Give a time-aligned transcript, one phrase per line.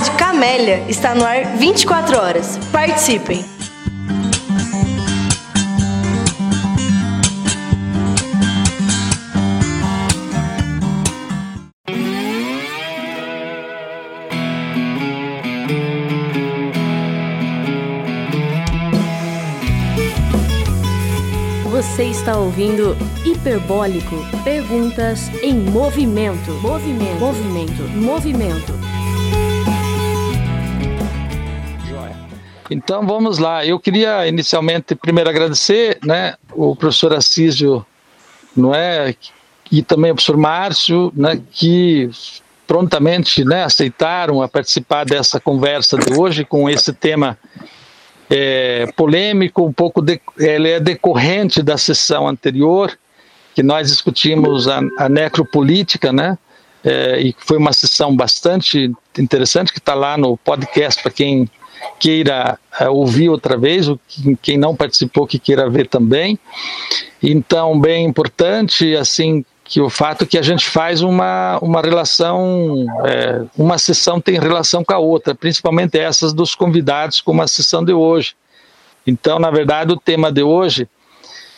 [0.00, 2.58] Rádio Camélia está no ar 24 horas.
[2.72, 3.44] Participem!
[21.70, 22.96] Você está ouvindo
[23.26, 24.16] Hiperbólico.
[24.44, 26.52] Perguntas em movimento.
[26.62, 27.20] Movimento.
[27.20, 27.82] Movimento.
[27.82, 28.79] Movimento.
[32.70, 33.66] Então vamos lá.
[33.66, 37.84] Eu queria inicialmente primeiro agradecer, né, o professor Assísio,
[38.56, 39.14] não é,
[39.70, 42.08] e também o professor Márcio, né, que
[42.66, 47.36] prontamente, né, aceitaram a participar dessa conversa de hoje com esse tema
[48.30, 52.96] é, polêmico, um pouco de, ele é decorrente da sessão anterior
[53.56, 56.38] que nós discutimos a, a necropolítica, né?
[56.84, 61.50] É, e foi uma sessão bastante interessante que está lá no podcast para quem
[61.98, 63.86] queira uh, ouvir outra vez,
[64.42, 66.38] quem não participou que queira ver também.
[67.22, 73.44] Então, bem importante, assim, que o fato que a gente faz uma, uma relação, é,
[73.56, 77.92] uma sessão tem relação com a outra, principalmente essas dos convidados, como a sessão de
[77.92, 78.34] hoje.
[79.06, 80.88] Então, na verdade, o tema de hoje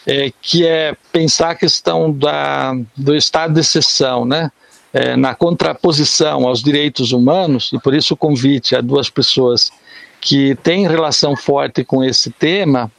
[0.06, 4.50] é, que é pensar a questão da, do estado de exceção, né?
[4.92, 9.72] É, na contraposição aos direitos humanos, e por isso o convite a duas pessoas
[10.22, 12.90] que tem relação forte com esse tema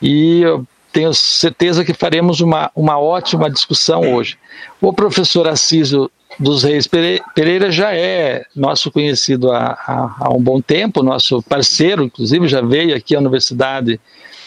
[0.00, 4.36] e eu tenho certeza que faremos uma, uma ótima discussão hoje.
[4.80, 10.60] O professor Assísio dos Reis Pereira já é nosso conhecido há, há, há, um bom
[10.60, 13.98] tempo, nosso parceiro, inclusive já veio aqui à universidade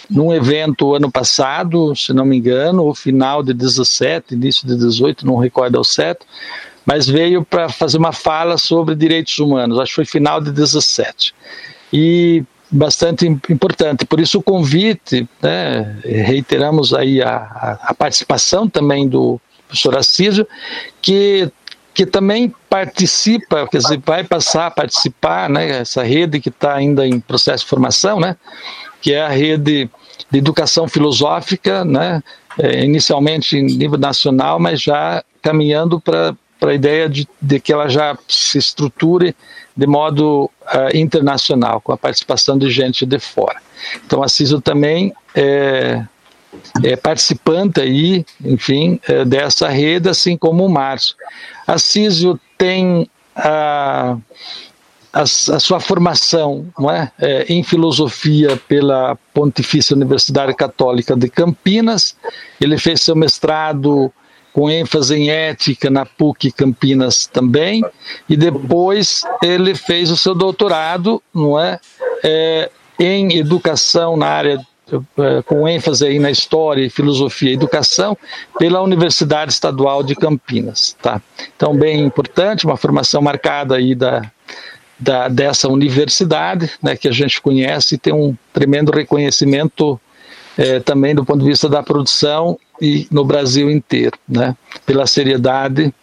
[0.07, 5.25] num evento ano passado, se não me engano, o final de 17, início de 18,
[5.25, 6.27] não recordo ao certo,
[6.85, 11.33] mas veio para fazer uma fala sobre direitos humanos, acho que foi final de 17
[11.91, 14.05] e bastante importante.
[14.05, 20.47] Por isso o convite, né, reiteramos aí a, a, participação também do professor Assísio,
[21.01, 21.51] que
[21.91, 27.05] que também participa, quer dizer, vai passar a participar, né, essa rede que está ainda
[27.05, 28.38] em processo de formação, né,
[29.01, 29.89] que é a rede
[30.31, 32.23] de educação filosófica, né,
[32.57, 37.89] é, inicialmente em nível nacional, mas já caminhando para a ideia de, de que ela
[37.89, 39.35] já se estruture
[39.79, 43.62] de modo uh, internacional, com a participação de gente de fora.
[44.06, 46.03] Então a CISO também é,
[46.84, 51.16] é participante aí, enfim, é, dessa rede, assim como o Márcio.
[51.66, 54.17] A CISO tem a,
[55.13, 57.11] a, a, sua formação é?
[57.17, 57.46] é?
[57.47, 62.17] em filosofia pela Pontifícia Universidade Católica de Campinas,
[62.59, 64.11] ele fez seu mestrado
[64.53, 67.83] com ênfase em ética na PUC Campinas também,
[68.27, 71.79] e depois ele fez o seu doutorado, não é,
[72.23, 74.59] é em educação na área
[74.91, 78.17] é, com ênfase aí na história, filosofia e educação
[78.57, 81.21] pela Universidade Estadual de Campinas, tá?
[81.55, 84.31] Então bem importante, uma formação marcada aí da,
[84.97, 89.99] da dessa universidade, né, que a gente conhece e tem um tremendo reconhecimento
[90.57, 95.94] é, também do ponto de vista da produção e no Brasil inteiro, né, pela seriedade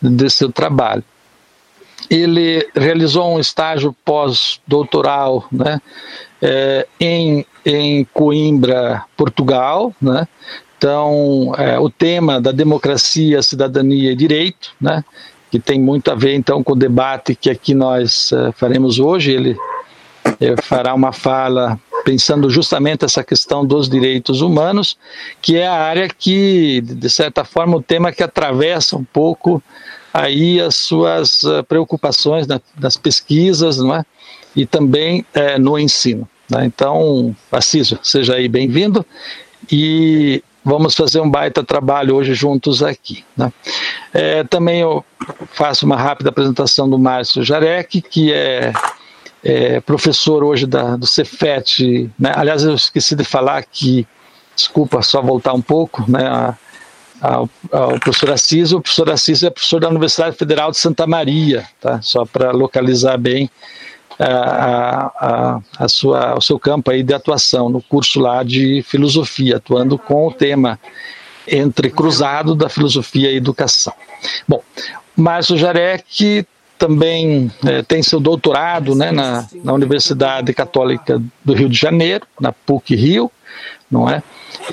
[0.00, 1.04] desse seu trabalho.
[2.10, 5.80] Ele realizou um estágio pós-doutoral né,
[6.40, 10.26] é, em, em Coimbra, Portugal, né,
[10.78, 15.04] então, é, o tema da democracia, cidadania e direito, né,
[15.50, 19.32] que tem muito a ver então com o debate que aqui nós é, faremos hoje.
[19.32, 19.56] Ele
[20.40, 21.78] é, fará uma fala
[22.08, 24.96] pensando justamente essa questão dos direitos humanos,
[25.42, 29.62] que é a área que, de certa forma, o tema que atravessa um pouco
[30.10, 32.46] aí as suas eh, preocupações
[32.80, 34.06] nas pesquisas, não é?
[34.56, 36.26] E também é, no ensino.
[36.48, 36.64] Né?
[36.64, 39.04] Então, Assísio, seja aí bem-vindo
[39.70, 43.22] e vamos fazer um baita trabalho hoje juntos aqui.
[43.36, 43.52] Né?
[44.14, 45.04] É, também eu
[45.52, 48.72] faço uma rápida apresentação do Márcio Jarek, que é
[49.48, 52.32] é, professor hoje da, do Cefet, né?
[52.36, 54.06] aliás eu esqueci de falar que,
[54.54, 56.26] desculpa, só voltar um pouco, né?
[56.26, 56.54] A,
[57.20, 61.66] ao, ao professor Assis, o professor Assis é professor da Universidade Federal de Santa Maria,
[61.80, 62.00] tá?
[62.00, 63.50] só para localizar bem
[64.20, 69.56] a, a, a, sua, o seu campo aí de atuação no curso lá de filosofia,
[69.56, 70.78] atuando com o tema
[71.46, 73.94] entre cruzado da filosofia e educação.
[74.46, 74.62] Bom,
[75.16, 76.46] Márcio Jarek
[76.78, 82.52] também é, tem seu doutorado né, na, na Universidade Católica do Rio de Janeiro, na
[82.52, 83.30] PUC Rio,
[83.90, 84.22] não é?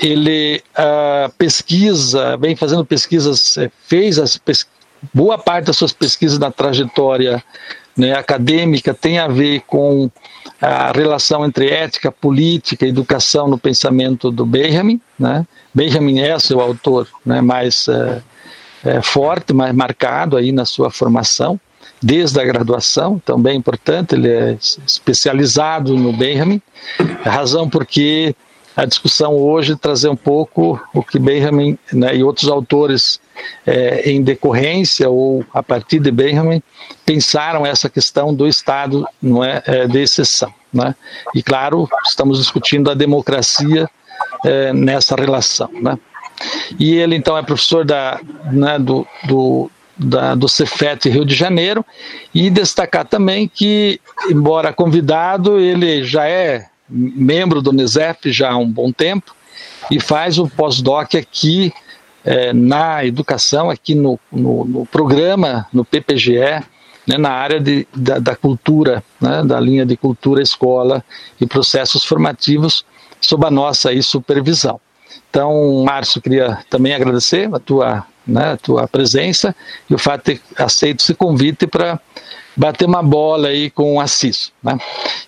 [0.00, 4.66] Ele uh, pesquisa, vem fazendo pesquisas, é, fez as pes
[5.12, 7.42] boa parte das suas pesquisas na trajetória
[7.96, 10.10] né, acadêmica tem a ver com
[10.60, 15.00] a relação entre ética, política educação no pensamento do Benjamin.
[15.18, 15.46] Né?
[15.72, 18.22] Benjamin é seu autor né, mais é,
[18.84, 21.58] é, forte, mais marcado aí na sua formação,
[22.02, 24.56] desde a graduação, também importante, ele é
[24.86, 26.60] especializado no Benjamin,
[27.22, 28.34] razão porque
[28.76, 33.18] a discussão hoje trazer um pouco o que Benjamin né, e outros autores
[33.66, 36.62] é, em decorrência ou a partir de Benjamin
[37.04, 40.52] pensaram essa questão do Estado não é, é de exceção.
[40.70, 40.94] Né?
[41.34, 43.88] E claro, estamos discutindo a democracia
[44.44, 45.70] é, nessa relação.
[45.72, 45.98] Né?
[46.78, 48.20] E ele então é professor da,
[48.52, 51.84] né, do, do, da, do Cefet Rio de Janeiro
[52.34, 54.00] e destacar também que,
[54.30, 59.34] embora convidado, ele já é membro do Unicef já há um bom tempo
[59.90, 61.72] e faz o pós-doc aqui
[62.24, 66.62] é, na educação, aqui no, no, no, programa, no PPGE,
[67.06, 71.04] né, na área de, da, da cultura, né, da linha de cultura, escola
[71.40, 72.84] e processos formativos,
[73.20, 74.80] sob a nossa aí, supervisão.
[75.30, 79.54] Então, Márcio, queria também agradecer a tua, né, a tua presença
[79.88, 82.00] e o fato de ter aceito esse convite para
[82.56, 84.78] bater uma bola aí com o Assis, né?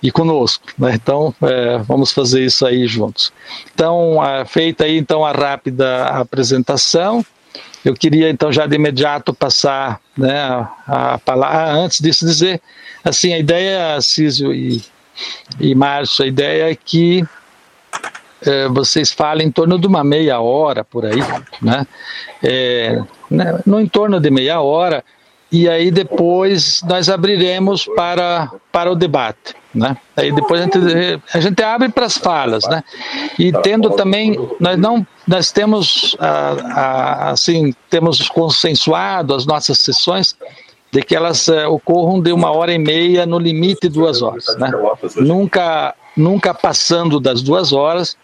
[0.02, 0.94] E conosco, né?
[0.94, 3.32] Então, é, vamos fazer isso aí juntos.
[3.74, 7.24] Então, a, feita aí então a rápida apresentação,
[7.84, 12.60] eu queria então já de imediato passar, né, a, palavra, antes disso dizer,
[13.04, 14.82] assim, a ideia, Císio e,
[15.60, 17.24] e Márcio, a ideia é que
[18.44, 21.20] é, vocês falem em torno de uma meia hora por aí,
[21.60, 21.86] né?
[22.42, 25.04] É, né, no entorno de meia hora,
[25.50, 29.56] e aí depois nós abriremos para, para o debate.
[29.74, 29.96] Né?
[30.16, 30.78] Aí depois a gente,
[31.32, 32.82] a gente abre para as falas, né?
[33.38, 40.36] E tendo também, nós não, nós temos assim, temos consensuado as nossas sessões
[40.90, 44.70] de que elas uh, ocorram de uma hora e meia no limite duas horas, né?
[45.16, 48.16] Nunca, nunca passando das duas horas,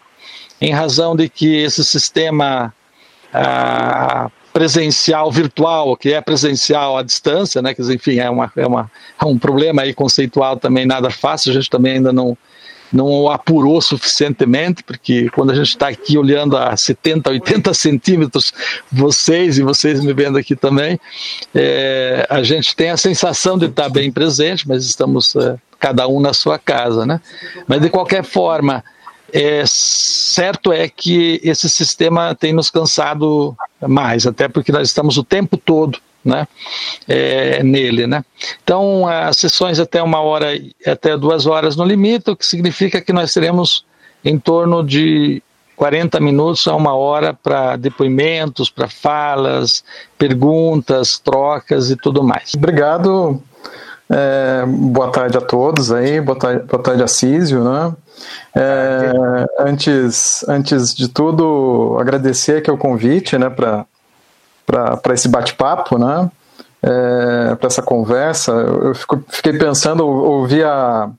[0.59, 2.73] em razão de que esse sistema
[3.33, 7.73] uh, presencial virtual, que é presencial à distância, né?
[7.73, 8.89] Que, enfim, é, uma, é, uma,
[9.21, 12.37] é um problema aí conceitual também nada fácil, a gente também ainda não,
[12.91, 18.53] não apurou suficientemente, porque quando a gente está aqui olhando a 70, 80 centímetros,
[18.89, 20.97] vocês e vocês me vendo aqui também,
[21.53, 26.21] é, a gente tem a sensação de estar bem presente, mas estamos é, cada um
[26.21, 27.19] na sua casa, né?
[27.67, 28.81] Mas de qualquer forma,
[29.35, 35.25] é, certo é que esse sistema tem nos cansado mais, até porque nós estamos o
[35.25, 36.47] tempo todo né,
[37.05, 38.07] é, nele.
[38.07, 38.23] Né?
[38.63, 43.11] Então, as sessões até uma hora, até duas horas no limite, o que significa que
[43.11, 43.85] nós teremos
[44.23, 45.43] em torno de
[45.75, 49.83] 40 minutos a uma hora para depoimentos, para falas,
[50.17, 52.53] perguntas, trocas e tudo mais.
[52.55, 53.43] Obrigado.
[54.09, 57.93] É, boa tarde a todos aí, boa tarde, boa tarde Assísio, né?
[58.55, 59.11] É,
[59.59, 66.29] antes, antes de tudo, agradecer aqui o convite, né, para esse bate-papo, né?
[66.83, 68.51] É, para essa conversa.
[68.51, 71.09] Eu fico, fiquei pensando, ouvi a,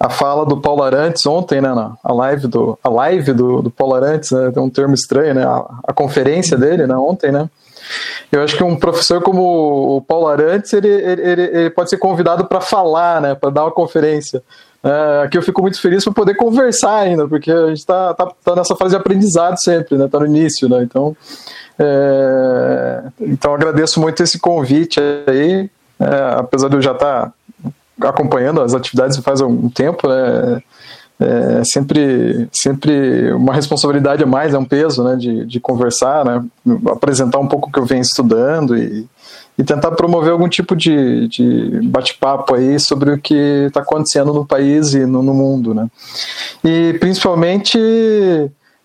[0.00, 3.70] a fala do Paulo Arantes ontem, né, na a live do a live do, do
[3.70, 7.50] Paulo Arantes, né, tem um termo estranho, né, a, a conferência dele, né, ontem, né.
[8.30, 12.46] Eu acho que um professor como o Paulo Arantes, ele, ele, ele pode ser convidado
[12.46, 14.42] para falar, né, para dar uma conferência.
[14.82, 18.30] É, aqui eu fico muito feliz por poder conversar ainda, porque a gente está tá,
[18.44, 21.16] tá nessa fase de aprendizado sempre, né, tá no início, né, então,
[21.78, 27.32] é, então agradeço muito esse convite aí, é, apesar de eu já estar
[28.00, 30.62] tá acompanhando as atividades faz algum tempo, né,
[31.20, 36.44] é sempre, sempre uma responsabilidade a mais, é um peso, né, de, de conversar, né,
[36.86, 39.04] apresentar um pouco o que eu venho estudando e,
[39.58, 43.34] e tentar promover algum tipo de, de bate-papo aí sobre o que
[43.66, 45.88] está acontecendo no país e no, no, mundo, né.
[46.62, 47.76] E principalmente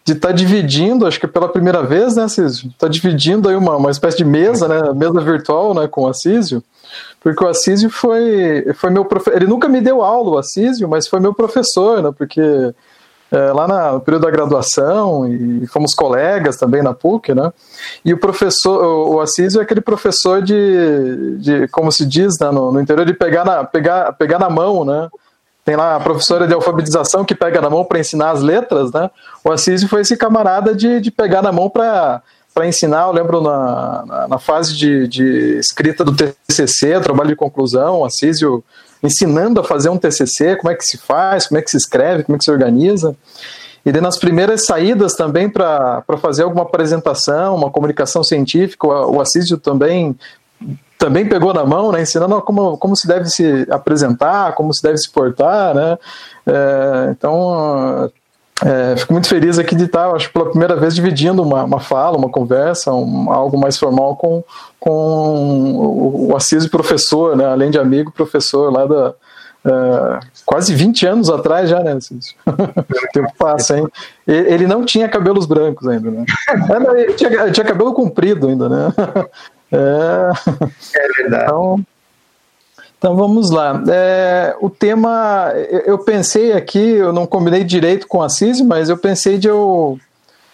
[0.06, 3.78] de estar tá dividindo, acho que pela primeira vez, né, Císio, está dividindo aí uma,
[3.78, 6.63] uma espécie de mesa, né, mesa virtual, né, com o Assísio,
[7.24, 9.38] porque o Assísio foi, foi meu professor.
[9.38, 12.12] Ele nunca me deu aula, o Assísio, mas foi meu professor, né?
[12.15, 12.42] Porque
[13.32, 17.51] é, lá na, no período da graduação, e fomos colegas também na PUC, né?
[18.03, 22.51] E o professor, o, o Assísio é aquele professor de, de como se diz né,
[22.51, 25.10] no, no interior, de pegar na, pegar, pegar na mão, né?
[25.63, 29.10] Tem lá a professora de alfabetização que pega na mão para ensinar as letras, né?
[29.46, 32.22] O Assísio foi esse camarada de, de pegar na mão para
[32.53, 37.36] para ensinar, eu lembro na, na, na fase de, de, escrita do TCC, trabalho de
[37.36, 38.63] conclusão, Assísio
[39.01, 42.24] ensinando a fazer um TCC, como é que se faz, como é que se escreve,
[42.24, 43.15] como é que se organiza.
[43.86, 49.57] E daí nas primeiras saídas também para fazer alguma apresentação, uma comunicação científica, o Assísio
[49.57, 50.15] também
[50.98, 54.98] também pegou na mão, né, ensinando como, como se deve se apresentar, como se deve
[54.98, 55.98] se portar, né,
[56.48, 58.10] é, então
[58.62, 62.17] é, fico muito feliz aqui de estar, acho pela primeira vez dividindo uma, uma fala,
[62.17, 64.43] uma conversa, um, algo mais formal com,
[64.79, 69.13] com o, o Assis professor, né, além de amigo, professor lá da,
[69.65, 71.93] Uh, quase 20 anos atrás já, né?
[71.95, 73.88] o tempo passa, hein?
[74.27, 76.25] Ele não tinha cabelos brancos ainda, né?
[76.98, 78.93] Ele tinha, tinha cabelo comprido ainda, né?
[79.75, 80.29] É,
[81.00, 81.45] é verdade.
[81.45, 81.83] Então,
[83.03, 83.83] então vamos lá.
[83.89, 85.51] É, o tema,
[85.86, 90.00] eu pensei aqui, eu não combinei direito com a CIS, mas eu pensei de eu,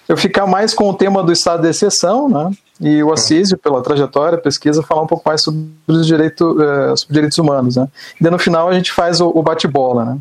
[0.07, 2.49] eu ficar mais com o tema do estado de exceção, né?
[2.81, 7.13] e o Assísio, pela trajetória, pesquisa, falar um pouco mais sobre os direito, uh, sobre
[7.13, 7.75] direitos humanos.
[7.75, 7.87] Né?
[8.19, 10.05] E no final a gente faz o, o bate-bola.
[10.05, 10.17] Né?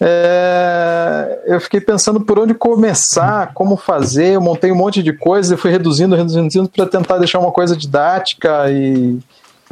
[0.00, 5.52] É, eu fiquei pensando por onde começar, como fazer, eu montei um monte de coisas
[5.52, 9.18] e fui reduzindo, reduzindo, reduzindo para tentar deixar uma coisa didática e,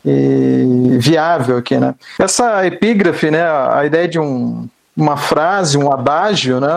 [0.05, 1.95] e, viável aqui, né?
[2.19, 6.69] Essa epígrafe, né, a ideia de um, uma frase, um adágio, né,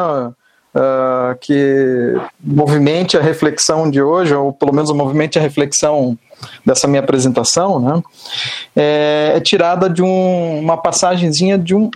[0.75, 6.17] uh, que movimente a reflexão de hoje, ou pelo menos movimente a reflexão
[6.65, 8.03] dessa minha apresentação, né,
[8.75, 11.89] é, é tirada de um, uma passagenzinha de um,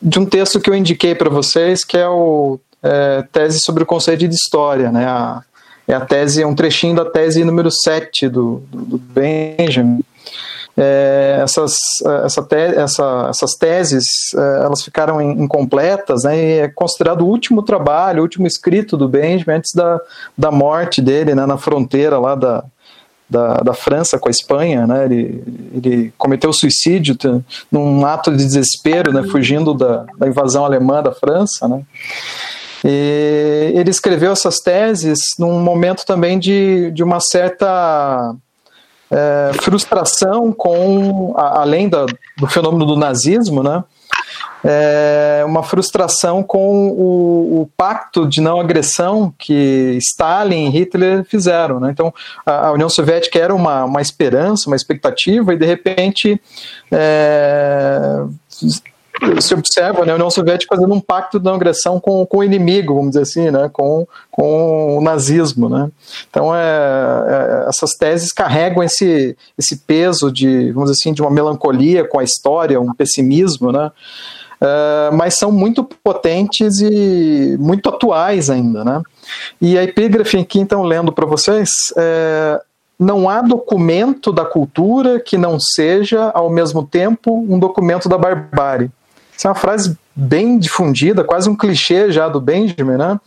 [0.00, 3.86] de um texto que eu indiquei para vocês, que é o é, tese sobre o
[3.86, 5.42] conceito de história, né, a,
[5.88, 10.04] é a tese, é um trechinho da tese número 7 do, do, do Benjamin,
[10.80, 11.76] é, essas,
[12.24, 14.04] essa te, essa, essas teses
[14.36, 19.08] é, elas ficaram incompletas, né, e é considerado o último trabalho, o último escrito do
[19.08, 20.00] Benjamin antes da,
[20.36, 22.64] da morte dele né, na fronteira lá da,
[23.28, 25.42] da, da França com a Espanha, né, ele,
[25.74, 27.16] ele cometeu suicídio
[27.72, 31.82] num ato de desespero, né, fugindo da, da invasão alemã da França, né,
[32.84, 38.32] e ele escreveu essas teses num momento também de, de uma certa
[39.10, 43.82] é, frustração com, a, além da, do fenômeno do nazismo, né?
[44.64, 51.78] É, uma frustração com o, o, pacto de não agressão que Stalin e Hitler fizeram.
[51.78, 51.90] Né?
[51.92, 52.12] Então,
[52.44, 56.40] a, União Soviética era uma, uma esperança, uma expectativa, e de repente
[56.90, 58.24] é,
[59.40, 62.94] se observa né, a União Soviética fazendo um pacto de agressão com, com o inimigo,
[62.94, 65.68] vamos dizer assim, né, com, com o nazismo.
[65.68, 65.90] Né.
[66.30, 71.30] Então, é, é, essas teses carregam esse, esse peso de, vamos dizer assim, de uma
[71.30, 73.90] melancolia com a história, um pessimismo, né,
[74.60, 78.84] é, mas são muito potentes e muito atuais ainda.
[78.84, 79.02] Né.
[79.60, 82.60] E a epígrafe aqui, então, lendo para vocês, é,
[82.98, 88.90] não há documento da cultura que não seja, ao mesmo tempo, um documento da barbárie.
[89.38, 93.20] Essa é uma frase bem difundida, quase um clichê já do Benjamin, né?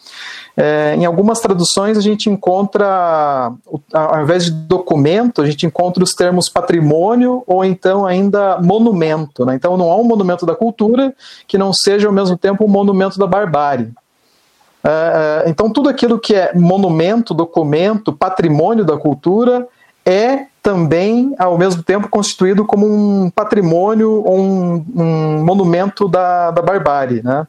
[0.58, 3.54] É, em algumas traduções a gente encontra,
[3.94, 9.46] ao invés de documento, a gente encontra os termos patrimônio ou então ainda monumento.
[9.46, 9.56] Né?
[9.56, 11.14] Então não há um monumento da cultura
[11.48, 13.90] que não seja ao mesmo tempo um monumento da barbárie.
[14.84, 19.66] É, é então tudo aquilo que é monumento, documento, patrimônio da cultura
[20.06, 26.62] é também, ao mesmo tempo, constituído como um patrimônio ou um, um monumento da, da
[26.62, 27.22] barbárie.
[27.24, 27.48] Né?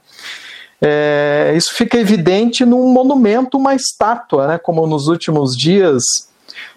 [0.80, 4.58] É, isso fica evidente num monumento, uma estátua, né?
[4.58, 6.02] como nos últimos dias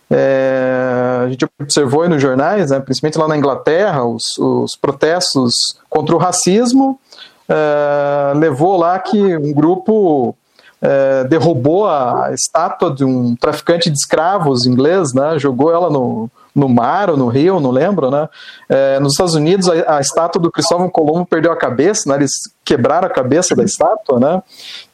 [0.09, 2.79] é, a gente observou nos jornais, né?
[2.79, 5.53] principalmente lá na Inglaterra, os, os protestos
[5.89, 6.99] contra o racismo
[7.47, 10.35] é, levou lá que um grupo
[10.81, 15.39] é, derrubou a estátua de um traficante de escravos inglês, né?
[15.39, 18.29] Jogou ela no, no mar ou no rio, não lembro, né?
[18.69, 22.15] É, nos Estados Unidos, a, a, estátua do Cristóvão Colombo perdeu a cabeça, né?
[22.15, 22.31] Eles
[22.63, 24.41] quebraram a cabeça da estátua, né?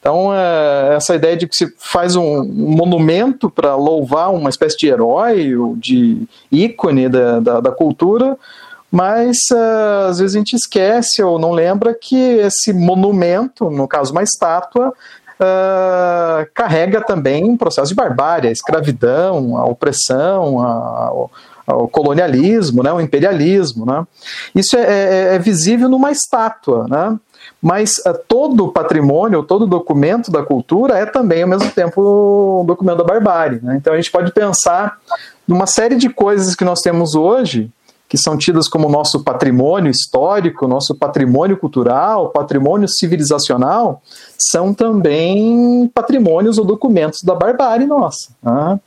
[0.00, 4.76] Então, é, essa ideia de que se faz um, um monumento para louvar uma espécie
[4.76, 8.36] de herói, de ícone da, da, da cultura,
[8.92, 14.12] mas uh, às vezes a gente esquece ou não lembra que esse monumento, no caso
[14.12, 14.92] uma estátua,
[15.40, 21.12] uh, carrega também um processo de barbárie, a escravidão, a opressão, a,
[21.68, 23.86] o colonialismo, né, o imperialismo.
[23.86, 24.04] Né?
[24.54, 27.18] Isso é, é, é visível numa estátua, né?
[27.60, 32.98] mas uh, todo patrimônio, todo documento da cultura é também, ao mesmo tempo, um documento
[32.98, 33.60] da barbárie.
[33.62, 33.76] Né?
[33.76, 34.98] Então a gente pode pensar
[35.46, 37.70] numa série de coisas que nós temos hoje
[38.12, 44.02] que são tidas como nosso patrimônio histórico, nosso patrimônio cultural, patrimônio civilizacional,
[44.38, 48.34] são também patrimônios ou documentos da barbárie nossa.
[48.42, 48.80] Né?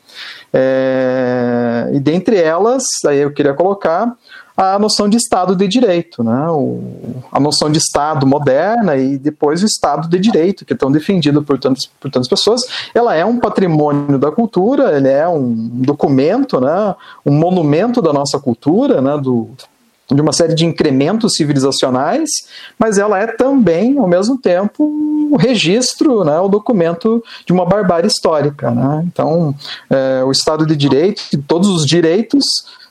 [0.54, 4.16] É, e dentre elas, aí eu queria colocar
[4.56, 6.48] a noção de Estado de Direito, né?
[6.50, 6.82] O,
[7.32, 11.44] a noção de Estado moderna e depois o Estado de Direito, que é tão defendido
[11.44, 12.62] por tantas, por tantas pessoas,
[12.94, 16.96] ela é um patrimônio da cultura, ele é um documento, né?
[17.26, 19.18] um monumento da nossa cultura, né?
[19.18, 19.50] do,
[20.14, 22.30] de uma série de incrementos civilizacionais,
[22.78, 24.84] mas ela é também, ao mesmo tempo,
[25.32, 28.70] o registro, né, o documento de uma barbárie histórica.
[28.70, 29.04] Né?
[29.08, 29.56] Então,
[29.90, 32.46] é, o Estado de Direito, todos os direitos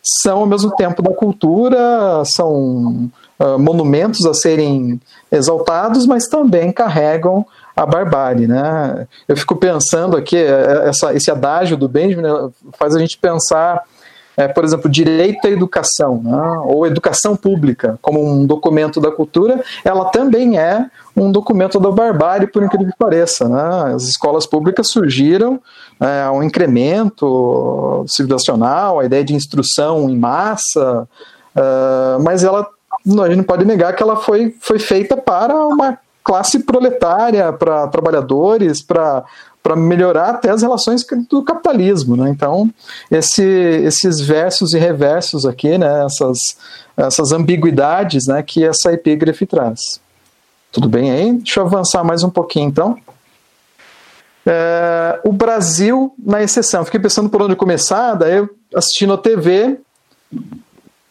[0.05, 5.01] são, ao mesmo tempo, da cultura, são uh, monumentos a serem
[5.33, 8.47] exaltados, mas também carregam a barbárie.
[8.47, 9.07] Né?
[9.27, 13.83] Eu fico pensando aqui, é, essa, esse adágio do Benjamin né, faz a gente pensar
[14.37, 19.63] é, por exemplo, direito à educação, né, ou educação pública, como um documento da cultura,
[19.85, 20.87] ela também é
[21.17, 23.49] um documento da barbárie, por incrível que pareça.
[23.49, 23.95] Né?
[23.95, 25.61] As escolas públicas surgiram
[26.01, 31.09] é, um incremento civilizacional, a ideia de instrução em massa,
[31.55, 32.67] uh, mas ela,
[33.23, 37.87] a gente não pode negar que ela foi, foi feita para uma classe proletária, para
[37.89, 39.23] trabalhadores, para
[39.65, 42.29] para melhorar até as relações do capitalismo, né?
[42.29, 42.71] Então,
[43.11, 46.05] esse, esses versos e reversos aqui, né?
[46.05, 46.39] Essas,
[46.95, 48.43] essas ambiguidades, né?
[48.43, 49.81] Que essa epígrafe traz.
[50.71, 51.33] Tudo bem aí?
[51.33, 52.99] Deixa eu avançar mais um pouquinho, então.
[54.45, 56.85] É, o Brasil na exceção.
[56.85, 59.79] Fiquei pensando por onde começar, daí eu assistindo a TV,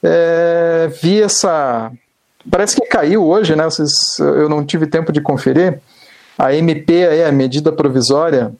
[0.03, 1.91] é, vi essa.
[2.51, 3.63] Parece que caiu hoje, né?
[3.63, 5.81] Vocês, eu não tive tempo de conferir
[6.37, 8.51] a MP, aí, a medida provisória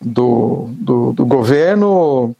[0.00, 2.34] do, do, do governo,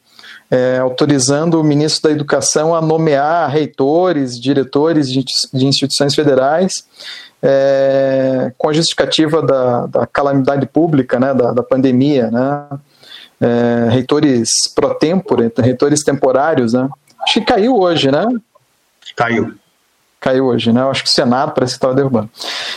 [0.50, 5.25] é, autorizando o ministro da Educação a nomear reitores, diretores de,
[5.67, 6.87] instituições federais,
[7.43, 12.69] é, com a justificativa da, da calamidade pública, né, da, da pandemia, né,
[13.41, 16.88] é, reitores pro tempore, reitores temporários, né,
[17.23, 18.27] acho que caiu hoje, né?
[19.15, 19.55] Caiu
[20.21, 20.83] caiu hoje, né?
[20.83, 22.29] Eu acho que o Senado parece que estava derrubando.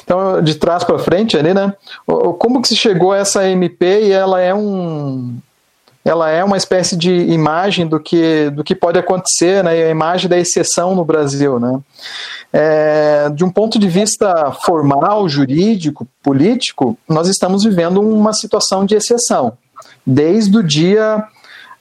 [0.03, 1.73] Então, de trás para frente ali, né?
[2.39, 5.37] Como que se chegou a essa MP e ela é um
[6.03, 9.71] ela é uma espécie de imagem do que, do que pode acontecer, né?
[9.71, 11.79] A imagem da exceção no Brasil, né?
[12.51, 18.95] É, de um ponto de vista formal, jurídico, político, nós estamos vivendo uma situação de
[18.95, 19.53] exceção.
[20.05, 21.23] Desde o dia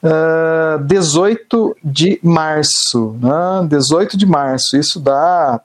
[0.03, 3.15] uh, ah, 18 de março.
[3.19, 3.67] Né?
[3.67, 5.61] 18 de março, isso dá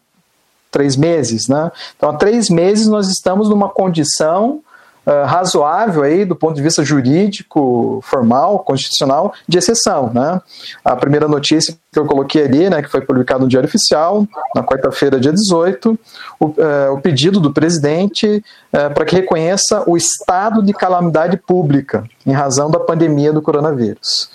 [0.70, 1.48] três meses.
[1.48, 1.70] Né?
[1.96, 4.60] Então, há três meses nós estamos numa condição
[5.06, 10.10] uh, razoável aí do ponto de vista jurídico, formal, constitucional, de exceção.
[10.12, 10.40] Né?
[10.84, 14.62] A primeira notícia que eu coloquei ali, né, que foi publicado no Diário Oficial, na
[14.62, 15.98] quarta-feira, dia 18,
[16.38, 16.52] o, uh,
[16.92, 22.70] o pedido do presidente uh, para que reconheça o estado de calamidade pública em razão
[22.70, 24.28] da pandemia do coronavírus.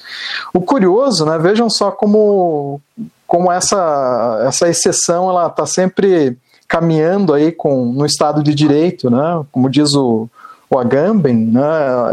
[0.53, 2.81] O curioso, né, vejam só como,
[3.27, 9.43] como essa, essa exceção ela está sempre caminhando aí com no Estado de Direito, né?
[9.51, 10.29] Como diz o,
[10.71, 11.61] o Agamben, né,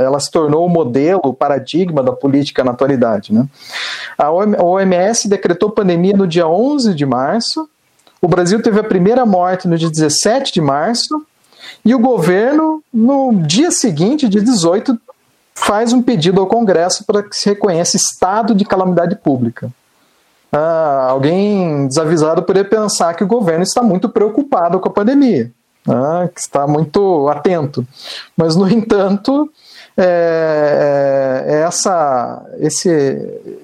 [0.05, 3.33] ela se tornou o modelo, o paradigma da política na atualidade.
[3.33, 3.47] Né.
[4.18, 7.68] A OMS decretou pandemia no dia 11 de março,
[8.21, 11.25] o Brasil teve a primeira morte no dia 17 de março,
[11.85, 14.99] e o governo, no dia seguinte, dia 18,
[15.55, 19.71] faz um pedido ao Congresso para que se reconheça estado de calamidade pública.
[20.51, 25.53] Ah, alguém desavisado poderia pensar que o governo está muito preocupado com a pandemia
[25.88, 27.87] né, que está muito atento.
[28.37, 29.51] Mas, no entanto,
[29.96, 32.88] é, é, é essa, esse,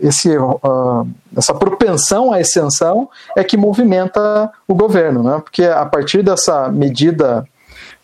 [0.02, 1.06] esse, uh,
[1.36, 5.40] essa propensão à extensão é que movimenta o governo, né?
[5.42, 7.46] porque a partir dessa medida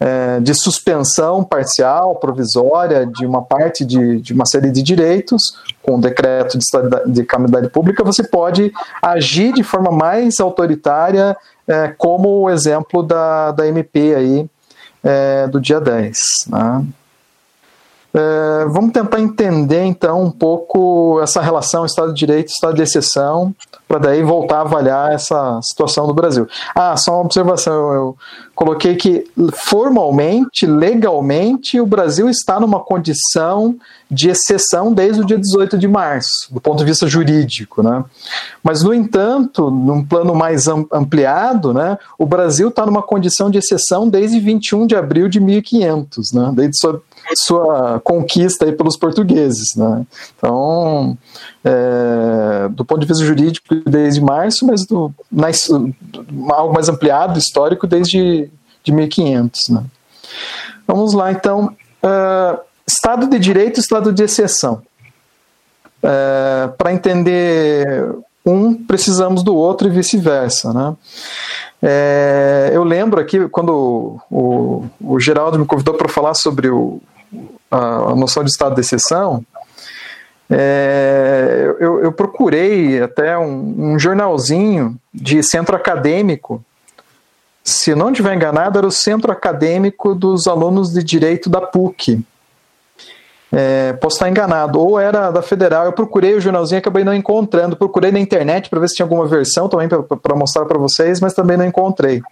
[0.00, 5.42] é, de suspensão parcial, provisória, de uma parte de, de uma série de direitos,
[5.82, 6.64] com o decreto de,
[7.12, 11.36] de calamidade pública, você pode agir de forma mais autoritária
[11.68, 14.50] é, como o exemplo da, da MP aí
[15.04, 16.18] é, do dia 10.
[16.48, 16.86] Né?
[18.14, 23.54] É, vamos tentar entender então um pouco essa relação Estado de Direito Estado de Exceção,
[23.90, 26.46] para daí voltar a avaliar essa situação do Brasil.
[26.76, 28.16] Ah, só uma observação: eu,
[28.55, 33.74] coloquei que formalmente, legalmente, o Brasil está numa condição
[34.09, 37.83] de exceção desde o dia 18 de março, do ponto de vista jurídico.
[37.83, 38.05] Né?
[38.62, 44.09] Mas, no entanto, num plano mais ampliado, né, o Brasil está numa condição de exceção
[44.09, 47.03] desde 21 de abril de 1500, né, desde sua,
[47.36, 49.74] sua conquista aí pelos portugueses.
[49.76, 50.06] Né?
[50.36, 51.16] Então,
[51.64, 55.68] é, do ponto de vista jurídico, desde março, mas do, mais,
[56.50, 58.50] algo mais ampliado, histórico, desde
[58.82, 59.68] de 1500.
[59.68, 59.84] Né?
[60.86, 61.76] Vamos lá, então.
[62.02, 64.82] Uh, Estado de Direito e Estado de Exceção.
[66.02, 70.96] É, Para entender um precisamos do outro e vice-versa, né?
[71.82, 77.00] É, eu lembro aqui quando o, o Geraldo me convidou para falar sobre o,
[77.70, 79.44] a, a, noção de estado de exceção,
[80.48, 86.64] é, eu, eu, procurei até um, um, jornalzinho de centro acadêmico.
[87.62, 92.24] Se não estiver enganado, era o centro acadêmico dos alunos de direito da PUC.
[93.52, 95.86] É, posso estar enganado, ou era da Federal.
[95.86, 97.76] Eu procurei o jornalzinho, acabei não encontrando.
[97.76, 101.34] Procurei na internet para ver se tinha alguma versão também para mostrar para vocês, mas
[101.34, 102.22] também não encontrei.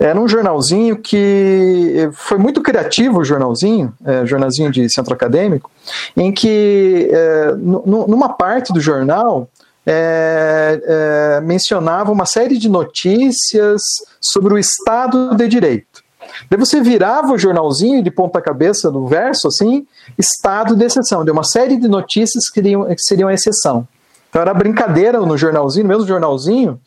[0.00, 5.70] Era um jornalzinho que foi muito criativo o jornalzinho, é, jornalzinho de centro acadêmico,
[6.16, 9.48] em que é, numa parte do jornal
[9.86, 13.82] é, é, mencionava uma série de notícias
[14.20, 16.03] sobre o Estado de Direito.
[16.50, 19.86] Daí você virava o jornalzinho de ponta cabeça no verso, assim,
[20.18, 23.86] estado de exceção, de uma série de notícias que seriam, que seriam exceção.
[24.28, 26.80] Então era brincadeira no jornalzinho, no mesmo jornalzinho,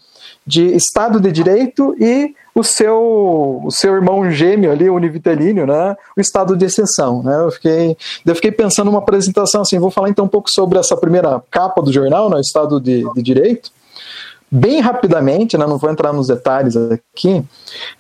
[0.46, 6.22] de Estado de Direito e o seu, o seu irmão gêmeo ali, univitelíneo, né, o
[6.22, 7.22] estado de exceção.
[7.22, 10.80] Né, eu, fiquei, eu fiquei pensando numa apresentação assim, vou falar então um pouco sobre
[10.80, 13.72] essa primeira capa do jornal, né, o Estado de, de Direito,
[14.52, 17.44] bem rapidamente, né, não vou entrar nos detalhes aqui,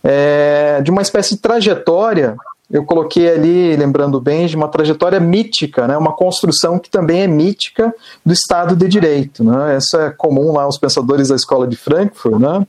[0.04, 2.36] é, de uma espécie de trajetória.
[2.70, 7.28] Eu coloquei ali, lembrando bem, de uma trajetória mítica, né, uma construção que também é
[7.28, 7.94] mítica
[8.26, 9.44] do Estado de Direito.
[9.44, 12.66] Né, isso é comum lá aos pensadores da escola de Frankfurt, né,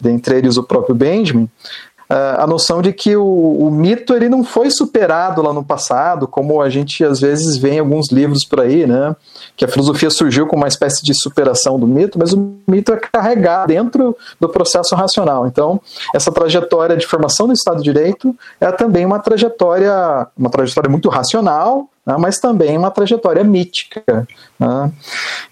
[0.00, 1.48] dentre eles o próprio Benjamin,
[2.08, 6.62] a noção de que o, o, mito ele não foi superado lá no passado, como
[6.62, 9.16] a gente às vezes vê em alguns livros por aí, né?
[9.56, 12.96] Que a filosofia surgiu com uma espécie de superação do mito, mas o mito é
[12.96, 15.46] carregado dentro do processo racional.
[15.46, 15.80] Então,
[16.14, 21.08] essa trajetória de formação do Estado de Direito é também uma trajetória, uma trajetória muito
[21.08, 24.26] racional, né, mas também uma trajetória mítica.
[24.58, 24.92] Né.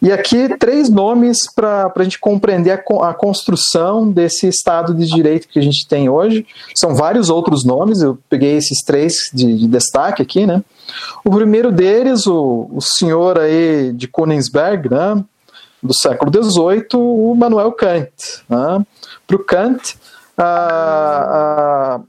[0.01, 5.49] E aqui, três nomes para a gente compreender a, a, construção desse Estado de Direito
[5.49, 6.47] que a gente tem hoje.
[6.77, 10.47] São vários outros nomes, eu peguei esses três de, de destaque aqui.
[10.47, 10.63] Né.
[11.25, 15.25] O primeiro deles, o, o senhor aí de Königsberg, né,
[15.83, 18.13] do século XVIII, o Manuel Kant.
[18.49, 18.87] Né.
[19.27, 19.97] Para o Kant,
[20.39, 22.01] a,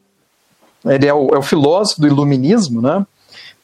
[0.86, 3.06] a, ele é o, é o filósofo do iluminismo, né?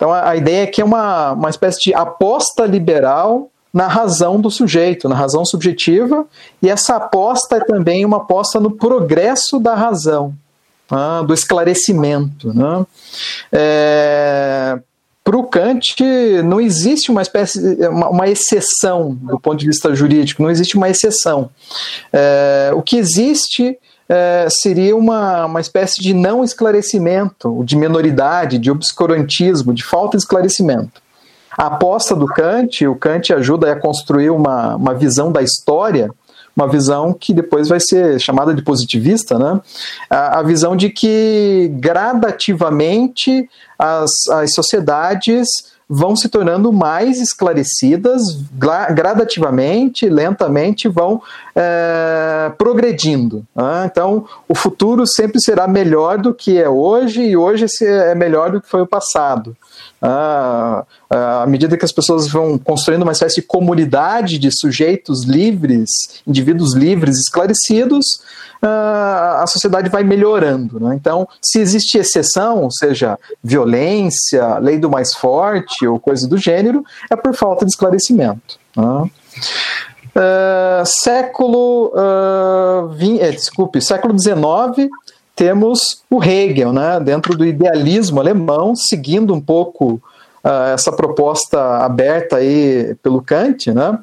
[0.02, 4.42] Então a, a ideia é que é uma, uma espécie de aposta liberal na razão
[4.42, 6.26] do sujeito, na razão subjetiva,
[6.60, 10.34] e essa aposta é também uma aposta no progresso da razão,
[10.92, 12.52] né, do esclarecimento.
[12.52, 12.86] Né?
[13.52, 14.80] É,
[15.24, 15.96] Para o Kant,
[16.46, 20.90] não existe uma espécie, uma, uma, exceção do ponto de vista jurídico, não existe uma
[20.90, 21.52] exceção.
[22.12, 23.78] É, o que existe
[24.14, 30.24] é, seria uma, uma espécie de não esclarecimento, de minoridade, de obscurantismo, de falta de
[30.24, 31.02] esclarecimento.
[31.58, 36.12] A aposta do Kant, o Kant ajuda a construir uma, uma visão da história,
[36.54, 39.62] uma visão que depois vai ser chamada de positivista, né?
[40.10, 45.48] a, a visão de que gradativamente as, as sociedades
[45.94, 51.22] vão se tornando mais esclarecidas gradativamente, lentamente, vão
[51.54, 53.46] é, progredindo.
[53.54, 53.90] Né?
[53.92, 58.62] Então, o futuro sempre será melhor do que é hoje e hoje é melhor do
[58.62, 59.54] que foi o passado.
[60.02, 65.90] Ah, à medida que as pessoas vão construindo uma espécie de comunidade de sujeitos livres,
[66.26, 68.06] indivíduos livres, esclarecidos,
[68.62, 70.80] a sociedade vai melhorando.
[70.80, 70.96] Né?
[70.96, 76.84] Então, se existe exceção, ou seja, violência, lei do mais forte ou coisa do gênero,
[77.10, 78.60] é por falta de esclarecimento.
[78.76, 79.10] Né?
[80.14, 84.90] Uh, século uh, 20, é, desculpe, século XIX
[85.34, 89.94] temos o Hegel, né, dentro do idealismo alemão, seguindo um pouco
[90.44, 93.98] uh, essa proposta aberta aí pelo Kant, né,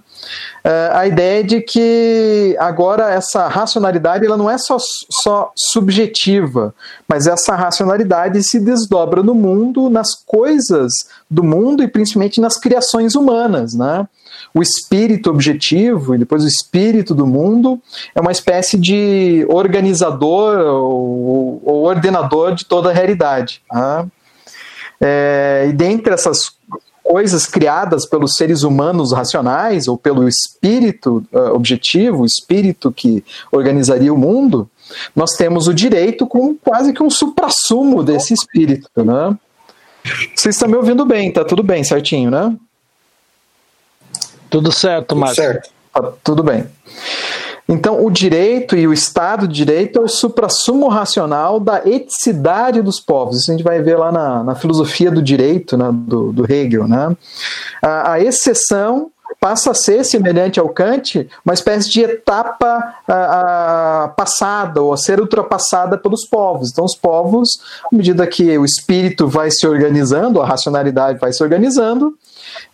[0.92, 4.76] a ideia de que agora essa racionalidade ela não é só,
[5.22, 6.74] só subjetiva,
[7.08, 10.92] mas essa racionalidade se desdobra no mundo, nas coisas
[11.30, 14.06] do mundo e principalmente nas criações humanas, né?
[14.54, 17.80] O espírito objetivo e depois o espírito do mundo
[18.14, 23.62] é uma espécie de organizador ou, ou ordenador de toda a realidade.
[23.70, 24.06] Né?
[25.00, 26.50] É, e dentre essas
[27.08, 34.12] coisas criadas pelos seres humanos racionais ou pelo espírito uh, objetivo, o espírito que organizaria
[34.12, 34.68] o mundo,
[35.16, 39.34] nós temos o direito como quase que um suprassumo desse espírito, né?
[40.34, 42.54] Vocês estão me ouvindo bem, tá tudo bem, certinho, né?
[44.50, 45.42] Tudo certo, Márcio.
[45.42, 45.70] Tudo certo.
[45.94, 46.66] Tá, tudo bem.
[47.68, 52.98] Então, o direito e o Estado de Direito é o suprassumo racional da eticidade dos
[52.98, 53.40] povos.
[53.40, 56.88] Isso a gente vai ver lá na, na filosofia do direito, né, do, do, Hegel.
[56.88, 57.14] Né?
[57.82, 64.08] A, a exceção passa a ser semelhante ao Kant, uma espécie de etapa a, a,
[64.08, 66.70] passada ou a ser ultrapassada pelos povos.
[66.70, 67.60] Então, os povos,
[67.92, 72.16] à medida que o espírito vai se organizando, a racionalidade vai se organizando,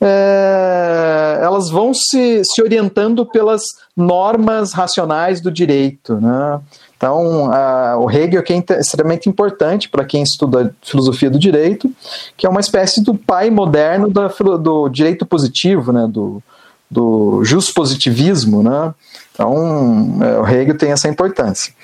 [0.00, 3.62] é, elas vão se, se orientando pelas
[3.96, 6.14] normas racionais do direito.
[6.14, 6.60] Né?
[6.96, 11.90] Então, a, o Hegel é extremamente importante para quem estuda filosofia do direito,
[12.36, 16.06] que é uma espécie do pai moderno da, do direito positivo, né?
[16.08, 16.42] do,
[16.90, 17.42] do
[17.74, 18.94] positivismo, né?
[19.34, 21.74] Então, é, o Hegel tem essa importância.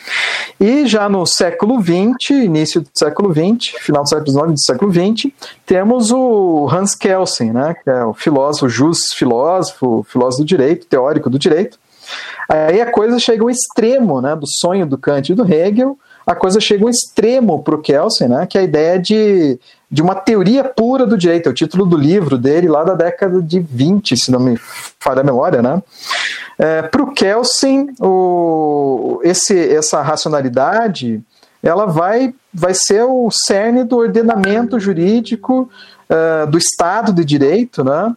[0.58, 4.92] E já no século XX, início do século XX, final do século XIX do século
[4.92, 5.32] XX,
[5.66, 11.28] temos o Hans Kelsen, né, que é o filósofo, jus filósofo, filósofo do direito, teórico
[11.28, 11.76] do direito.
[12.48, 16.36] Aí a coisa chega ao extremo né, do sonho do Kant e do Hegel, a
[16.36, 19.58] coisa chega ao extremo para o Kelsen, né, que é a ideia de
[19.90, 23.42] de uma teoria pura do direito, é o título do livro dele lá da década
[23.42, 25.82] de 20, se não me falha a memória, né?
[26.58, 27.88] É, Para o Kelsen,
[29.24, 31.20] esse, essa racionalidade
[31.62, 35.68] ela vai, vai ser o cerne do ordenamento jurídico
[36.08, 38.14] uh, do Estado de Direito, né?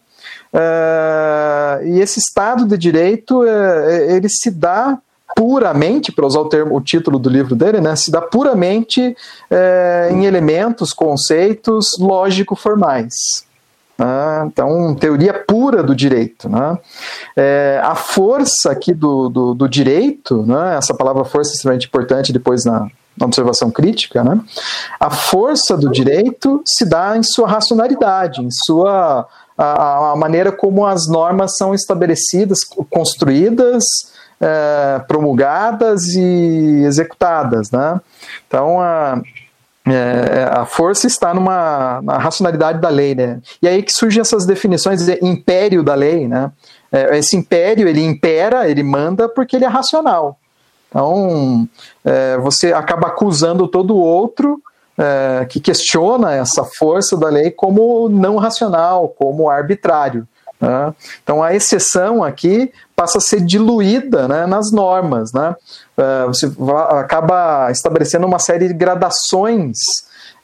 [0.53, 4.97] Uh, e esse Estado de Direito uh, ele se dá
[5.35, 9.15] puramente, para usar o, termo, o título do livro dele, né, se dá puramente
[9.49, 13.13] é, em elementos, conceitos lógico-formais.
[13.97, 14.43] Né?
[14.47, 16.49] Então, teoria pura do direito.
[16.49, 16.77] Né?
[17.35, 22.33] É, a força aqui do, do, do direito, né, essa palavra força é extremamente importante
[22.33, 24.39] depois na, na observação crítica, né?
[24.99, 30.85] a força do direito se dá em sua racionalidade, em sua a, a maneira como
[30.85, 33.83] as normas são estabelecidas, construídas,
[34.43, 37.71] é, promulgadas e executadas.
[37.71, 38.01] Né?
[38.45, 39.21] Então, a,
[39.85, 43.41] é, a força está numa na racionalidade da lei, né?
[43.61, 46.51] E aí que surgem essas definições de império da lei, né?
[46.91, 50.37] É, esse império ele impera, ele manda porque ele é racional.
[50.89, 51.67] Então
[52.05, 54.61] é, você acaba acusando todo outro
[54.97, 60.27] é, que questiona essa força da lei como não racional, como arbitrário.
[60.63, 60.93] Né?
[61.21, 65.33] Então a exceção aqui passa a ser diluída né, nas normas.
[65.33, 65.53] Né?
[65.97, 66.49] Uh, você
[66.97, 69.77] acaba estabelecendo uma série de gradações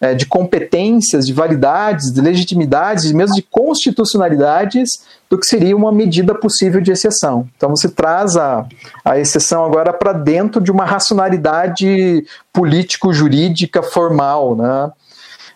[0.02, 4.90] uh, de competências, de validades, de legitimidades, mesmo de constitucionalidades
[5.30, 7.48] do que seria uma medida possível de exceção.
[7.56, 8.66] Então você traz a,
[9.06, 14.54] a exceção agora para dentro de uma racionalidade político-jurídica formal.
[14.54, 14.92] Né?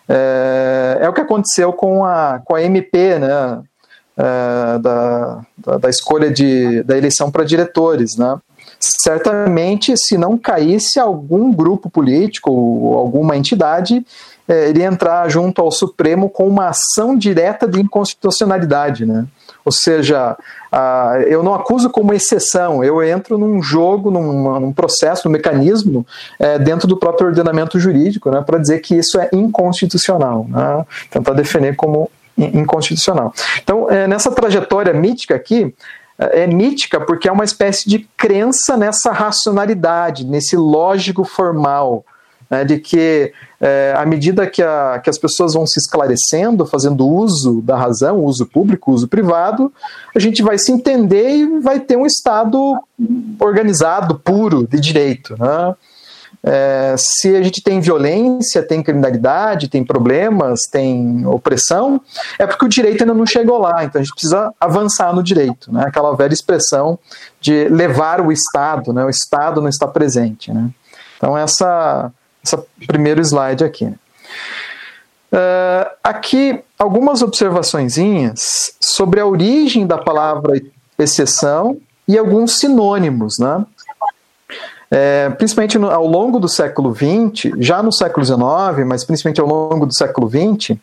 [0.08, 3.62] É, é, o que aconteceu com a, com a MP, né?
[4.16, 8.38] É, da, da, da, escolha de, da eleição para diretores, né?
[8.78, 14.04] Certamente, se não caísse algum grupo político ou alguma entidade,
[14.46, 19.26] é, iria entrar junto ao Supremo com uma ação direta de inconstitucionalidade, né?
[19.64, 20.36] Ou seja,
[21.26, 26.06] eu não acuso como exceção, eu entro num jogo, num, num processo, num mecanismo
[26.38, 30.84] é, dentro do próprio ordenamento jurídico, né, para dizer que isso é inconstitucional, né?
[31.10, 33.32] tentar definir como inconstitucional.
[33.62, 35.74] Então, é, nessa trajetória mítica aqui,
[36.18, 42.04] é, é mítica porque é uma espécie de crença nessa racionalidade, nesse lógico formal,
[42.50, 47.06] né, de que é, à medida que, a, que as pessoas vão se esclarecendo, fazendo
[47.06, 49.72] uso da razão, uso público, uso privado,
[50.14, 52.78] a gente vai se entender e vai ter um Estado
[53.40, 55.34] organizado, puro, de direito.
[55.38, 55.74] Né?
[56.46, 61.98] É, se a gente tem violência, tem criminalidade, tem problemas, tem opressão,
[62.38, 63.82] é porque o direito ainda não chegou lá.
[63.82, 65.84] Então a gente precisa avançar no direito, né?
[65.86, 66.98] Aquela velha expressão
[67.40, 69.02] de levar o Estado, né?
[69.04, 70.68] O Estado não está presente, né?
[71.16, 72.12] Então essa,
[72.44, 73.86] essa primeiro slide aqui.
[75.32, 80.60] Uh, aqui algumas observaçõezinhas sobre a origem da palavra
[80.98, 83.64] exceção e alguns sinônimos, né?
[84.90, 89.46] É, principalmente no, ao longo do século XX, já no século XIX, mas principalmente ao
[89.46, 90.76] longo do século XX,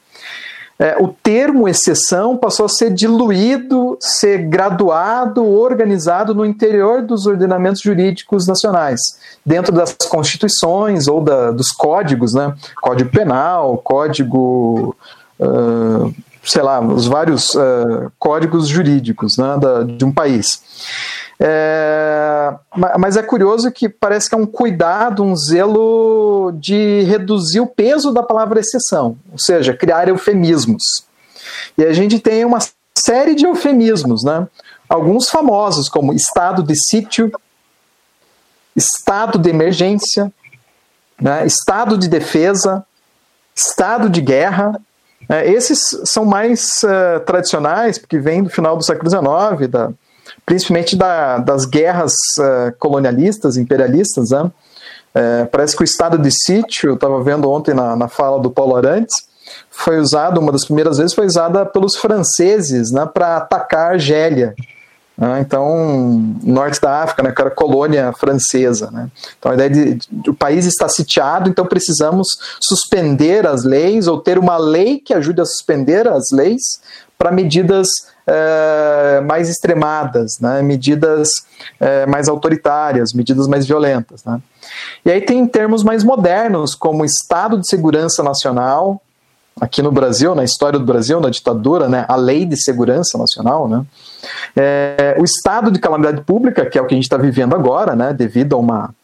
[0.81, 7.81] é, o termo exceção passou a ser diluído, ser graduado, organizado no interior dos ordenamentos
[7.81, 8.99] jurídicos nacionais,
[9.45, 12.55] dentro das constituições ou da, dos códigos, né?
[12.81, 14.95] Código Penal, Código.
[15.39, 16.11] Uh,
[16.43, 20.63] sei lá, os vários uh, códigos jurídicos né, da, de um país.
[21.43, 22.53] É,
[22.99, 28.11] mas é curioso que parece que é um cuidado, um zelo de reduzir o peso
[28.11, 30.83] da palavra exceção, ou seja, criar eufemismos.
[31.75, 32.59] E a gente tem uma
[32.95, 34.47] série de eufemismos, né?
[34.87, 37.31] Alguns famosos, como estado de sítio,
[38.75, 40.31] estado de emergência,
[41.19, 41.43] né?
[41.43, 42.85] estado de defesa,
[43.55, 44.79] estado de guerra,
[45.29, 49.89] É, esses são mais uh, tradicionais, porque vêm do final do século XIX, da,
[50.45, 54.29] principalmente da, das guerras uh, colonialistas, imperialistas.
[54.31, 54.51] Né?
[55.13, 58.75] É, parece que o estado de sítio, estava vendo ontem na, na fala do Paulo
[58.75, 59.15] Arantes,
[59.69, 64.55] foi usado, uma das primeiras vezes foi usada pelos franceses né, para atacar a Argélia.
[65.17, 65.41] Né?
[65.41, 68.89] Então, norte da África, né, que era colônia francesa.
[68.91, 69.09] Né?
[69.37, 72.27] Então, a ideia de, de, o país está sitiado, então precisamos
[72.61, 76.81] suspender as leis ou ter uma lei que ajude a suspender as leis
[77.17, 77.87] para medidas
[78.27, 80.61] é, mais extremadas, né?
[80.61, 81.29] medidas
[81.79, 84.23] é, mais autoritárias, medidas mais violentas.
[84.23, 84.41] Né?
[85.05, 89.01] E aí tem termos mais modernos, como Estado de Segurança Nacional,
[89.59, 93.67] aqui no Brasil, na história do Brasil, na ditadura, né, a Lei de Segurança Nacional,
[93.67, 93.85] né,
[94.55, 97.95] é, o estado de calamidade pública, que é o que a gente está vivendo agora,
[97.95, 98.95] né, devido a uma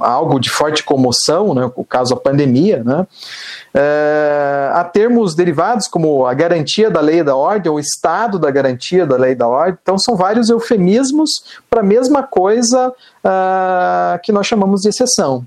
[0.00, 3.06] algo de forte comoção, né, o caso da pandemia, né,
[3.74, 9.06] é, há termos derivados como a garantia da lei da ordem, o estado da garantia
[9.06, 11.30] da lei da ordem, então são vários eufemismos
[11.68, 15.44] para a mesma coisa uh, que nós chamamos de exceção.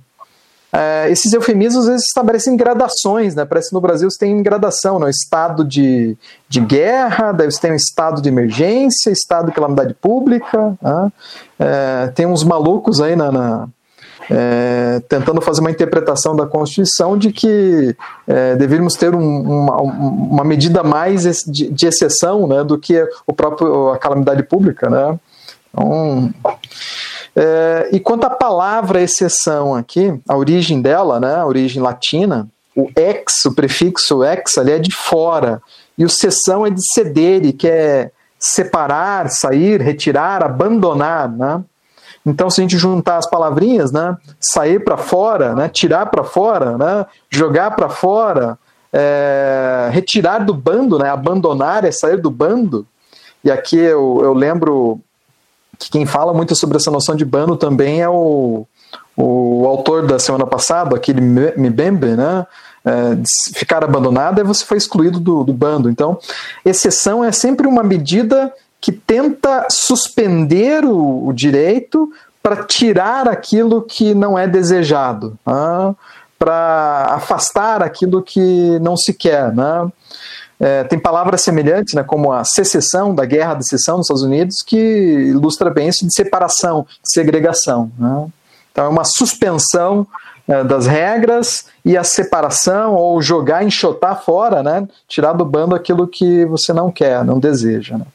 [0.76, 3.46] É, esses eufemismos às vezes estabelecem gradações, né?
[3.46, 5.08] Parece que no Brasil você tem gradação, né?
[5.08, 6.18] Estado de,
[6.50, 10.76] de guerra, daí você tem um estado de emergência, estado de calamidade pública.
[10.82, 11.12] Né?
[11.60, 13.68] É, tem uns malucos aí na, na
[14.30, 17.96] é, tentando fazer uma interpretação da Constituição de que
[18.28, 23.34] é, deveríamos ter um, uma, uma, medida mais de, de, exceção né, do que o
[23.34, 24.90] próprio, a calamidade pública.
[24.90, 25.20] Né?
[25.70, 26.34] Então,
[27.36, 32.90] é, e quanto à palavra exceção aqui, a origem dela, né, a origem latina, o
[32.96, 35.62] ex, o prefixo ex ali é de fora,
[35.98, 41.64] e o seção é de cedere, que é separar, sair, retirar, abandonar, né?
[42.26, 46.78] Então, se a gente juntar as palavrinhas, né, sair para fora, né, tirar para fora,
[46.78, 48.58] né, jogar para fora,
[48.92, 52.86] é, retirar do bando, né, abandonar é sair do bando.
[53.44, 55.02] E aqui eu, eu lembro
[55.78, 58.66] que quem fala muito sobre essa noção de bando também é o,
[59.18, 62.46] o autor da semana passada, aquele Mbembe, né?
[62.86, 63.18] É,
[63.58, 65.90] ficar abandonado é você foi excluído do, do bando.
[65.90, 66.20] Então,
[66.66, 74.14] exceção é sempre uma medida que tenta suspender o, o direito para tirar aquilo que
[74.14, 75.96] não é desejado, né?
[76.38, 79.54] para afastar aquilo que não se quer.
[79.54, 79.90] Né?
[80.60, 84.58] É, tem palavras semelhantes, né, como a secessão, da guerra de secessão nos Estados Unidos,
[84.62, 87.90] que ilustra bem isso de separação, de segregação.
[87.98, 88.28] Né?
[88.74, 90.06] Então, é uma suspensão
[90.46, 94.86] é, das regras e a separação, ou jogar, enxotar fora, né?
[95.08, 97.98] tirar do bando aquilo que você não quer, não deseja.
[97.98, 98.06] Né?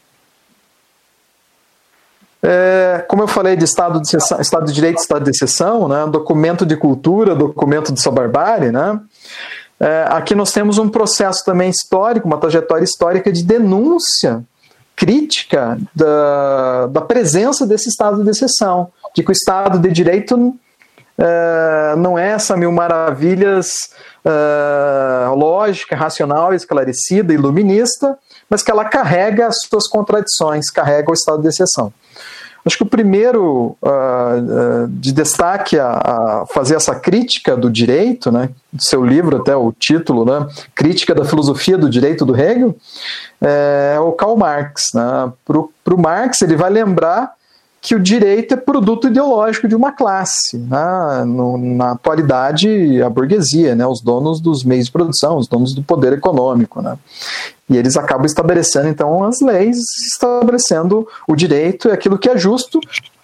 [2.42, 6.06] É, como eu falei de Estado de, exceção, estado de Direito Estado de Exceção, né?
[6.06, 9.00] documento de cultura, documento de sua barbárie, né?
[9.80, 14.44] É, aqui nós temos um processo também histórico, uma trajetória histórica de denúncia
[14.96, 20.54] crítica da, da presença desse estado de exceção, de que o Estado de Direito
[21.16, 23.90] é, não é essa mil maravilhas
[24.24, 31.42] é, lógica, racional, esclarecida, iluminista, mas que ela carrega as suas contradições, carrega o estado
[31.42, 31.92] de exceção.
[32.64, 38.30] Acho que o primeiro uh, uh, de destaque a, a, fazer essa crítica do direito,
[38.30, 42.76] né, do seu livro, até o título, né, Crítica da Filosofia do Direito do Hegel,
[43.40, 44.90] é, é o Karl Marx.
[44.92, 45.32] Né.
[45.46, 47.32] Para o Marx, ele vai lembrar
[47.88, 50.58] que o direito é produto ideológico de uma classe.
[50.58, 51.24] Né?
[51.24, 53.86] No, na atualidade, a burguesia, né?
[53.86, 56.82] os donos dos meios de produção, os donos do poder econômico.
[56.82, 56.98] Né?
[57.66, 62.78] E eles acabam estabelecendo, então, as leis, estabelecendo o direito e aquilo que é justo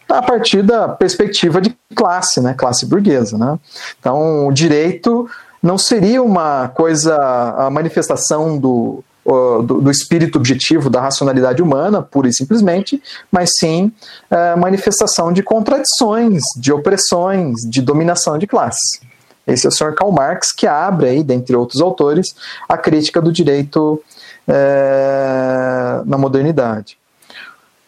[0.09, 2.55] a partir da perspectiva de classe, né?
[2.55, 3.37] classe burguesa.
[3.37, 3.59] Né?
[4.01, 5.29] Então, o direito
[5.63, 7.15] não seria uma coisa,
[7.59, 13.91] a manifestação do do, do, espírito objetivo da racionalidade humana, pura e simplesmente, mas sim
[14.31, 19.01] é, manifestação de contradições, de opressões, de dominação de classe.
[19.47, 19.95] Esse é o Sr.
[19.95, 22.35] Karl Marx que abre aí, dentre outros autores,
[22.69, 24.03] a crítica do direito
[24.49, 26.99] é, na modernidade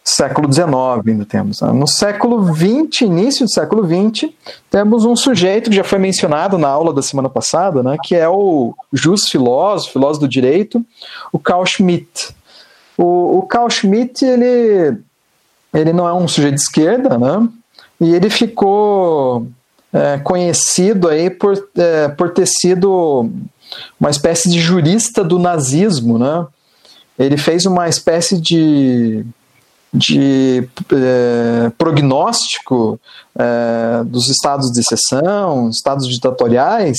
[0.08, 0.68] século XIX
[1.04, 1.60] ainda temos.
[1.60, 1.72] Né?
[1.72, 4.30] No século XX, início do século XX,
[4.70, 8.28] temos um sujeito que já foi mencionado na aula da semana passada, né, que é
[8.28, 10.84] o justo filósofo, filósofo do direito,
[11.32, 12.30] o Carl Schmitt.
[12.96, 14.96] O, o Carl Schmitt, ele,
[15.74, 17.48] ele não é um sujeito de esquerda, né,
[18.00, 19.48] e ele ficou
[19.92, 23.28] é, conhecido aí por, é, por ter sido
[23.98, 26.46] uma espécie de jurista do nazismo, né,
[27.18, 29.26] ele fez uma espécie de
[29.96, 33.00] de é, prognóstico
[33.34, 36.98] é, dos estados de exceção, estados ditatoriais,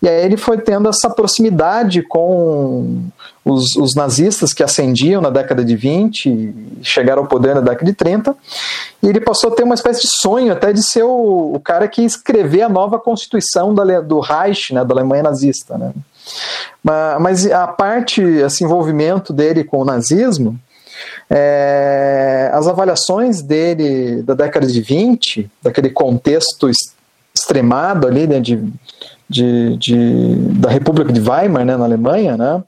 [0.00, 3.02] e aí ele foi tendo essa proximidade com
[3.44, 7.84] os, os, nazistas que ascendiam na década de 20 e chegaram ao poder na década
[7.84, 8.34] de 30,
[9.02, 11.86] e ele passou a ter uma espécie de sonho até de ser o, o cara
[11.86, 15.76] que escrever a nova constituição da, do Reich, né, da Alemanha nazista.
[15.76, 15.92] Né.
[17.20, 20.58] Mas a parte, esse envolvimento dele com o nazismo,
[21.30, 26.70] é, as avaliações dele da década de 20, daquele contexto
[27.34, 28.62] extremado ali né, de,
[29.28, 32.62] de, de, da República de Weimar, né, na Alemanha, né,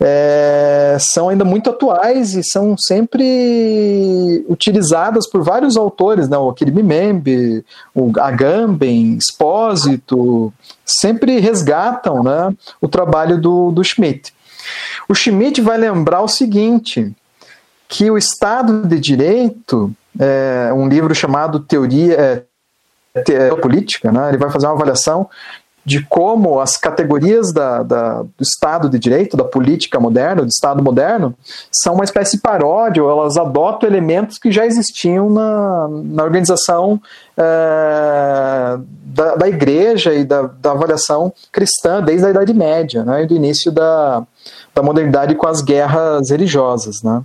[0.00, 6.82] é, são ainda muito atuais e são sempre utilizadas por vários autores, né, o Akirim
[6.82, 7.64] Membe,
[7.94, 10.52] o Agamben, Expósito,
[10.84, 14.32] sempre resgatam né, o trabalho do, do Schmidt.
[15.08, 17.12] O Schmidt vai lembrar o seguinte,
[17.88, 22.46] que o Estado de Direito, é, um livro chamado Teoria
[23.14, 25.28] é, Política, né, ele vai fazer uma avaliação
[25.84, 30.82] de como as categorias da, da, do Estado de Direito, da política moderna, do Estado
[30.82, 31.34] moderno,
[31.70, 37.00] são uma espécie de paródia, ou elas adotam elementos que já existiam na, na organização
[37.36, 43.26] é, da, da igreja e da, da avaliação cristã desde a Idade Média, né, e
[43.26, 44.26] do início da,
[44.74, 47.02] da modernidade com as guerras religiosas.
[47.02, 47.22] Né.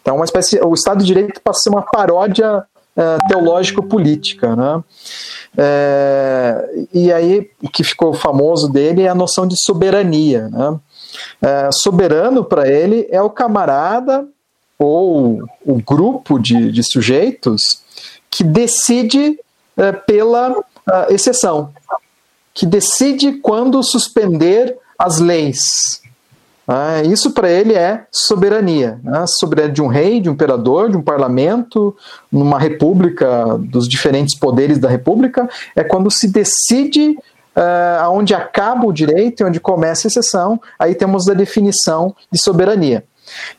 [0.00, 2.64] Então, uma espécie, o Estado de Direito passa a ser uma paródia
[2.96, 4.82] é, teológico-política, né?
[5.56, 10.48] É, e aí, o que ficou famoso dele é a noção de soberania.
[10.48, 10.78] Né?
[11.40, 14.26] É, soberano, para ele, é o camarada
[14.78, 17.82] ou o grupo de, de sujeitos
[18.30, 19.38] que decide
[20.06, 20.54] pela
[21.08, 21.72] exceção,
[22.52, 25.99] que decide quando suspender as leis.
[26.72, 29.24] Ah, isso para ele é soberania, né?
[29.26, 31.96] soberania de um rei, de um imperador, de um parlamento,
[32.30, 37.18] numa república, dos diferentes poderes da república, é quando se decide
[37.56, 42.40] uh, aonde acaba o direito e onde começa a exceção, aí temos a definição de
[42.40, 43.02] soberania.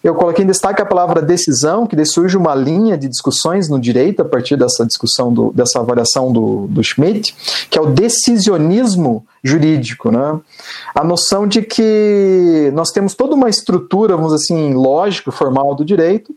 [0.03, 4.21] Eu coloquei em destaque a palavra decisão, que surge uma linha de discussões no direito
[4.21, 7.35] a partir dessa discussão, do, dessa avaliação do, do Schmidt,
[7.69, 10.11] que é o decisionismo jurídico.
[10.11, 10.39] Né?
[10.95, 16.33] A noção de que nós temos toda uma estrutura, vamos assim, lógica, formal do direito,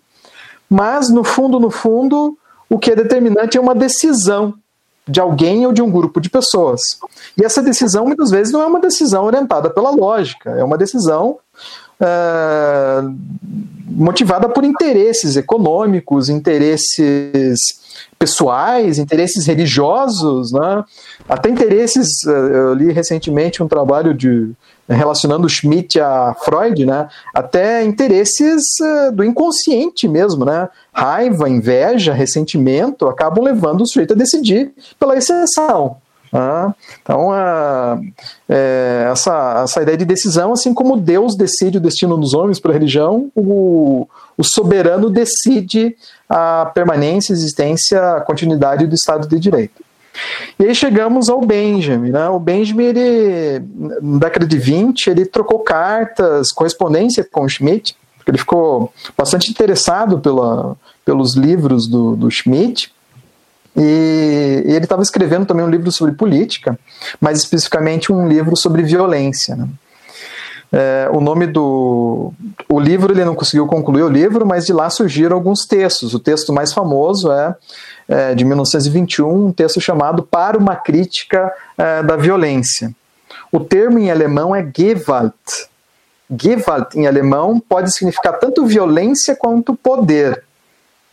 [0.68, 2.36] mas no fundo, no fundo,
[2.68, 4.54] o que é determinante é uma decisão
[5.06, 6.80] de alguém ou de um grupo de pessoas.
[7.36, 11.38] E essa decisão, muitas vezes, não é uma decisão orientada pela lógica, é uma decisão
[12.00, 13.14] uh,
[13.90, 17.60] motivada por interesses econômicos, interesses
[18.18, 20.84] pessoais, interesses religiosos, né?
[21.28, 22.08] até interesses.
[22.26, 24.52] Uh, eu li recentemente um trabalho de
[24.88, 27.08] relacionando Schmidt a Freud, né?
[27.34, 30.68] Até interesses uh, do inconsciente mesmo, né?
[30.92, 35.96] Raiva, inveja, ressentimento acabam levando o sujeito a decidir pela exceção.
[36.36, 37.96] Ah, então, a,
[38.48, 42.72] é, essa, essa ideia de decisão, assim como Deus decide o destino dos homens para
[42.72, 45.96] a religião, o, o soberano decide
[46.28, 49.84] a permanência, existência, a continuidade do Estado de Direito.
[50.58, 52.10] E aí chegamos ao Benjamin.
[52.10, 52.28] Né?
[52.28, 53.64] O Benjamin, ele,
[54.02, 59.50] na década de 20, ele trocou cartas, correspondência com o Schmidt, porque ele ficou bastante
[59.50, 62.93] interessado pela, pelos livros do, do Schmidt,
[63.76, 66.78] e, e ele estava escrevendo também um livro sobre política,
[67.20, 69.56] mais especificamente um livro sobre violência.
[69.56, 69.68] Né?
[70.72, 72.32] É, o nome do
[72.68, 76.14] o livro ele não conseguiu concluir o livro, mas de lá surgiram alguns textos.
[76.14, 77.54] O texto mais famoso é,
[78.08, 82.94] é de 1921, um texto chamado Para uma Crítica é, da Violência.
[83.52, 85.32] O termo em alemão é Gewalt.
[86.28, 90.42] Gewalt em alemão pode significar tanto violência quanto poder.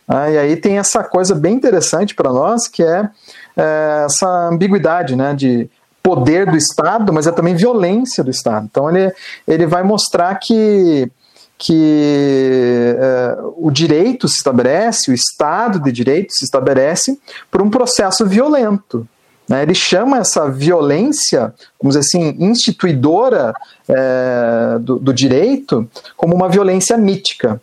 [0.06, 3.08] Ah, e aí tem essa coisa bem interessante para nós, que é,
[3.56, 5.70] é, essa ambiguidade né, de
[6.02, 8.66] poder do Estado, mas é também violência do Estado.
[8.70, 9.12] Então ele,
[9.46, 11.10] ele vai mostrar que,
[11.56, 17.18] que é, o direito se estabelece, o Estado de direito se estabelece
[17.50, 19.06] por um processo violento.
[19.48, 19.62] Né?
[19.62, 23.54] Ele chama essa violência, vamos dizer assim, instituidora
[23.88, 27.60] é, do, do direito como uma violência mítica.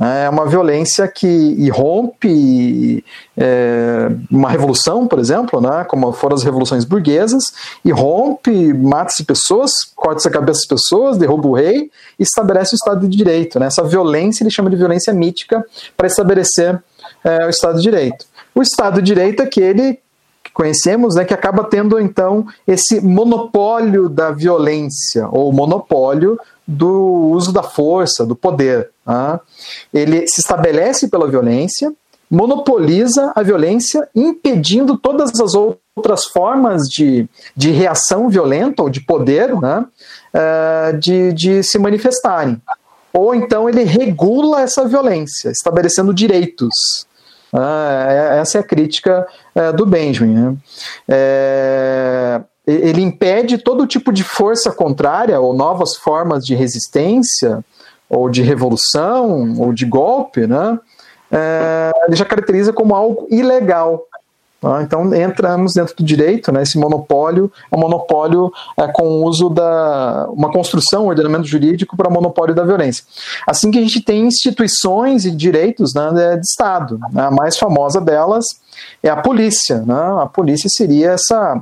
[0.00, 3.04] É uma violência que irrompe
[3.36, 7.44] é, uma revolução, por exemplo, né, como foram as revoluções burguesas,
[7.84, 13.06] irrompe, mata-se pessoas, corta-se a cabeça das pessoas, derruba o rei e estabelece o Estado
[13.06, 13.60] de Direito.
[13.60, 13.66] Né?
[13.66, 15.64] Essa violência ele chama de violência mítica
[15.94, 16.82] para estabelecer
[17.22, 18.24] é, o Estado de Direito.
[18.54, 19.98] O Estado de Direito é aquele
[20.42, 27.52] que conhecemos, né, que acaba tendo então esse monopólio da violência ou monopólio do uso
[27.52, 28.90] da força, do poder.
[29.04, 29.40] Tá?
[29.92, 31.92] Ele se estabelece pela violência,
[32.30, 39.54] monopoliza a violência, impedindo todas as outras formas de, de reação violenta ou de poder
[39.60, 39.84] né,
[40.34, 42.60] uh, de, de se manifestarem.
[43.12, 47.06] Ou então ele regula essa violência, estabelecendo direitos.
[47.52, 50.34] Uh, essa é a crítica uh, do Benjamin.
[50.34, 50.56] Né?
[51.06, 57.64] É, ele impede todo tipo de força contrária ou novas formas de resistência
[58.08, 60.78] ou de revolução ou de golpe, né?
[61.30, 64.06] É, ele já caracteriza como algo ilegal.
[64.60, 64.80] Tá?
[64.80, 66.62] Então entramos dentro do direito, né?
[66.62, 71.96] Esse monopólio é um monopólio é, com o uso da uma construção, um ordenamento jurídico
[71.96, 73.02] para monopólio da violência.
[73.44, 77.00] Assim que a gente tem instituições e direitos né, de Estado.
[77.12, 77.24] Né?
[77.24, 78.44] A mais famosa delas
[79.02, 79.78] é a polícia.
[79.80, 80.22] Né?
[80.22, 81.60] A polícia seria essa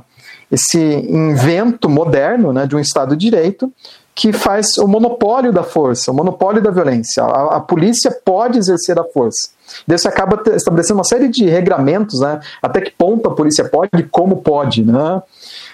[0.51, 3.71] esse invento moderno né, de um Estado de Direito
[4.13, 7.23] que faz o monopólio da força, o monopólio da violência.
[7.23, 9.49] A, a polícia pode exercer a força.
[9.87, 12.39] Você acaba estabelecendo uma série de regramentos, né?
[12.61, 15.21] Até que ponto a polícia pode e como pode, né?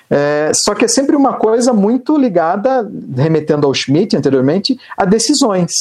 [0.10, 5.72] É, só que é sempre uma coisa muito ligada, remetendo ao Schmidt anteriormente, a decisões.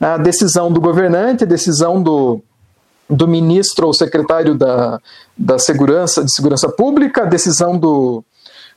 [0.00, 2.40] A decisão do governante, a decisão do,
[3.08, 5.00] do ministro ou secretário da,
[5.36, 8.24] da segurança, de segurança pública, a decisão do,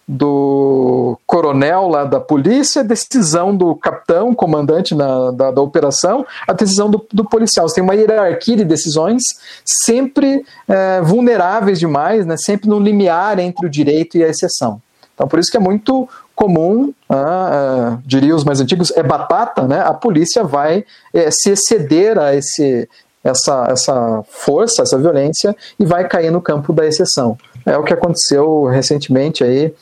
[0.07, 6.89] do coronel lá da polícia, decisão do capitão, comandante na, da, da operação, a decisão
[6.89, 7.67] do, do, policial.
[7.67, 9.21] Você tem uma hierarquia de decisões
[9.63, 14.81] sempre é, vulneráveis demais, né, sempre no limiar entre o direito e a exceção.
[15.13, 19.67] Então, por isso que é muito comum, ah, ah, diria os mais antigos, é batata,
[19.67, 19.79] né?
[19.81, 20.83] A polícia vai
[21.13, 22.89] é, se exceder a esse,
[23.23, 27.37] essa, essa força, essa violência e vai cair no campo da exceção.
[27.65, 29.73] É o que aconteceu recentemente aí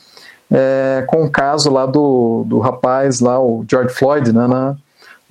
[0.50, 4.76] é, com o caso lá do, do rapaz lá, o George Floyd, né, na,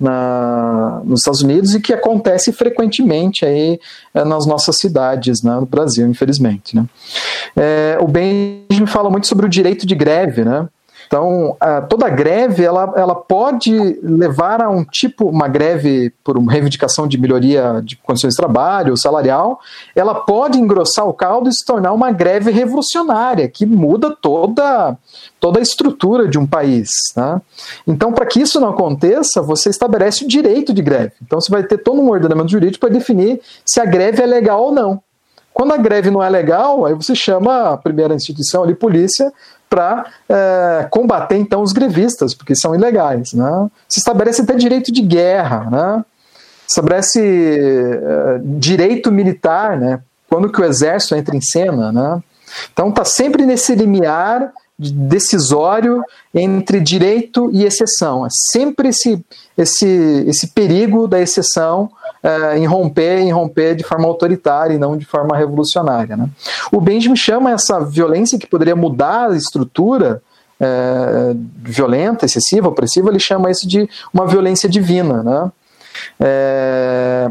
[0.00, 3.78] na, nos Estados Unidos e que acontece frequentemente aí
[4.14, 6.74] é, nas nossas cidades, né, no Brasil, infelizmente.
[6.74, 6.86] Né.
[7.54, 10.66] É, o Benjamin fala muito sobre o direito de greve, né,
[11.10, 11.56] então,
[11.88, 17.18] toda greve ela, ela pode levar a um tipo, uma greve por uma reivindicação de
[17.18, 19.58] melhoria de condições de trabalho, salarial,
[19.96, 24.96] ela pode engrossar o caldo e se tornar uma greve revolucionária, que muda toda,
[25.40, 26.88] toda a estrutura de um país.
[27.16, 27.42] Né?
[27.88, 31.14] Então, para que isso não aconteça, você estabelece o direito de greve.
[31.20, 34.62] Então, você vai ter todo um ordenamento jurídico para definir se a greve é legal
[34.62, 35.02] ou não.
[35.52, 39.32] Quando a greve não é legal, aí você chama a primeira instituição ali, polícia,
[39.70, 43.32] para é, combater então os grevistas, porque são ilegais.
[43.32, 43.70] Né?
[43.88, 46.04] Se estabelece até direito de guerra, né?
[46.68, 50.00] estabelece é, direito militar, né?
[50.28, 51.92] quando que o exército entra em cena.
[51.92, 52.20] Né?
[52.72, 56.02] Então está sempre nesse limiar decisório
[56.34, 58.24] entre direito e exceção.
[58.24, 59.22] É sempre esse,
[59.56, 61.90] esse, esse perigo da exceção
[62.24, 66.16] uh, em romper, em romper de forma autoritária e não de forma revolucionária.
[66.16, 66.28] Né?
[66.72, 70.22] O Benjamin chama essa violência que poderia mudar a estrutura
[70.60, 75.22] uh, violenta, excessiva, opressiva, ele chama isso de uma violência divina.
[75.22, 75.52] Né?
[76.18, 77.30] É,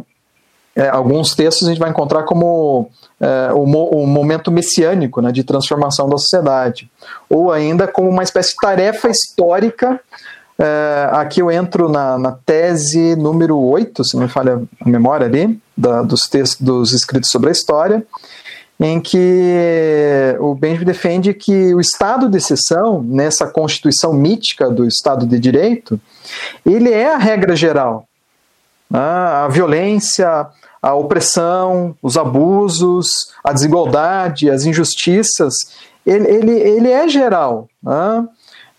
[0.80, 5.30] é, alguns textos a gente vai encontrar como é, o, mo o, momento messiânico né,
[5.30, 6.90] de transformação da sociedade,
[7.30, 10.00] ou ainda como uma espécie de tarefa histórica
[10.58, 15.26] é, aqui eu entro na, na, tese número 8, se não me falha a memória
[15.26, 18.06] ali, da, dos textos dos escritos sobre a história,
[18.80, 25.26] em que o Benjamin defende que o estado de exceção, nessa constituição mítica do Estado
[25.26, 26.00] de Direito,
[26.66, 28.06] ele é a regra geral.
[28.90, 29.00] Né?
[29.00, 30.48] A violência,
[30.82, 33.08] a opressão, os abusos,
[33.44, 35.54] a desigualdade, as injustiças,
[36.06, 37.68] ele, ele, ele é geral.
[37.84, 38.28] Né?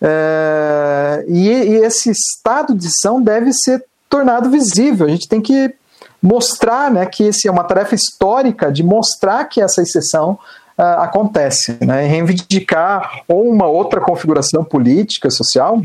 [0.01, 5.05] É, e, e, esse estado de ação deve ser tornado visível.
[5.05, 5.73] A gente tem que
[6.21, 10.37] mostrar né, que esse é uma tarefa histórica de mostrar que essa exceção
[10.77, 15.81] uh, acontece, né, reivindicar ou uma outra configuração política, social,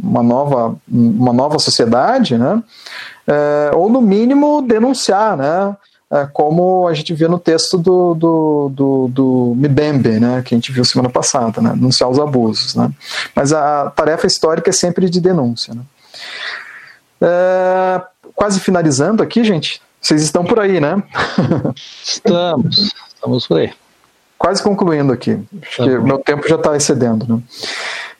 [0.00, 2.62] uma nova, uma nova sociedade, né,
[3.28, 5.76] uh, ou no mínimo denunciar, né,
[6.10, 10.56] é, como a gente viu no texto do, do, do, do Mbembe, né, que a
[10.56, 12.74] gente viu semana passada, né, denunciar os abusos.
[12.74, 12.90] Né.
[13.34, 15.74] Mas a tarefa histórica é sempre de denúncia.
[15.74, 15.82] Né.
[17.20, 18.02] É,
[18.34, 21.02] quase finalizando aqui, gente, vocês estão por aí, né?
[22.02, 23.72] Estamos, estamos por aí.
[24.38, 27.26] Quase concluindo aqui, acho tá que meu tempo já está excedendo.
[27.28, 27.42] Né.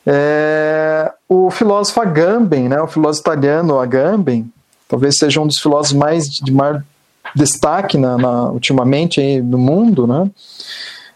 [0.04, 4.52] É, o filósofo Agamben, né, o filósofo italiano Agamben,
[4.88, 6.82] talvez seja um dos filósofos mais de maior
[7.34, 10.30] destaque na, na, ultimamente aí no mundo, né?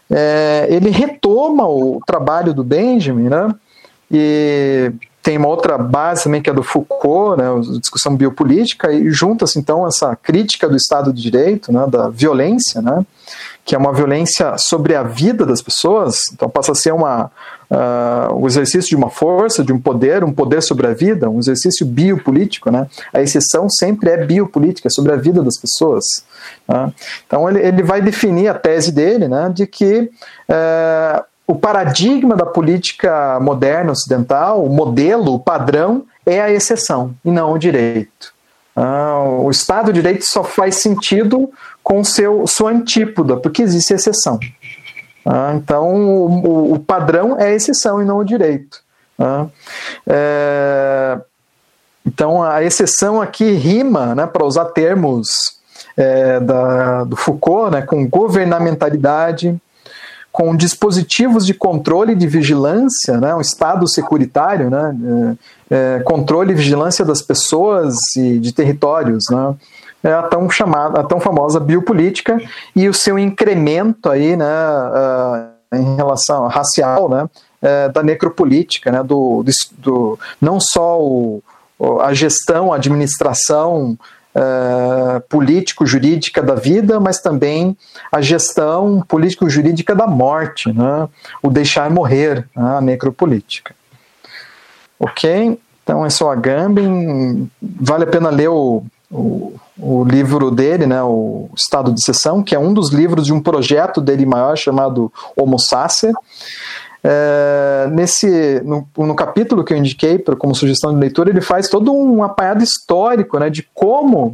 [0.09, 3.53] É, ele retoma o trabalho do Benjamin, né?
[4.11, 4.91] E
[5.23, 7.45] tem uma outra base também que é do Foucault, né,
[7.79, 13.05] discussão biopolítica, e junta-se então essa crítica do Estado de Direito, né, da violência, né,
[13.65, 17.31] que é uma violência sobre a vida das pessoas, então passa a ser uma,
[17.71, 21.39] uh, o exercício de uma força, de um poder, um poder sobre a vida, um
[21.39, 22.87] exercício biopolítico, né?
[23.13, 26.03] A exceção sempre é biopolítica, sobre a vida das pessoas.
[26.67, 26.91] Né?
[27.25, 30.09] Então ele, ele vai definir a tese dele, né, de que
[30.49, 37.31] uh, o paradigma da política moderna ocidental, o modelo, o padrão, é a exceção e
[37.31, 38.33] não o direito.
[38.75, 41.51] Ah, o Estado de Direito só faz sentido
[41.83, 44.39] com seu, sua antípoda, porque existe exceção.
[45.25, 48.81] Ah, então, o, o, padrão é a exceção e não o direito.
[49.19, 49.47] Ah,
[50.07, 51.19] é,
[52.05, 55.57] então, a exceção aqui rima, né, para usar termos
[55.95, 59.57] é, da, do Foucault, né, com governamentalidade,
[60.31, 64.95] com dispositivos de controle e de vigilância, né, um Estado securitário, né,
[65.69, 69.55] é, é, controle e vigilância das pessoas e de territórios, né,
[70.03, 72.41] é a tão chamada, a tão famosa biopolítica
[72.75, 79.01] e o seu incremento aí, né, uh, em relação racial, né, uh, da necropolítica, né,
[79.01, 81.41] do, do, do não só o,
[82.01, 83.97] a gestão, a administração
[84.35, 87.77] uh, político-jurídica da vida, mas também
[88.11, 91.07] a gestão político-jurídica da morte, né?
[91.41, 92.77] o deixar morrer, né?
[92.77, 93.75] a necropolítica.
[94.99, 95.59] Ok?
[95.83, 97.51] Então, é o Agamben.
[97.61, 102.55] Vale a pena ler o, o, o, livro dele, né, o Estado de Sessão, que
[102.55, 106.13] é um dos livros de um projeto dele maior chamado Homo Sacer.
[107.03, 111.67] É, nesse no, no, capítulo que eu indiquei pra, como sugestão de leitura, ele faz
[111.67, 114.33] todo um apanhado histórico né, de como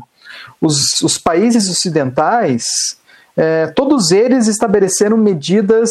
[0.61, 2.97] os, os países ocidentais,
[3.35, 5.89] é, todos eles estabeleceram medidas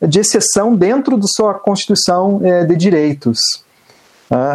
[0.00, 3.63] de exceção dentro da sua Constituição é, de Direitos.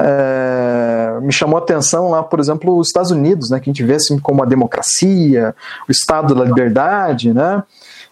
[0.03, 3.83] É, me chamou a atenção lá, por exemplo, os Estados Unidos, né, que a gente
[3.83, 5.55] vê assim como a democracia,
[5.87, 7.63] o Estado da liberdade, né,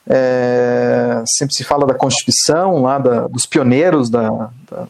[0.07, 4.87] é, sempre se fala da Constituição, lá da, dos pioneiros da, da,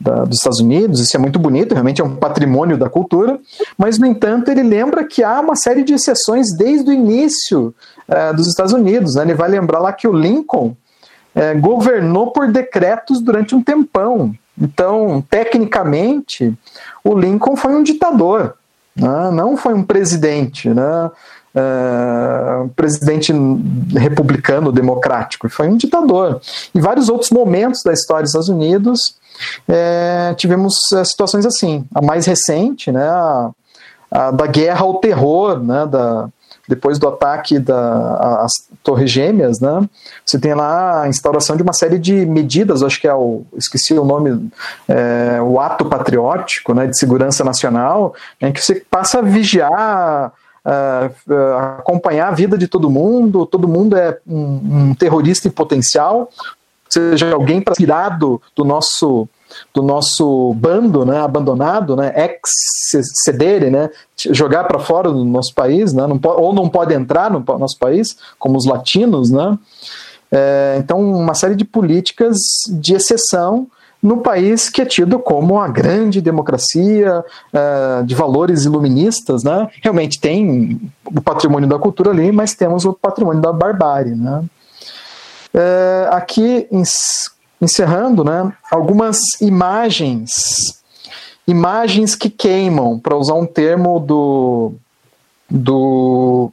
[0.00, 3.38] da, dos Estados Unidos, isso é muito bonito, realmente é um patrimônio da cultura,
[3.76, 7.74] mas, no entanto, ele lembra que há uma série de exceções desde o início
[8.08, 9.14] é, dos Estados Unidos.
[9.14, 9.22] Né?
[9.22, 10.76] Ele vai lembrar lá que o Lincoln
[11.34, 14.34] é, governou por decretos durante um tempão.
[14.60, 16.52] Então, tecnicamente,
[17.02, 18.54] o Lincoln foi um ditador,
[18.94, 19.30] né?
[19.32, 20.68] não foi um presidente.
[20.68, 21.10] Né?
[21.54, 23.32] uh, presidente
[23.96, 26.40] republicano democrático, foi um ditador.
[26.74, 29.16] Em vários outros momentos da história dos Estados Unidos,
[29.68, 31.84] é, tivemos é, situações assim.
[31.94, 33.50] A mais recente, né, a,
[34.10, 36.28] a da guerra ao terror, né, da,
[36.68, 38.52] depois do ataque das
[38.82, 39.88] Torres Gêmeas, né,
[40.24, 43.94] você tem lá a instauração de uma série de medidas, acho que é o, esqueci
[43.94, 44.50] o nome,
[44.88, 50.32] é, o ato patriótico, né, de segurança nacional, em que você passa a vigiar
[50.64, 56.30] uh, acompanhar a vida de todo mundo, todo mundo é um, um terrorista em potencial,
[56.88, 59.28] seja alguém para tirar do, do nosso
[59.72, 63.90] do nosso bando, né, abandonado, né, ex-cedere, né,
[64.30, 68.16] jogar para fora do nosso país, né, não ou não pode entrar no nosso país,
[68.38, 69.58] como os latinos, né,
[70.30, 72.36] é, então uma série de políticas
[72.68, 73.68] de exceção
[74.04, 77.24] no país que é tido como a grande democracia
[77.54, 79.66] uh, de valores iluministas, né?
[79.82, 84.44] Realmente tem o patrimônio da cultura ali, mas temos o patrimônio da barbárie, né?
[85.54, 86.68] Uh, aqui
[87.64, 88.52] encerrando, né?
[88.70, 90.30] Algumas imagens,
[91.46, 94.72] imagens que queimam, para usar um termo do
[95.50, 96.50] do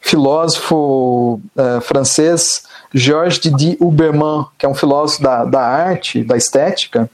[0.00, 7.08] filósofo uh, francês Georges Didier Huberman, que é um filósofo da, da arte, da estética,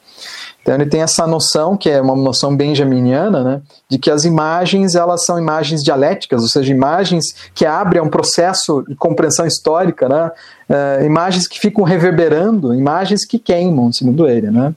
[0.69, 4.95] então ele tem essa noção, que é uma noção benjaminiana, né, de que as imagens
[4.95, 10.31] elas são imagens dialéticas, ou seja, imagens que abrem um processo de compreensão histórica, né,
[10.69, 14.51] é, imagens que ficam reverberando, imagens que queimam, segundo ele.
[14.51, 14.75] Né.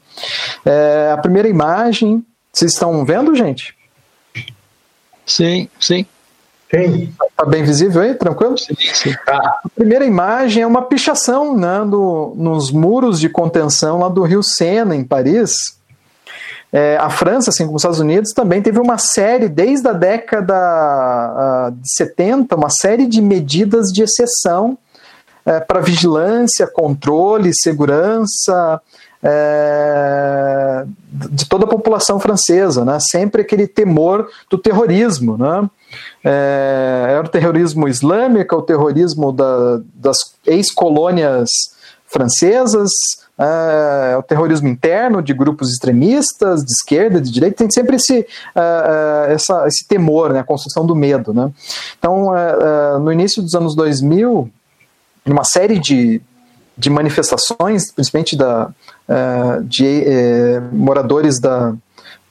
[0.64, 3.76] É, a primeira imagem, vocês estão vendo, gente?
[5.26, 6.06] Sim, sim.
[6.70, 7.14] Tem.
[7.36, 8.14] Tá bem visível aí?
[8.14, 8.58] Tranquilo?
[8.58, 9.14] Sim, sim.
[9.26, 9.60] Tá.
[9.66, 14.42] A primeira imagem é uma pichação né, do, nos muros de contenção lá do Rio
[14.42, 15.81] Sena, em Paris.
[16.72, 20.56] É, a França, assim como os Estados Unidos, também teve uma série, desde a década
[20.56, 24.78] uh, de 70, uma série de medidas de exceção
[25.46, 28.82] é, para vigilância, controle, segurança,
[29.24, 32.98] é, de toda a população francesa, né?
[33.00, 35.38] sempre aquele temor do terrorismo.
[35.38, 35.70] Né?
[36.24, 41.50] É, era o terrorismo islâmico, o terrorismo da, das ex-colônias
[42.08, 42.90] francesas,
[43.40, 48.26] é, o terrorismo interno de grupos extremistas, de esquerda, de direita, tem sempre esse,
[49.28, 51.34] essa, esse temor, né, a construção do medo.
[51.34, 51.52] Né?
[51.98, 52.32] Então,
[53.02, 54.50] no início dos anos 2000,
[55.26, 56.22] uma série de,
[56.78, 58.70] de manifestações, principalmente da,
[59.64, 60.04] de
[60.72, 61.74] moradores da,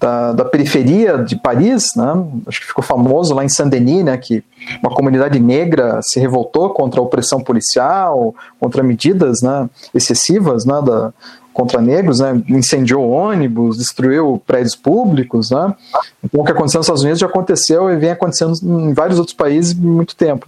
[0.00, 2.10] da, da, periferia de Paris, né?
[2.46, 4.16] acho que ficou famoso lá em Saint-Denis, né?
[4.16, 4.42] que
[4.82, 9.68] uma comunidade negra se revoltou contra a opressão policial, contra medidas né?
[9.94, 10.80] excessivas né?
[10.82, 11.12] da,
[11.52, 15.74] contra negros, né, incendiou ônibus, destruiu prédios públicos, né,
[16.22, 19.36] então o que aconteceu nos Estados Unidos já aconteceu e vem acontecendo em vários outros
[19.36, 20.46] países há muito tempo.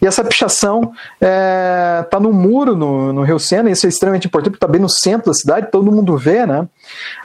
[0.00, 3.88] E essa pichação está é, tá no muro no, no Rio Sena, e isso é
[3.88, 6.66] extremamente importante, porque está bem no centro da cidade, todo mundo vê, né,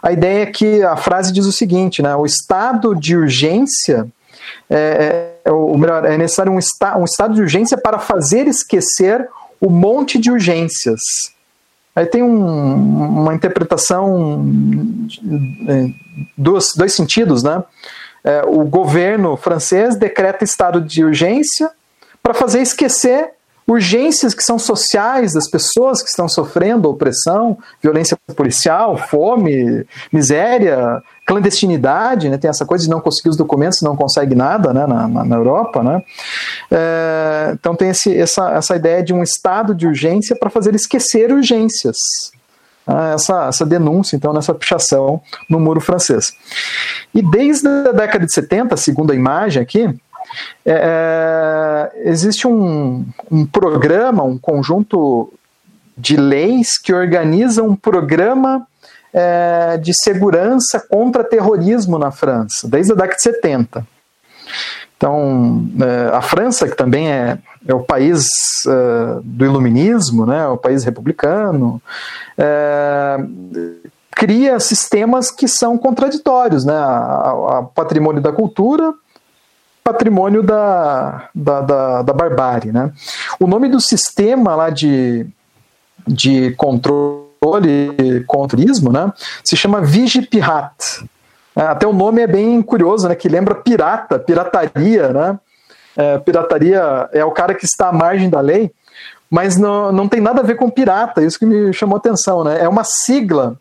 [0.01, 4.07] a ideia é que a frase diz o seguinte, né, o estado de urgência
[4.69, 9.27] é, é, ou melhor, é necessário um, esta, um estado de urgência para fazer esquecer
[9.59, 10.99] o monte de urgências.
[11.95, 14.45] Aí tem um, uma interpretação,
[15.67, 15.89] é,
[16.37, 17.63] dois, dois sentidos, né?
[18.23, 21.71] É, o governo francês decreta estado de urgência
[22.21, 23.31] para fazer esquecer
[23.71, 32.29] urgências que são sociais das pessoas que estão sofrendo opressão, violência policial, fome, miséria, clandestinidade,
[32.29, 32.37] né?
[32.37, 34.85] tem essa coisa de não conseguir os documentos, não consegue nada né?
[34.85, 35.81] na, na, na Europa.
[35.81, 36.03] Né?
[36.69, 41.31] É, então tem esse, essa, essa ideia de um estado de urgência para fazer esquecer
[41.31, 41.97] urgências.
[42.85, 46.33] Ah, essa, essa denúncia, então, nessa pichação no muro francês.
[47.13, 49.87] E desde a década de 70, segundo a imagem aqui,
[50.65, 55.31] é, é, existe um, um programa, um conjunto
[55.97, 58.65] de leis que organizam um programa
[59.13, 63.87] é, de segurança contra terrorismo na França, desde a década de 70.
[64.95, 68.27] Então, é, a França, que também é, é o país
[68.67, 71.81] é, do iluminismo, né, o país republicano,
[72.37, 73.17] é,
[74.11, 78.93] cria sistemas que são contraditórios, né, a patrimônio da cultura,
[79.91, 82.71] patrimônio da, da, da, da, barbárie.
[82.71, 82.91] Né?
[83.39, 85.25] O nome do sistema lá de,
[86.07, 89.13] de controle contra o né,
[89.43, 90.75] se chama Vigipirat.
[91.55, 95.09] É, até o nome é bem curioso, né, que lembra pirata, pirataria.
[95.09, 95.39] Né?
[95.97, 98.71] É, pirataria é o cara que está à margem da lei,
[99.29, 102.43] mas não, não tem nada a ver com pirata, isso que me chamou a atenção.
[102.43, 102.61] Né?
[102.61, 103.57] É uma sigla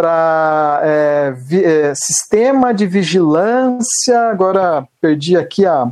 [0.00, 5.88] para é, é, sistema de vigilância, agora perdi aqui a,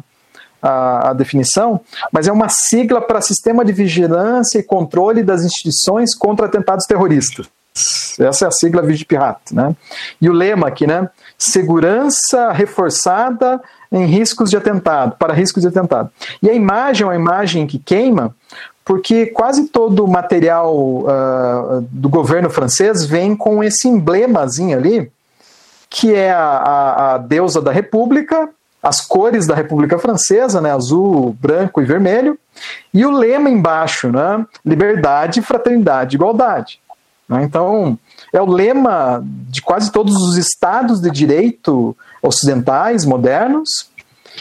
[0.62, 1.78] a, a definição,
[2.10, 7.46] mas é uma sigla para sistema de vigilância e controle das instituições contra atentados terroristas.
[8.18, 9.76] Essa é a sigla Vigipirat, né?
[10.22, 11.10] E o lema aqui, né?
[11.36, 13.60] Segurança reforçada
[13.92, 16.10] em riscos de atentado, para riscos de atentado.
[16.42, 18.34] E a imagem é uma imagem que queima,
[18.88, 25.12] porque quase todo o material uh, do governo francês vem com esse emblemazinho ali,
[25.90, 28.48] que é a, a, a, deusa da República,
[28.82, 32.38] as cores da República Francesa, né, azul, branco e vermelho,
[32.94, 36.80] e o lema embaixo, né, liberdade, fraternidade, igualdade.
[37.28, 37.98] Né, então,
[38.32, 43.87] é o lema de quase todos os estados de direito ocidentais, modernos,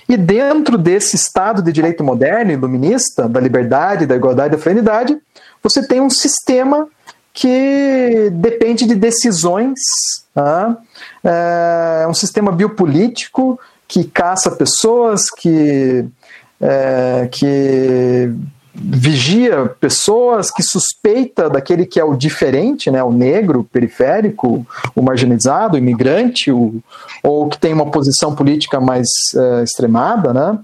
[0.08, 5.18] e dentro desse Estado de direito moderno, iluminista, da liberdade, da igualdade da fraternidade,
[5.62, 6.88] você tem um sistema
[7.34, 9.80] que depende de decisões,
[10.34, 10.76] tá?
[11.24, 16.06] é um sistema biopolítico que caça pessoas, que,
[16.60, 18.34] é, que
[18.80, 24.66] vigia pessoas, que suspeita daquele que é o diferente, né, o negro, o periférico,
[24.96, 26.82] o marginalizado, o imigrante, o,
[27.24, 30.60] ou que tem uma posição política mais é, extremada, né?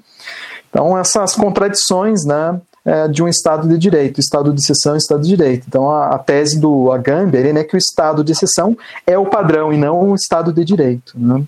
[0.70, 5.30] Então essas contradições, né, é, de um Estado de Direito, Estado de exceção Estado de
[5.30, 5.66] Direito.
[5.68, 9.26] Então a, a tese do Agamben é né, que o Estado de exceção é o
[9.26, 11.14] padrão e não o Estado de Direito.
[11.16, 11.43] Né?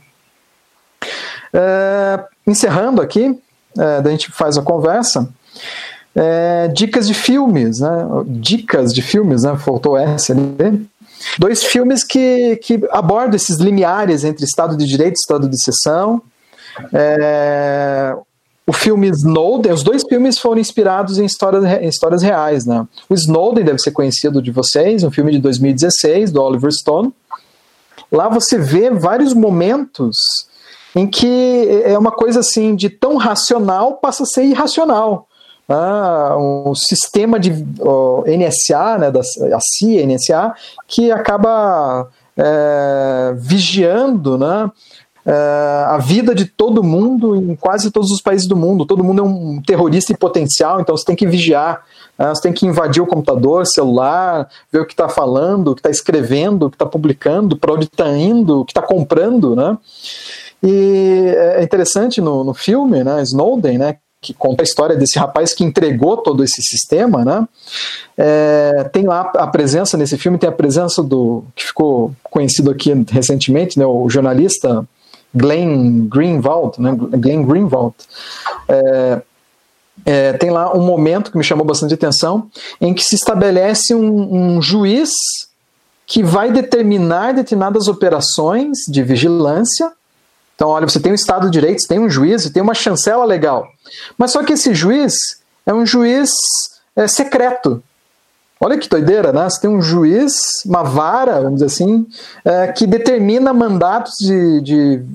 [1.54, 3.40] É, encerrando aqui,
[3.78, 5.30] é, a gente faz a conversa
[6.16, 8.08] é, dicas de filmes, né?
[8.26, 9.58] Dicas de filmes, né?
[9.58, 10.88] Faltou essa ali.
[11.38, 16.22] Dois filmes que, que abordam esses limiares entre Estado de Direito e Estado de Exceção.
[16.94, 18.16] É,
[18.66, 22.88] o filme Snowden, os dois filmes foram inspirados em histórias, em histórias reais, né?
[23.10, 27.14] O Snowden deve ser conhecido de vocês, um filme de 2016 do Oliver Stone.
[28.12, 30.18] Lá você vê vários momentos
[30.96, 35.28] em que é uma coisa assim de tão racional passa a ser irracional
[35.68, 40.54] ah, um sistema de NSA, né, da, a CIA, NSA,
[40.88, 42.08] que acaba
[42.38, 44.70] é, vigiando né,
[45.26, 48.86] uh, a vida de todo mundo em quase todos os países do mundo.
[48.86, 51.84] Todo mundo é um terrorista em potencial, então você tem que vigiar.
[52.20, 55.80] Uh, você tem que invadir o computador, celular, ver o que está falando, o que
[55.80, 59.78] está escrevendo, o que está publicando, para onde está indo, o que está comprando, né?
[60.64, 65.54] E é interessante no, no filme, né, Snowden, né, que conta a história desse rapaz
[65.54, 67.48] que entregou todo esse sistema, né?
[68.18, 72.92] É, tem lá a presença nesse filme, tem a presença do que ficou conhecido aqui
[73.12, 73.86] recentemente, né?
[73.86, 74.84] O jornalista
[75.34, 76.96] Glenn Greenwald, né?
[76.96, 77.94] Glenn Greenwald.
[78.68, 79.22] É,
[80.06, 82.50] é, tem lá um momento que me chamou bastante atenção,
[82.82, 85.12] em que se estabelece um, um juiz
[86.08, 89.92] que vai determinar determinadas operações de vigilância
[90.56, 92.74] então, olha, você tem um Estado de Direito, você tem um juiz, você tem uma
[92.74, 93.68] chancela legal.
[94.18, 95.14] Mas só que esse juiz
[95.66, 96.32] é um juiz
[96.96, 97.84] é, secreto.
[98.60, 99.50] Olha que doideira, né?
[99.50, 100.34] Você tem um juiz,
[100.66, 102.08] uma vara, vamos dizer assim,
[102.46, 105.06] é, que determina mandatos de, de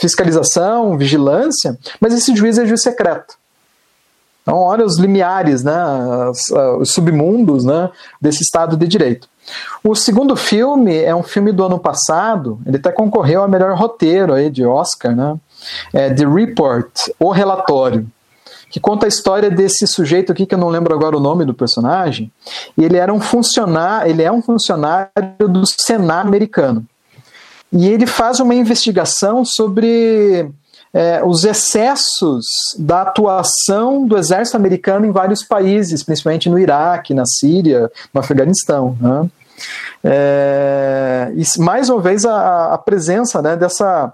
[0.00, 3.34] fiscalização, vigilância, mas esse juiz é juiz secreto.
[4.42, 5.74] Então, olha os limiares, né,
[6.80, 7.90] os submundos né,
[8.20, 9.28] desse Estado de Direito.
[9.82, 14.34] O segundo filme é um filme do ano passado, ele até concorreu a melhor roteiro
[14.34, 15.36] aí de Oscar, né?
[15.92, 18.06] É The Report, O Relatório,
[18.70, 21.54] que conta a história desse sujeito aqui que eu não lembro agora o nome do
[21.54, 22.30] personagem.
[22.76, 25.10] E ele era um funcionário, ele é um funcionário
[25.48, 26.84] do Senado americano.
[27.72, 30.50] E ele faz uma investigação sobre
[30.92, 32.46] é, os excessos
[32.78, 38.96] da atuação do exército americano em vários países, principalmente no Iraque, na Síria, no Afeganistão.
[39.00, 39.30] Né?
[40.02, 44.12] É, e mais uma vez a, a presença né, dessa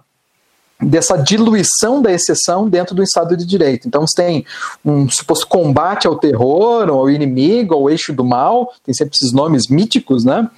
[0.81, 3.87] dessa diluição da exceção dentro do Estado de Direito.
[3.87, 4.47] Então você tem
[4.85, 9.69] um suposto combate ao terror, ao inimigo, ao eixo do mal, tem sempre esses nomes
[9.69, 10.49] míticos, né?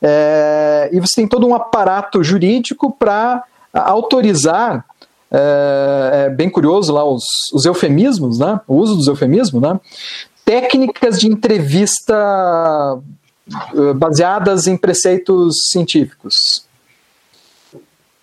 [0.00, 4.84] É, e você tem todo um aparato jurídico para autorizar
[5.30, 8.60] é, é, bem curioso lá os, os eufemismos, né?
[8.66, 9.78] O uso dos eufemismos, né?
[10.44, 12.14] Técnicas de entrevista
[13.96, 16.66] baseadas em preceitos científicos.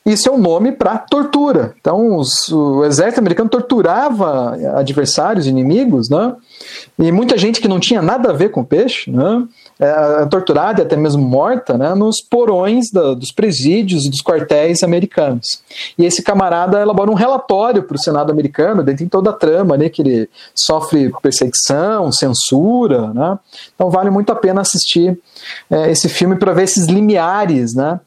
[0.06, 1.74] Isso é um nome para tortura.
[1.82, 6.36] Então, os, o exército americano torturava adversários, inimigos, né?
[7.00, 9.48] E muita gente que não tinha nada a ver com peixe, né?
[9.78, 11.94] É, torturada e até mesmo morta, né?
[11.94, 15.62] Nos porões dos presídios e dos quartéis americanos.
[15.98, 19.76] E esse camarada elabora um relatório para o Senado americano, dentro de toda a trama,
[19.76, 19.90] né?
[19.90, 23.38] Que ele sofre perseguição, censura, né?
[23.74, 25.20] Então, vale muito a pena assistir
[25.70, 28.00] é, esse filme para ver esses limiares, né?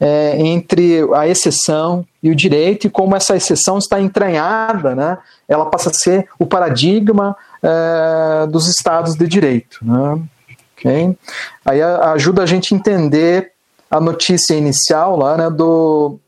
[0.00, 5.18] é, entre a exceção e o direito e como essa exceção está entranhada, né?
[5.48, 9.78] ela passa a ser o paradigma é, dos estados de direito.
[9.82, 10.22] Né?
[10.76, 11.16] Okay?
[11.64, 13.52] Aí ajuda a gente a entender
[13.90, 16.18] a notícia inicial lá, né, do,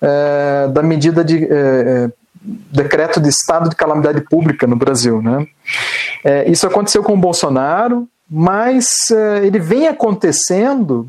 [0.00, 2.10] é, da medida de é, é,
[2.44, 5.22] decreto de estado de calamidade pública no Brasil.
[5.22, 5.46] Né?
[6.24, 11.08] É, isso aconteceu com o Bolsonaro, mas é, ele vem acontecendo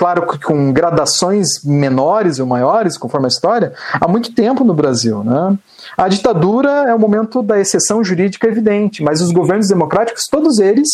[0.00, 5.22] claro que com gradações menores ou maiores, conforme a história, há muito tempo no Brasil.
[5.22, 5.58] Né?
[5.94, 10.88] A ditadura é o momento da exceção jurídica evidente, mas os governos democráticos, todos eles,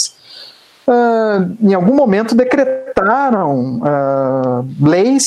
[0.87, 5.25] uh, em algum momento decretaram uh, leis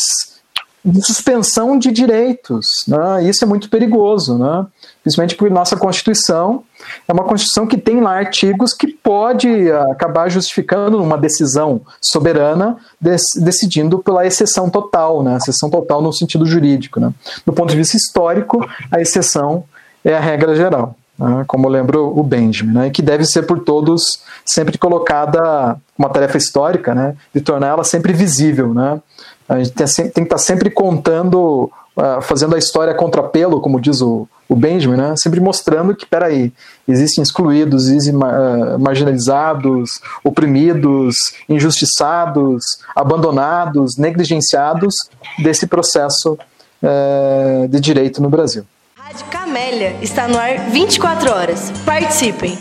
[0.83, 2.65] de suspensão de direitos.
[2.87, 3.25] Né?
[3.25, 4.65] Isso é muito perigoso, né?
[5.03, 6.63] principalmente porque nossa Constituição
[7.07, 13.21] é uma Constituição que tem lá artigos que pode acabar justificando uma decisão soberana dec
[13.37, 15.37] decidindo pela exceção total, né?
[15.37, 16.99] exceção total no sentido jurídico.
[16.99, 17.13] Né?
[17.45, 19.65] Do ponto de vista histórico, a exceção
[20.03, 20.95] é a regra geral.
[21.19, 21.43] Né?
[21.45, 22.89] Como lembra o Benjamin, né?
[22.89, 27.15] que deve ser por todos sempre colocada uma tarefa histórica, né?
[27.35, 29.01] de torná-la sempre visível, né?
[29.47, 33.81] A gente tem, tem que estar tá sempre contando, uh, fazendo a história contrapelo, como
[33.81, 35.15] diz o, o Benjamin, né?
[35.17, 36.53] sempre mostrando que, peraí,
[36.87, 41.15] existem excluídos, existem uh, marginalizados, oprimidos,
[41.49, 42.63] injustiçados,
[42.95, 44.93] abandonados, negligenciados
[45.39, 46.37] desse processo
[46.83, 48.63] uh, de direito no Brasil.
[49.09, 51.71] Rádio Camélia está no ar 24 horas.
[51.83, 52.55] Participem!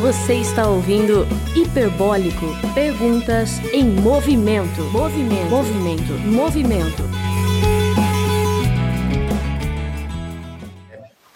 [0.00, 2.46] Você está ouvindo Hiperbólico.
[2.74, 4.82] Perguntas em movimento.
[4.90, 5.48] Movimento.
[5.48, 6.12] Movimento.
[6.26, 7.05] Movimento.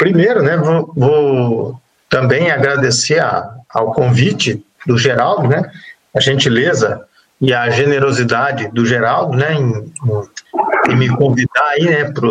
[0.00, 5.70] Primeiro, né, vou, vou também agradecer a, ao convite do Geraldo, né,
[6.16, 7.04] a gentileza
[7.38, 9.92] e a generosidade do Geraldo, né, em,
[10.90, 12.26] em me convidar aí, né, para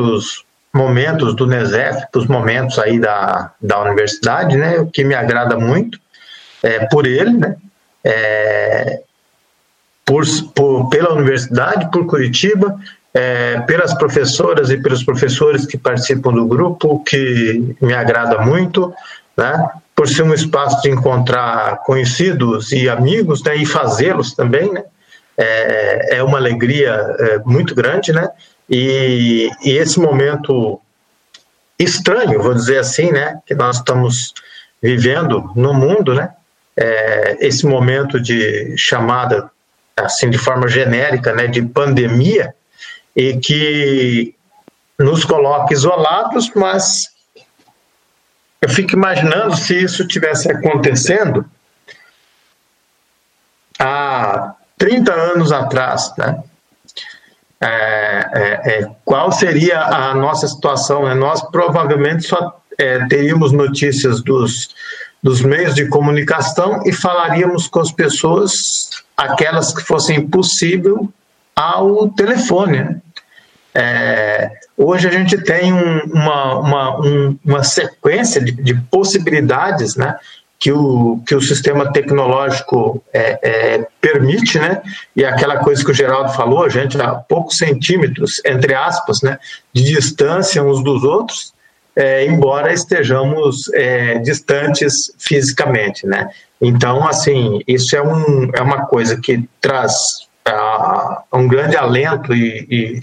[0.00, 5.14] os momentos do NESEF, para os momentos aí da, da universidade, né, o que me
[5.14, 6.00] agrada muito
[6.62, 7.56] é, por ele, né,
[8.02, 9.02] é,
[10.06, 10.24] por,
[10.54, 12.80] por, pela universidade, por Curitiba,
[13.14, 18.92] é, pelas professoras e pelos professores que participam do grupo, que me agrada muito,
[19.36, 19.70] né?
[19.94, 23.56] por ser um espaço de encontrar conhecidos e amigos né?
[23.56, 24.82] e fazê-los também, né?
[25.36, 28.28] é, é uma alegria é, muito grande, né?
[28.68, 30.80] E, e, esse momento
[31.78, 33.40] estranho, vou dizer assim, né?
[33.46, 34.32] Que nós estamos
[34.82, 36.30] vivendo no mundo, né?
[36.76, 39.50] É, esse momento de chamada,
[39.96, 41.46] assim, de forma genérica, né?
[41.46, 42.54] De pandemia,
[43.16, 44.34] e que
[44.98, 47.14] nos coloca isolados, mas
[48.60, 51.44] eu fico imaginando se isso tivesse acontecendo
[53.78, 56.42] há 30 anos atrás, né?
[57.60, 61.04] É, é, é, qual seria a nossa situação?
[61.04, 61.14] Né?
[61.14, 64.74] Nós provavelmente só é, teríamos notícias dos,
[65.22, 68.52] dos meios de comunicação e falaríamos com as pessoas,
[69.16, 71.08] aquelas que fossem possível,
[71.56, 72.78] ao telefone.
[72.78, 73.00] Né?
[73.76, 80.16] É, hoje a gente tem um, uma, uma, um, uma sequência de, de, possibilidades né,
[80.60, 84.80] que, o, que o sistema tecnológico é, é, permite, né,
[85.16, 89.38] e aquela coisa que o Geraldo falou, a gente a poucos centímetros, entre aspas, né,
[89.72, 91.52] de distância uns dos outros,
[91.96, 96.06] é, embora estejamos é, distantes fisicamente.
[96.06, 96.28] Né.
[96.60, 99.94] Então, assim, isso é, um, é uma coisa que traz
[100.48, 103.00] uh, um grande alento e, e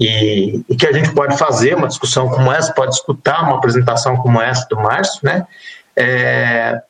[0.00, 4.16] e, e, que a gente pode fazer uma discussão como essa, pode escutar uma apresentação
[4.16, 5.46] como essa do Márcio, né?
[5.94, 6.80] É,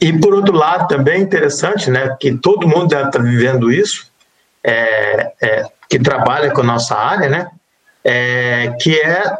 [0.00, 4.10] e por outro lado também é interessante, né, que todo mundo deve estar vivendo isso,
[4.62, 7.50] é, é, que trabalha com a nossa área, né,
[8.04, 9.38] é, que é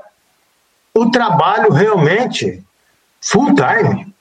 [0.93, 2.65] o trabalho realmente
[3.21, 4.13] full time,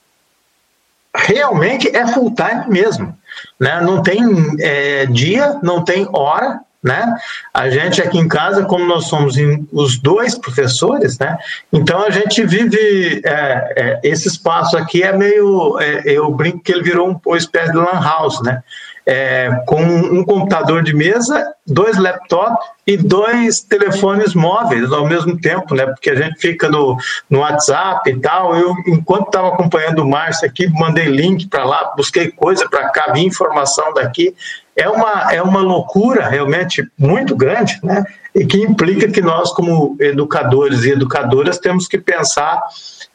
[1.15, 3.17] realmente é full time mesmo,
[3.59, 3.79] né?
[3.81, 4.19] Não tem
[4.59, 7.15] é, dia, não tem hora, né?
[7.51, 9.35] A gente aqui em casa, como nós somos
[9.71, 11.35] os dois professores, né?
[11.73, 16.71] Então a gente vive é, é, esse espaço aqui é meio, é, eu brinco que
[16.71, 18.61] ele virou um, uma espécie de lan house, né?
[19.07, 25.75] É, com um computador de mesa, dois laptops e dois telefones móveis ao mesmo tempo,
[25.75, 25.85] né?
[25.85, 26.97] Porque a gente fica no,
[27.29, 28.55] no WhatsApp e tal.
[28.55, 33.11] Eu, enquanto estava acompanhando o Márcio aqui, mandei link para lá, busquei coisa para cá,
[33.13, 34.33] vi informação daqui
[34.75, 38.03] é uma, é uma loucura realmente muito grande, né?
[38.33, 42.61] E que implica que nós, como educadores e educadoras, temos que pensar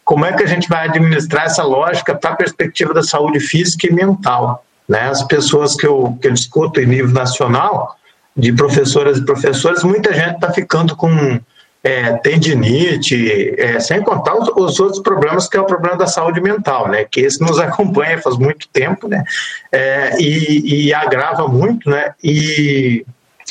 [0.02, 3.86] como é que a gente vai administrar essa lógica para a perspectiva da saúde física
[3.86, 4.64] e mental.
[4.90, 5.02] Né?
[5.08, 7.96] As pessoas que eu, que eu discuto em nível nacional,
[8.36, 11.38] de professoras e professores, muita gente está ficando com
[11.82, 16.40] é, tendinite, é, sem contar os, os, outros problemas que é o problema da saúde
[16.40, 17.04] mental, né?
[17.04, 19.22] Que esse nos acompanha faz muito tempo, né?
[19.70, 22.12] É, e, e, agrava muito, né?
[22.22, 23.06] E,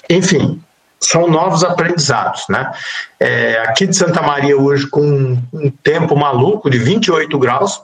[0.09, 0.61] enfim,
[0.99, 2.69] são novos aprendizados, né?
[3.17, 7.81] É, aqui de Santa Maria hoje com um tempo maluco de 28 graus,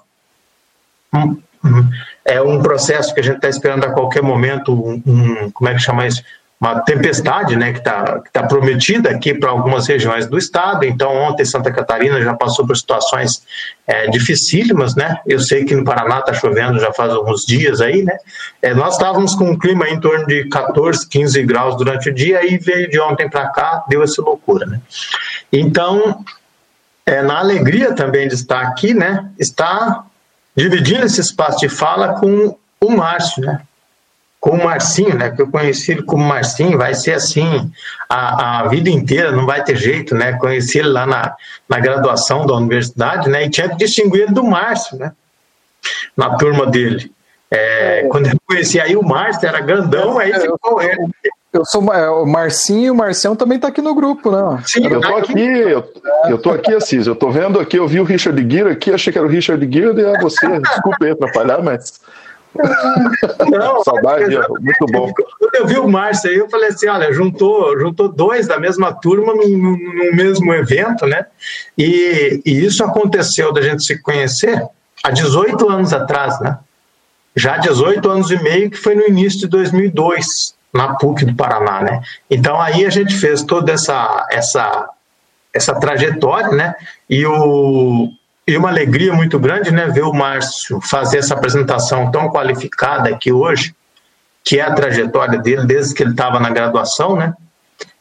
[1.14, 1.90] hum, hum,
[2.26, 5.74] é um processo que a gente está esperando a qualquer momento, um, um, como é
[5.74, 6.24] que chama isso?
[6.60, 10.86] uma tempestade né, que está tá prometida aqui para algumas regiões do estado.
[10.86, 13.44] Então, ontem Santa Catarina já passou por situações
[13.86, 14.96] é, dificílimas.
[14.96, 15.18] Né?
[15.28, 18.04] Eu sei que no Paraná está chovendo já faz alguns dias aí.
[18.04, 18.18] Né?
[18.62, 22.46] É, nós estávamos com um clima em torno de 14, 15 graus durante o dia
[22.46, 24.66] e veio de ontem para cá, deu essa loucura.
[24.66, 24.80] Né?
[25.52, 26.24] Então,
[27.06, 30.06] é, na alegria também de estar aqui, né, está
[30.56, 33.62] dividindo esse espaço de fala com o Márcio, né?
[34.46, 35.32] com o Marcinho, né?
[35.32, 37.72] Que eu conheci ele como Marcinho, vai ser assim
[38.08, 40.34] a, a vida inteira, não vai ter jeito, né?
[40.34, 41.36] Conheci ele lá na,
[41.68, 43.44] na graduação da universidade, né?
[43.46, 45.14] E tinha que distinguir ele do Márcio, né?
[46.16, 47.12] Na turma dele.
[47.50, 51.10] É, quando eu conheci aí o Márcio, era grandão, aí ficou ele.
[51.56, 54.62] Eu sou é, o Marcinho, o Marcião também tá aqui no grupo, né?
[54.66, 55.94] Sim, eu tô tá aqui, eu,
[56.30, 59.14] eu tô aqui, Assis, eu tô vendo aqui, eu vi o Richard Gere aqui, achei
[59.14, 62.00] que era o Richard Gere e é você, desculpa aí atrapalhar, mas
[63.50, 65.12] não, Saudade, muito bom.
[65.40, 68.94] Quando eu vi o Márcio aí, eu falei assim: olha, juntou, juntou dois da mesma
[68.94, 71.26] turma no, no mesmo evento, né?
[71.78, 74.62] E, e, isso aconteceu da gente se conhecer
[75.04, 76.58] há 18 anos atrás, né?
[77.36, 81.82] Já 18 anos e meio, que foi no início de 2002, na PUC do Paraná,
[81.82, 82.02] né?
[82.30, 84.90] Então aí a gente fez toda essa, essa,
[85.54, 86.76] essa trajetória, né?
[87.10, 88.10] E o,
[88.46, 93.32] e uma alegria muito grande, né, ver o Márcio fazer essa apresentação tão qualificada aqui
[93.32, 93.74] hoje,
[94.44, 97.34] que é a trajetória dele desde que ele estava na graduação, né?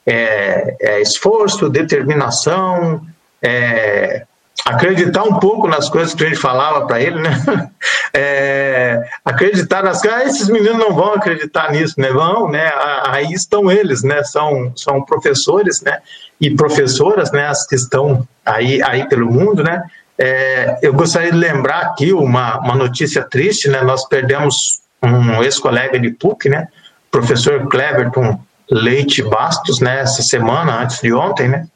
[0.05, 3.07] É, é esforço, determinação,
[3.41, 4.27] é,
[4.65, 7.31] acreditar um pouco nas coisas que a gente falava para ele, né?
[8.17, 12.13] É, acreditar nas coisas, ah, esses meninos não vão acreditar nisso, né?
[12.13, 12.73] Vão, né?
[13.07, 14.23] Aí estão eles, né?
[14.23, 15.99] São, são professores, né?
[16.41, 17.49] E professoras, né?
[17.49, 19.83] As que estão aí, aí pelo mundo, né?
[20.17, 23.83] É, eu gostaria de lembrar aqui uma, uma notícia triste, né?
[23.83, 26.69] Nós perdemos um ex-colega de PUC, né?
[27.11, 28.41] Professor Cleverton
[28.71, 30.03] Leite Bastos, né?
[30.03, 31.67] Essa semana, antes de ontem, né?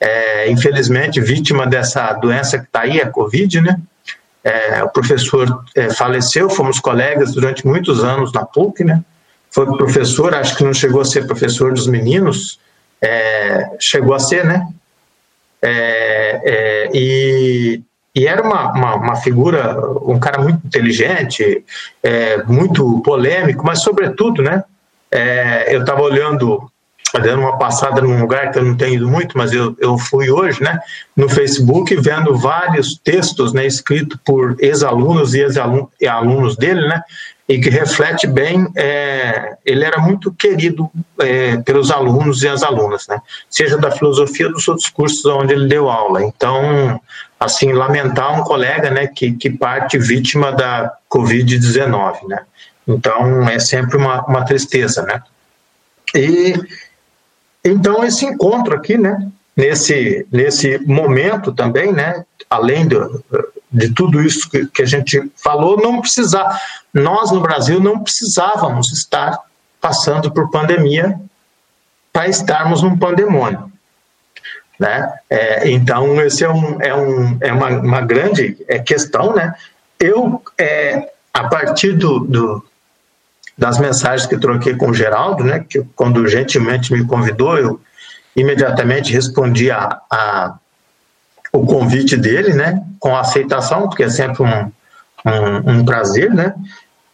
[0.00, 3.80] É, infelizmente vítima dessa doença que está aí, a Covid, né?
[4.44, 9.02] É, o professor é, faleceu, fomos colegas durante muitos anos na PUC, né?
[9.50, 12.60] Foi professor, acho que não chegou a ser professor dos meninos,
[13.02, 14.68] é, chegou a ser, né?
[15.62, 17.82] É, é, e,
[18.14, 21.64] e, era uma, uma, uma, figura, um cara muito inteligente,
[22.46, 24.62] muito polêmico, mas sobretudo, né?
[25.68, 26.70] eu estava olhando
[27.14, 30.30] dando uma passada num lugar que eu não tenho ido muito, mas eu, eu fui
[30.30, 30.78] hoje, né,
[31.16, 37.02] no Facebook, vendo vários textos, né, escritos por ex-alunos e ex-alunos dele, né,
[37.48, 40.90] e que reflete bem, é, ele era muito querido
[41.20, 45.68] é, pelos alunos e as alunas, né, seja da filosofia dos outros cursos onde ele
[45.68, 46.22] deu aula.
[46.24, 47.00] Então,
[47.38, 52.40] assim, lamentar um colega, né, que, que parte vítima da Covid-19, né.
[52.88, 55.22] Então, é sempre uma, uma tristeza, né.
[56.14, 56.54] E
[57.66, 62.96] então, esse encontro aqui, né, nesse, nesse momento também, né, além de,
[63.72, 66.60] de tudo isso que, que a gente falou, não precisar,
[66.92, 69.40] nós no Brasil não precisávamos estar
[69.80, 71.18] passando por pandemia
[72.12, 73.70] para estarmos num pandemônio.
[74.78, 75.12] Né?
[75.28, 79.34] É, então, esse é, um, é, um, é uma, uma grande é, questão.
[79.34, 79.54] Né?
[79.98, 82.64] Eu, é, a partir do, do,
[83.56, 87.80] das mensagens que troquei com o Geraldo, né, que quando gentilmente me convidou, eu
[88.34, 90.58] imediatamente respondi a, a
[91.52, 94.72] o convite dele, né, com aceitação, porque é sempre um,
[95.24, 96.54] um, um prazer, né.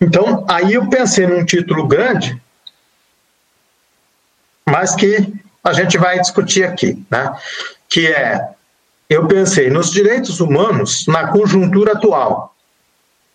[0.01, 2.41] Então, aí eu pensei num título grande,
[4.67, 5.33] mas que
[5.63, 7.33] a gente vai discutir aqui, né,
[7.89, 8.49] que é,
[9.09, 12.52] eu pensei nos direitos humanos na conjuntura atual,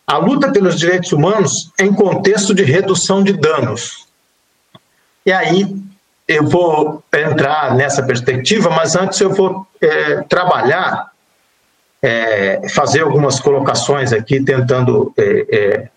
[0.07, 4.07] a luta pelos direitos humanos em contexto de redução de danos.
[5.25, 5.75] E aí
[6.25, 11.11] eu vou entrar nessa perspectiva, mas antes eu vou é, trabalhar,
[12.01, 15.89] é, fazer algumas colocações aqui, tentando é, é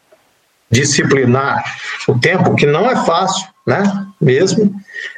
[0.69, 1.65] disciplinar
[2.07, 4.07] o tempo, que não é fácil, né?
[4.21, 4.75] Mesmo.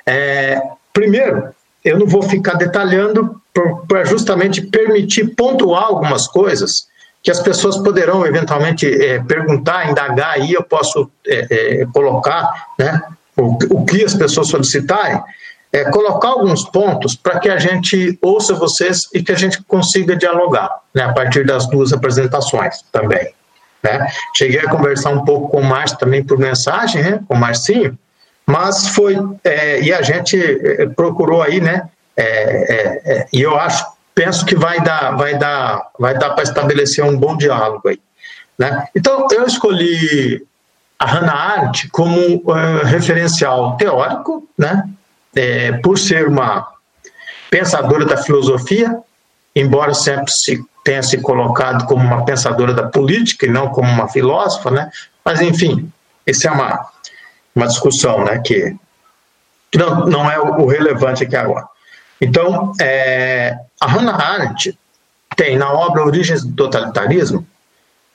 [0.06, 0.60] É,
[0.92, 3.40] primeiro, eu não vou ficar detalhando
[3.86, 6.86] para justamente permitir pontuar algumas coisas
[7.22, 11.46] que as pessoas poderão eventualmente é, perguntar, indagar, aí eu posso é,
[11.82, 13.00] é, colocar né,
[13.36, 15.22] o, o, que as pessoas solicitarem,
[15.72, 20.16] é, colocar alguns pontos para que a gente ouça vocês e que a gente consiga
[20.16, 23.32] dialogar né, a partir das duas apresentações também.
[23.82, 24.06] Né.
[24.36, 27.96] Cheguei a conversar um pouco com o Márcio também por mensagem, né, com o Marcinho,
[28.44, 31.88] mas foi, é, e a gente é, procurou aí, né,
[33.32, 33.84] e eu acho
[34.14, 38.00] penso que vai dar, vai dar, vai dar para estabelecer um bom diálogo aí.
[38.58, 38.86] Né?
[38.94, 40.46] Então, eu escolhi
[40.98, 44.88] a Hannah Arendt como uh, referencial teórico, né?
[45.34, 46.68] É, por ser uma
[47.50, 48.98] pensadora da filosofia,
[49.56, 54.08] embora sempre se tenha se colocado como uma pensadora da política e não como uma
[54.08, 54.90] filósofa, né?
[55.24, 55.90] Mas enfim,
[56.26, 56.86] essa é uma
[57.54, 58.40] uma discussão, né?
[58.44, 58.74] Que,
[59.74, 61.66] não, não é o relevante aqui agora.
[62.20, 64.78] Então, é, a Hannah Arendt
[65.36, 67.44] tem na obra Origens do Totalitarismo,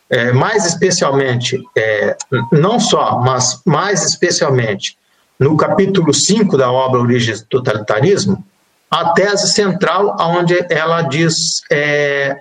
[0.09, 2.15] é, mais especialmente, é,
[2.53, 4.97] não só, mas mais especialmente
[5.37, 8.41] no capítulo 5 da obra Origens do Totalitarismo,
[8.89, 12.37] a tese central, onde ela diz é,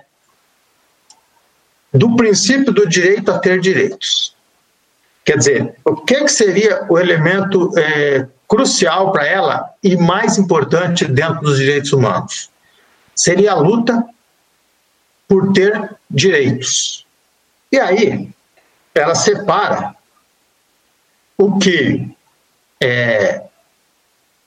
[1.93, 4.33] do princípio do direito a ter direitos.
[5.25, 11.03] Quer dizer, o que, que seria o elemento é, crucial para ela e mais importante
[11.03, 12.49] dentro dos direitos humanos?
[13.17, 14.07] Seria a luta
[15.27, 17.05] por ter direitos.
[17.71, 18.29] E aí,
[18.93, 19.95] ela separa
[21.37, 22.15] o que
[22.81, 23.43] é,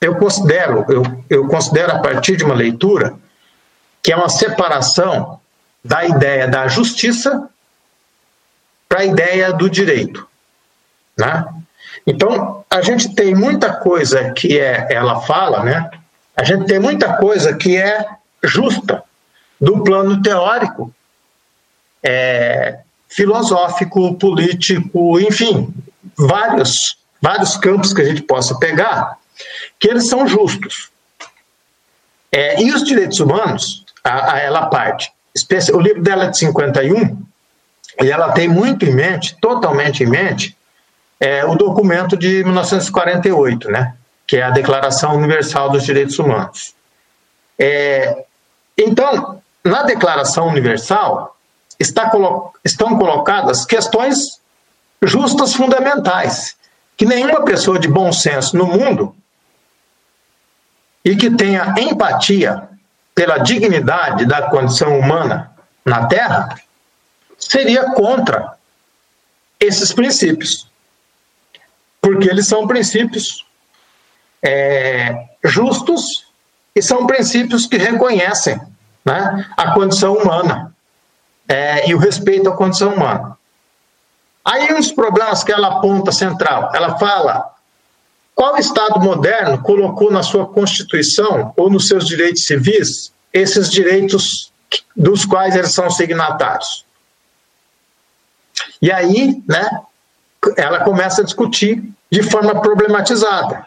[0.01, 3.15] eu considero, eu, eu considero a partir de uma leitura
[4.03, 5.39] que é uma separação
[5.85, 7.49] da ideia da justiça
[8.89, 10.27] para a ideia do direito.
[11.19, 11.47] Né?
[12.07, 15.91] Então, a gente tem muita coisa que é, ela fala, né?
[16.37, 18.07] A gente tem muita coisa que é
[18.43, 19.03] justa
[19.61, 20.93] do plano teórico,
[22.03, 25.73] é, filosófico, político, enfim,
[26.17, 29.19] vários vários campos que a gente possa pegar,
[29.79, 30.91] que eles são justos.
[32.33, 35.13] É, e os direitos humanos, a, a ela parte.
[35.75, 37.17] O livro dela é de 51,
[38.03, 40.57] e ela tem muito em mente, totalmente em mente,
[41.19, 43.95] é, o documento de 1948, né,
[44.27, 46.75] que é a Declaração Universal dos Direitos Humanos.
[47.59, 48.25] É,
[48.77, 51.37] então, na Declaração Universal,
[51.79, 52.11] está,
[52.65, 54.41] estão colocadas questões
[55.03, 56.57] justas fundamentais,
[56.97, 59.15] que nenhuma pessoa de bom senso no mundo
[61.05, 62.69] e que tenha empatia
[63.15, 65.51] pela dignidade da condição humana
[65.85, 66.61] na Terra
[67.39, 68.55] seria contra
[69.59, 70.67] esses princípios,
[72.01, 73.47] porque eles são princípios
[74.43, 76.30] é, justos
[76.75, 78.61] e são princípios que reconhecem
[79.05, 80.75] né, a condição humana
[81.49, 83.37] é, e o respeito à condição humana.
[84.45, 87.51] Aí uns problemas que ela aponta central, ela fala
[88.35, 94.51] qual Estado moderno colocou na sua Constituição ou nos seus direitos civis esses direitos
[94.97, 96.87] dos quais eles são signatários?
[98.81, 99.69] E aí, né,
[100.57, 103.67] ela começa a discutir de forma problematizada.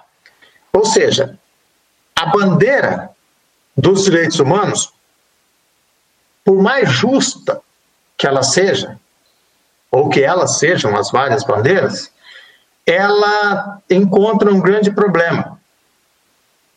[0.71, 1.37] Ou seja,
[2.23, 3.09] a bandeira
[3.75, 4.93] dos direitos humanos,
[6.43, 7.61] por mais justa
[8.17, 8.97] que ela seja,
[9.91, 12.11] ou que elas sejam as várias bandeiras,
[12.85, 15.59] ela encontra um grande problema,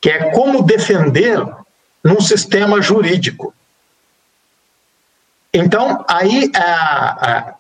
[0.01, 1.65] que é como defendê-lo
[2.03, 3.55] num sistema jurídico.
[5.53, 7.55] Então, aí, a, a,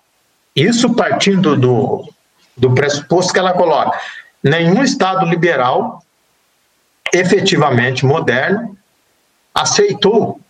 [0.55, 2.13] isso partindo do,
[2.57, 3.99] do pressuposto que ela coloca,
[4.43, 6.03] nenhum Estado liberal,
[7.13, 8.77] efetivamente moderno,
[9.55, 10.41] aceitou,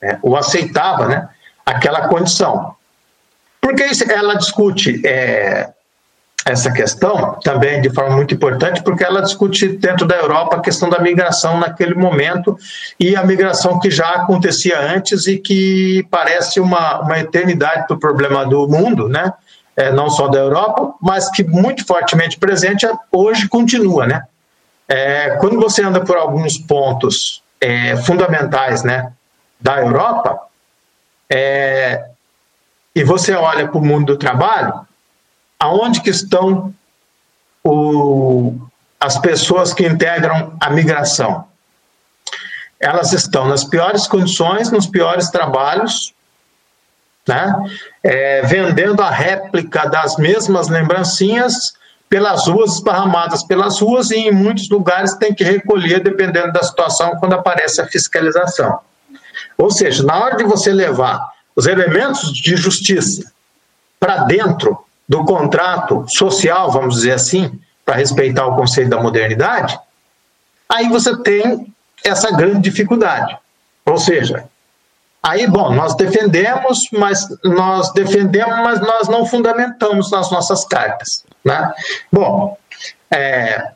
[0.00, 1.28] né, ou aceitava, né,
[1.64, 2.74] aquela condição.
[3.60, 5.70] Porque ela discute é,
[6.44, 10.88] essa questão também de forma muito importante, porque ela discute dentro da Europa a questão
[10.88, 12.56] da migração naquele momento
[12.98, 18.00] e a migração que já acontecia antes e que parece uma, uma eternidade para o
[18.00, 19.32] problema do mundo, né?
[19.74, 24.22] É, não só da Europa, mas que muito fortemente presente hoje continua, né?
[24.88, 29.12] É, quando você anda por alguns pontos é, fundamentais, né,
[29.60, 30.40] da Europa,
[31.30, 32.10] é,
[32.94, 34.86] e você olha para o mundo do trabalho,
[35.58, 36.74] aonde que estão
[37.64, 38.54] o,
[39.00, 41.46] as pessoas que integram a migração?
[42.78, 46.12] Elas estão nas piores condições, nos piores trabalhos,
[47.26, 47.54] né?
[48.02, 51.74] É, vendendo a réplica das mesmas lembrancinhas
[52.12, 57.16] pelas ruas, esparramadas pelas ruas, e em muitos lugares tem que recolher, dependendo da situação,
[57.18, 58.80] quando aparece a fiscalização.
[59.56, 61.26] Ou seja, na hora de você levar
[61.56, 63.32] os elementos de justiça
[63.98, 64.76] para dentro
[65.08, 69.80] do contrato social, vamos dizer assim, para respeitar o conceito da modernidade,
[70.68, 71.72] aí você tem
[72.04, 73.38] essa grande dificuldade.
[73.86, 74.44] Ou seja,
[75.22, 81.24] aí, bom, nós defendemos, mas nós defendemos, mas nós não fundamentamos nas nossas cartas.
[81.44, 81.72] Né?
[82.10, 82.56] Bom,
[83.10, 83.70] é,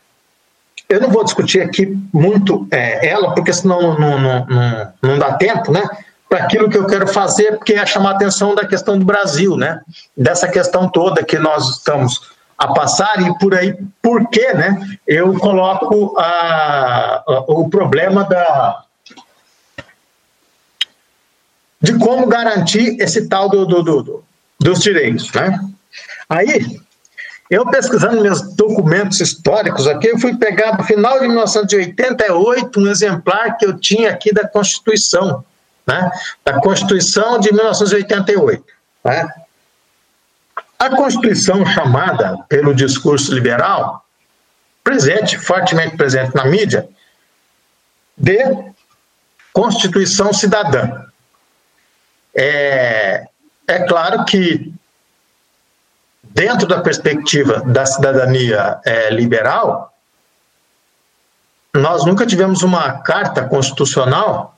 [0.89, 5.35] eu não vou discutir aqui muito é, ela, porque senão não, não, não, não dá
[5.35, 5.82] tempo, né?
[6.28, 9.56] para aquilo que eu quero fazer, porque é chamar a atenção da questão do Brasil,
[9.56, 9.81] né?
[10.16, 12.20] Dessa questão toda que nós estamos
[12.59, 14.78] a passar e por aí, por que, né?
[15.06, 18.82] Eu coloco a, a, o problema da
[21.86, 24.24] de como garantir esse tal do, do, do,
[24.58, 25.58] dos direitos, né?
[26.28, 26.80] Aí,
[27.48, 33.56] eu pesquisando meus documentos históricos aqui, eu fui pegar no final de 1988 um exemplar
[33.56, 35.44] que eu tinha aqui da Constituição
[35.86, 36.10] né,
[36.44, 38.64] da Constituição de 1988.
[39.04, 39.28] Né?
[40.78, 44.04] A Constituição chamada pelo discurso liberal,
[44.82, 46.88] presente, fortemente presente na mídia,
[48.16, 48.38] de
[49.52, 51.06] Constituição Cidadã.
[52.36, 53.26] É,
[53.66, 54.72] é claro que,
[56.22, 59.92] dentro da perspectiva da cidadania é, liberal,
[61.74, 64.54] nós nunca tivemos uma carta constitucional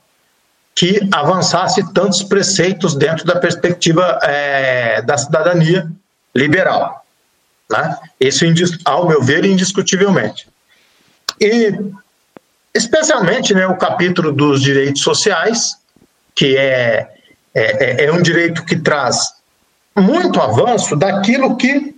[0.75, 5.89] que avançasse tantos preceitos dentro da perspectiva é, da cidadania
[6.33, 7.05] liberal.
[7.69, 7.97] Né?
[8.19, 8.45] Isso,
[8.85, 10.47] ao meu ver, indiscutivelmente.
[11.39, 11.73] E,
[12.73, 15.77] especialmente, né, o capítulo dos direitos sociais,
[16.33, 17.09] que é,
[17.53, 19.33] é, é, é um direito que traz
[19.95, 21.95] muito avanço daquilo que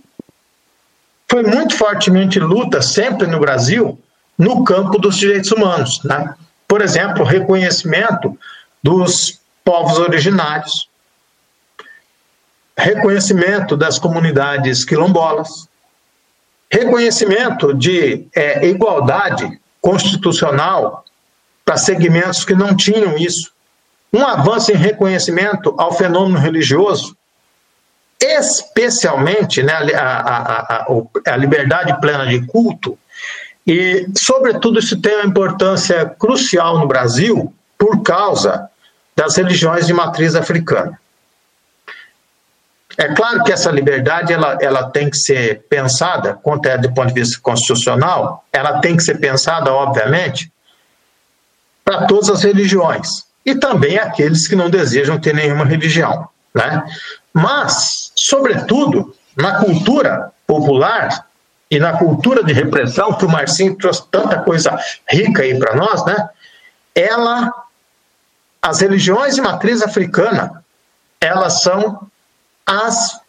[1.28, 3.98] foi muito fortemente luta sempre no Brasil
[4.36, 6.02] no campo dos direitos humanos.
[6.04, 6.34] Né?
[6.66, 8.36] Por exemplo, reconhecimento
[8.82, 10.88] dos povos originários,
[12.76, 15.68] reconhecimento das comunidades quilombolas,
[16.70, 21.04] reconhecimento de é, igualdade constitucional
[21.64, 23.51] para segmentos que não tinham isso,
[24.12, 27.16] um avanço em reconhecimento ao fenômeno religioso,
[28.20, 30.86] especialmente né, a, a, a,
[31.32, 32.98] a liberdade plena de culto,
[33.66, 38.68] e, sobretudo, isso tem uma importância crucial no Brasil por causa
[39.14, 41.00] das religiões de matriz africana.
[42.98, 47.20] É claro que essa liberdade ela, ela tem que ser pensada, é do ponto de
[47.20, 50.52] vista constitucional, ela tem que ser pensada, obviamente,
[51.84, 56.82] para todas as religiões e também aqueles que não desejam ter nenhuma religião, né?
[57.32, 61.26] Mas, sobretudo, na cultura popular
[61.70, 64.78] e na cultura de repressão que o Marcinho trouxe tanta coisa
[65.08, 66.28] rica aí para nós, né?
[66.94, 67.52] Ela,
[68.60, 70.62] as religiões de matriz africana,
[71.20, 72.06] elas são
[72.66, 73.20] as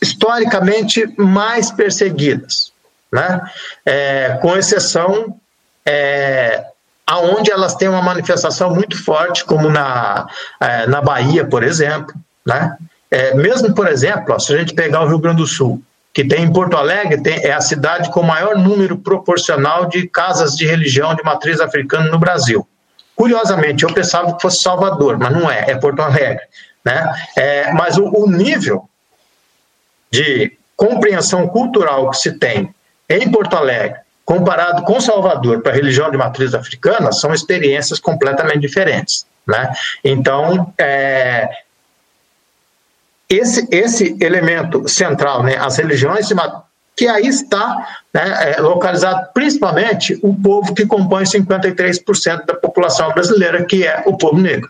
[0.00, 2.72] historicamente mais perseguidas,
[3.12, 3.40] né?
[3.84, 5.38] É, com exceção
[5.84, 6.64] é,
[7.06, 10.26] aonde elas têm uma manifestação muito forte, como na,
[10.60, 12.14] é, na Bahia, por exemplo,
[12.44, 12.76] né?
[13.08, 15.80] É, mesmo, por exemplo, ó, se a gente pegar o Rio Grande do Sul,
[16.12, 20.08] que tem em Porto Alegre, tem, é a cidade com o maior número proporcional de
[20.08, 22.66] casas de religião de matriz africana no Brasil.
[23.14, 26.42] Curiosamente, eu pensava que fosse Salvador, mas não é, é Porto Alegre.
[26.84, 27.14] Né?
[27.36, 28.88] É, mas o, o nível
[30.10, 32.74] de compreensão cultural que se tem
[33.08, 38.58] em Porto Alegre, comparado com Salvador para a religião de matriz africana, são experiências completamente
[38.58, 39.24] diferentes.
[39.46, 39.72] Né?
[40.04, 41.48] Então, é,
[43.28, 46.28] esse, esse elemento central, né, as religiões,
[46.96, 53.64] que aí está né, é, localizado principalmente o povo que compõe 53% da população brasileira,
[53.64, 54.68] que é o povo negro.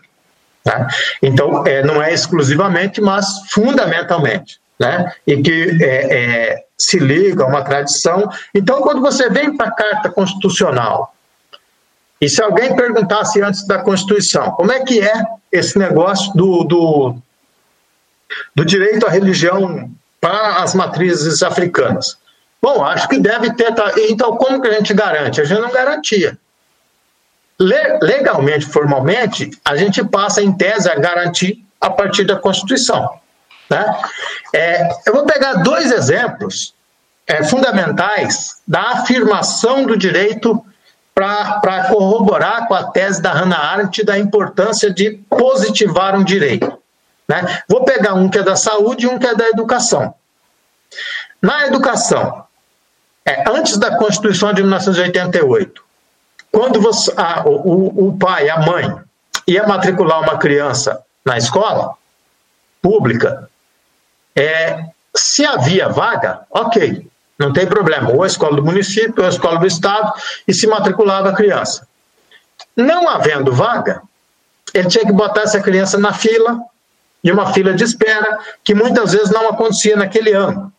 [0.63, 0.87] Tá?
[1.19, 4.59] Então, é, não é exclusivamente, mas fundamentalmente.
[4.79, 5.11] Né?
[5.25, 8.29] E que é, é, se liga a uma tradição.
[8.53, 11.15] Então, quando você vem para a Carta Constitucional,
[12.19, 17.15] e se alguém perguntasse antes da Constituição, como é que é esse negócio do, do,
[18.55, 19.89] do direito à religião
[20.19, 22.17] para as matrizes africanas?
[22.61, 23.73] Bom, acho que deve ter.
[23.73, 25.39] Tá, então, como que a gente garante?
[25.41, 26.37] A gente não garantia
[27.59, 33.09] legalmente, formalmente, a gente passa, em tese, a garantir a partir da Constituição.
[33.69, 34.01] Né?
[34.53, 36.73] É, eu vou pegar dois exemplos
[37.25, 40.63] é, fundamentais da afirmação do direito
[41.13, 46.77] para corroborar com a tese da Hannah Arendt da importância de positivar um direito.
[47.27, 47.63] Né?
[47.67, 50.13] Vou pegar um que é da saúde e um que é da educação.
[51.41, 52.45] Na educação,
[53.25, 55.83] é, antes da Constituição de 1988,
[56.51, 58.95] quando você, ah, o, o pai, a mãe,
[59.47, 61.93] ia matricular uma criança na escola
[62.81, 63.49] pública,
[64.37, 64.85] é,
[65.15, 67.07] se havia vaga, ok,
[67.37, 70.13] não tem problema, ou a escola do município, ou a escola do estado,
[70.47, 71.87] e se matriculava a criança.
[72.75, 74.01] Não havendo vaga,
[74.73, 76.59] ele tinha que botar essa criança na fila,
[77.23, 80.71] de uma fila de espera, que muitas vezes não acontecia naquele ano.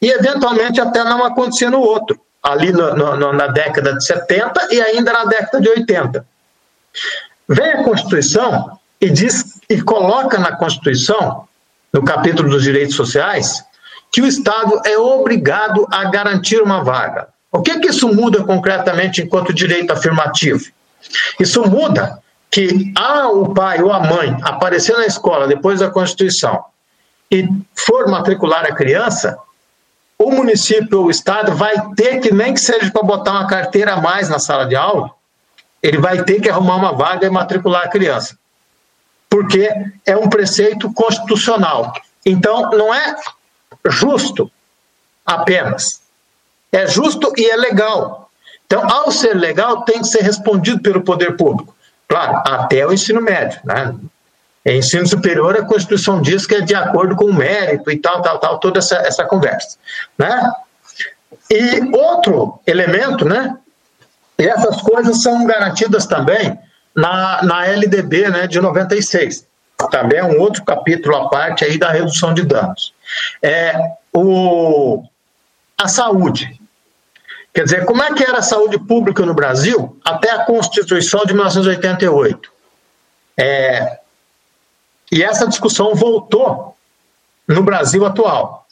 [0.00, 4.80] E, eventualmente, até não acontecia no outro ali no, no, na década de 70 e
[4.80, 6.26] ainda na década de 80.
[7.48, 11.46] Vem a Constituição e diz e coloca na Constituição,
[11.92, 13.64] no capítulo dos direitos sociais,
[14.10, 17.28] que o Estado é obrigado a garantir uma vaga.
[17.50, 20.64] O que, que isso muda concretamente enquanto direito afirmativo?
[21.38, 22.18] Isso muda
[22.50, 26.64] que a o pai ou a mãe aparecer na escola depois da Constituição
[27.30, 29.38] e for matricular a criança,
[30.18, 33.94] o município ou o estado vai ter que, nem que seja para botar uma carteira
[33.94, 35.10] a mais na sala de aula,
[35.82, 38.38] ele vai ter que arrumar uma vaga e matricular a criança.
[39.32, 39.66] Porque
[40.04, 41.90] é um preceito constitucional.
[42.24, 43.16] Então, não é
[43.86, 44.52] justo
[45.24, 46.02] apenas.
[46.70, 48.30] É justo e é legal.
[48.66, 51.74] Então, ao ser legal, tem que ser respondido pelo poder público.
[52.06, 53.58] Claro, até o ensino médio.
[53.64, 53.94] Né?
[54.66, 58.20] Em ensino superior, a Constituição diz que é de acordo com o mérito e tal,
[58.20, 59.78] tal, tal, toda essa, essa conversa.
[60.18, 60.52] Né?
[61.50, 63.56] E outro elemento, né?
[64.38, 66.58] E essas coisas são garantidas também
[66.94, 69.46] na, na LDB né, de 96.
[69.90, 72.94] Também é um outro capítulo à parte aí da redução de danos.
[73.42, 73.74] É,
[74.12, 75.02] o,
[75.76, 76.60] a saúde.
[77.52, 81.34] Quer dizer, como é que era a saúde pública no Brasil até a Constituição de
[81.34, 82.50] 1988?
[83.36, 83.98] É,
[85.10, 86.76] e essa discussão voltou
[87.46, 88.66] no Brasil atual.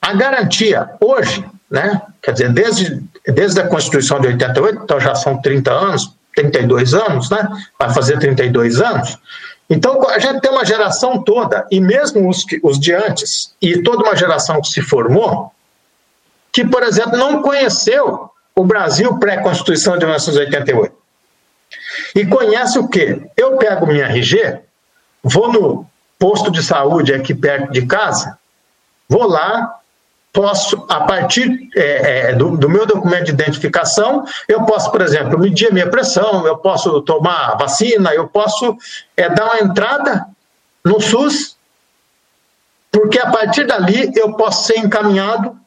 [0.00, 5.40] A garantia, hoje, né, quer dizer, desde, desde a Constituição de 88, então já são
[5.40, 7.48] 30 anos, 32 anos, né,
[7.78, 9.18] vai fazer 32 anos.
[9.70, 14.02] Então, a gente tem uma geração toda, e mesmo os, os de antes, e toda
[14.02, 15.52] uma geração que se formou,
[16.50, 20.94] que, por exemplo, não conheceu o Brasil pré-constituição de 1988.
[22.14, 23.20] E conhece o quê?
[23.36, 24.58] Eu pego minha RG,
[25.22, 25.86] vou no
[26.18, 28.38] posto de saúde aqui perto de casa,
[29.08, 29.78] vou lá,
[30.38, 35.36] posso, a partir é, é, do, do, meu documento de identificação, eu posso, por exemplo,
[35.36, 38.76] medir a minha pressão, eu posso tomar vacina, eu posso
[39.16, 40.28] é, dar uma entrada
[40.84, 41.56] no SUS,
[42.88, 45.58] porque a partir dali eu posso ser encaminhado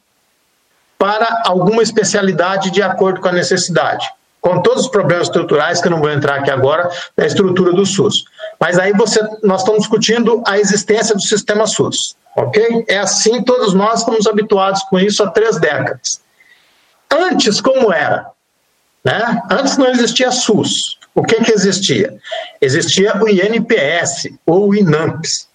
[0.96, 4.10] para alguma especialidade de acordo com a necessidade
[4.42, 7.86] com todos os problemas estruturais que eu não vou entrar aqui agora da estrutura do
[7.86, 8.24] SUS.
[8.60, 12.84] Mas aí você, nós estamos discutindo a existência do sistema SUS, ok?
[12.88, 16.20] É assim, todos nós estamos habituados com isso há três décadas.
[17.08, 18.26] Antes, como era?
[19.04, 19.42] Né?
[19.48, 20.98] Antes não existia SUS.
[21.14, 22.16] O que, que existia?
[22.60, 25.48] Existia o INPS ou o INAMPS.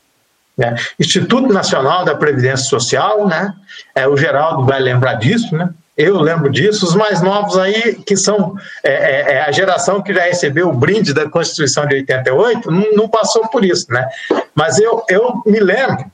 [0.58, 0.76] Né?
[0.98, 3.54] Instituto Nacional da Previdência Social, né?
[3.94, 5.70] É, o Geraldo vai lembrar disso, né?
[5.98, 6.86] Eu lembro disso.
[6.86, 10.74] Os mais novos aí, que são é, é, é a geração que já recebeu o
[10.74, 14.08] brinde da Constituição de 88, não, não passou por isso, né?
[14.54, 16.06] Mas eu, eu me lembro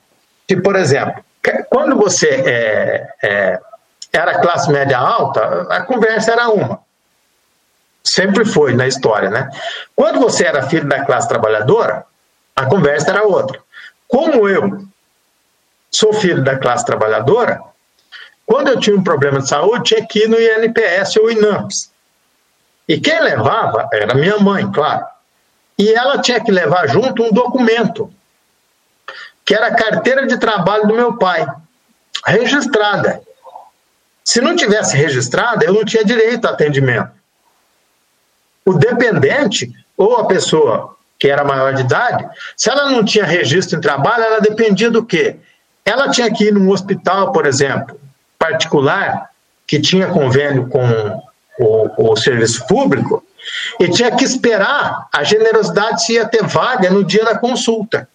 [0.48, 1.22] que, por exemplo,
[1.70, 3.60] quando você é, é,
[4.14, 6.80] era classe média alta, a conversa era uma.
[8.02, 9.50] Sempre foi na história, né?
[9.96, 12.06] Quando você era filho da classe trabalhadora,
[12.56, 13.60] a conversa era outra.
[14.08, 14.86] Como eu
[15.92, 17.62] sou filho da classe trabalhadora,
[18.46, 21.92] quando eu tinha um problema de saúde, tinha que ir no INPS ou INAMPS.
[22.88, 25.06] E quem levava era minha mãe, claro.
[25.78, 28.14] E ela tinha que levar junto um documento,
[29.46, 31.46] que era a carteira de trabalho do meu pai,
[32.26, 33.22] registrada.
[34.24, 37.12] Se não tivesse registrada, eu não tinha direito a atendimento.
[38.66, 43.78] O dependente, ou a pessoa que era maior de idade, se ela não tinha registro
[43.78, 45.38] em trabalho, ela dependia do quê?
[45.86, 48.00] Ela tinha que ir num hospital, por exemplo,
[48.44, 49.30] particular
[49.66, 51.24] que tinha convênio com
[51.58, 53.24] o, o serviço público
[53.80, 58.10] e tinha que esperar a generosidade se ia ter vaga no dia da consulta.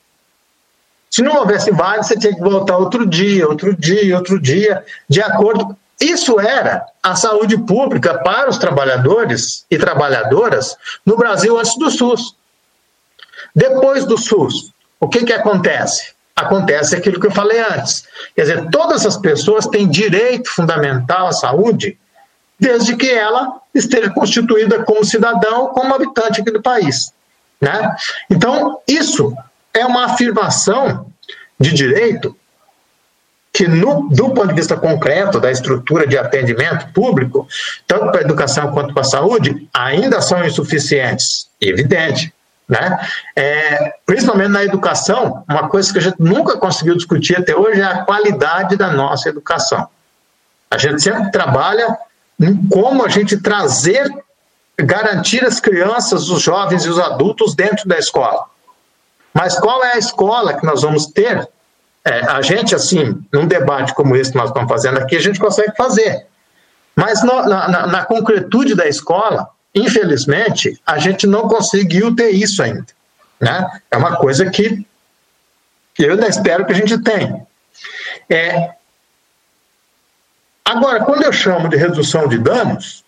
[1.10, 5.22] Se não houvesse vaga, você tinha que voltar outro dia, outro dia, outro dia, de
[5.22, 5.74] acordo.
[5.98, 10.76] Isso era a saúde pública para os trabalhadores e trabalhadoras
[11.06, 12.36] no Brasil antes do SUS.
[13.54, 16.17] Depois do SUS, o que, que acontece?
[16.38, 18.04] Acontece aquilo que eu falei antes.
[18.34, 21.98] Quer dizer, todas as pessoas têm direito fundamental à saúde,
[22.58, 27.12] desde que ela esteja constituída como cidadão, como habitante aqui do país.
[27.60, 27.96] Né?
[28.30, 29.34] Então, isso
[29.74, 31.06] é uma afirmação
[31.58, 32.36] de direito
[33.52, 37.48] que, no, do ponto de vista concreto da estrutura de atendimento público,
[37.86, 42.32] tanto para a educação quanto para a saúde, ainda são insuficientes, evidente.
[42.68, 43.08] Né?
[43.34, 47.84] É, principalmente na educação, uma coisa que a gente nunca conseguiu discutir até hoje é
[47.84, 49.88] a qualidade da nossa educação.
[50.70, 51.96] A gente sempre trabalha
[52.38, 54.06] em como a gente trazer,
[54.76, 58.44] garantir as crianças, os jovens e os adultos dentro da escola.
[59.32, 61.48] Mas qual é a escola que nós vamos ter?
[62.04, 65.40] É, a gente, assim, num debate como esse que nós estamos fazendo aqui, a gente
[65.40, 66.26] consegue fazer.
[66.94, 69.48] Mas no, na, na, na concretude da escola,
[69.78, 72.86] Infelizmente, a gente não conseguiu ter isso ainda.
[73.40, 73.80] Né?
[73.90, 74.84] É uma coisa que
[75.98, 77.46] eu ainda espero que a gente tenha.
[78.28, 78.72] É,
[80.64, 83.04] agora, quando eu chamo de redução de danos,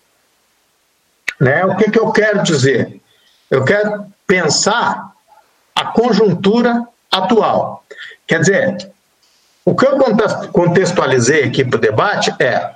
[1.39, 3.01] né, o que, que eu quero dizer?
[3.49, 5.11] Eu quero pensar
[5.75, 7.83] a conjuntura atual.
[8.27, 8.91] Quer dizer,
[9.65, 9.97] o que eu
[10.53, 12.75] contextualizei aqui para o debate é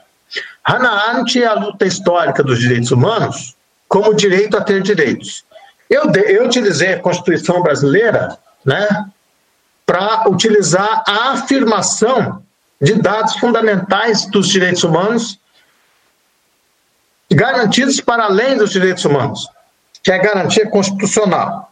[0.67, 3.54] Hannah Arendt e a luta histórica dos direitos humanos
[3.87, 5.43] como direito a ter direitos.
[5.89, 9.05] Eu, eu utilizei a Constituição brasileira né,
[9.85, 12.41] para utilizar a afirmação
[12.81, 15.39] de dados fundamentais dos direitos humanos
[17.31, 19.47] garantidos para além dos direitos humanos,
[20.03, 21.71] que é a garantia constitucional.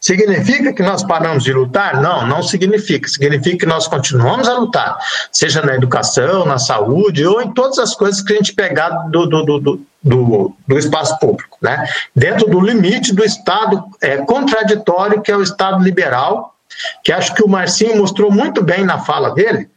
[0.00, 2.00] Significa que nós paramos de lutar?
[2.02, 3.08] Não, não significa.
[3.08, 4.98] Significa que nós continuamos a lutar,
[5.32, 9.26] seja na educação, na saúde ou em todas as coisas que a gente pegar do,
[9.26, 11.86] do, do, do, do espaço público, né?
[12.14, 16.54] dentro do limite do Estado é, contraditório, que é o Estado liberal,
[17.04, 19.68] que acho que o Marcinho mostrou muito bem na fala dele,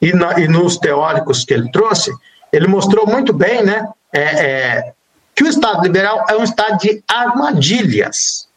[0.00, 2.10] e, na, e nos teóricos que ele trouxe,
[2.52, 4.92] ele mostrou muito bem né, é, é,
[5.34, 8.50] que o Estado liberal é um Estado de armadilhas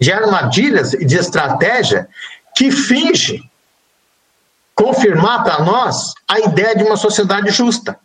[0.00, 2.08] de armadilhas e de estratégia
[2.54, 3.42] que finge
[4.74, 7.98] confirmar para nós a ideia de uma sociedade justa.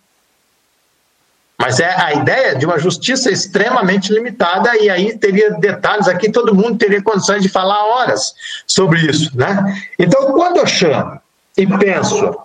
[1.59, 6.55] Mas é a ideia de uma justiça extremamente limitada, e aí teria detalhes aqui, todo
[6.55, 8.33] mundo teria condições de falar horas
[8.65, 9.37] sobre isso.
[9.37, 9.83] Né?
[9.99, 11.19] Então, quando eu chamo
[11.57, 12.39] e penso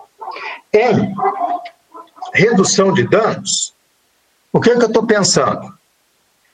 [0.73, 1.15] em
[2.33, 3.73] redução de danos,
[4.51, 5.73] o que, é que eu estou pensando?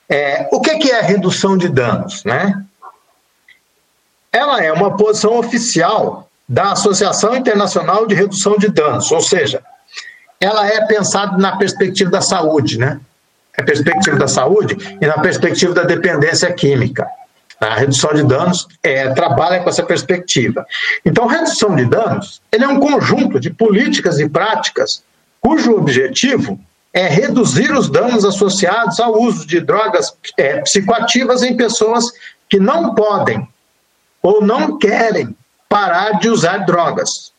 [0.07, 2.23] É, o que, que é redução de danos?
[2.23, 2.63] Né?
[4.31, 9.63] Ela é uma posição oficial da Associação Internacional de Redução de Danos, ou seja,
[10.41, 12.99] ela é pensada na perspectiva da saúde, né?
[13.57, 17.07] A perspectiva da saúde e na perspectiva da dependência química.
[17.59, 20.65] A redução de danos é, trabalha com essa perspectiva.
[21.05, 25.03] Então, redução de danos ele é um conjunto de políticas e práticas
[25.39, 26.59] cujo objetivo
[26.93, 32.05] é reduzir os danos associados ao uso de drogas é, psicoativas em pessoas
[32.49, 33.47] que não podem
[34.21, 35.35] ou não querem
[35.69, 37.31] parar de usar drogas.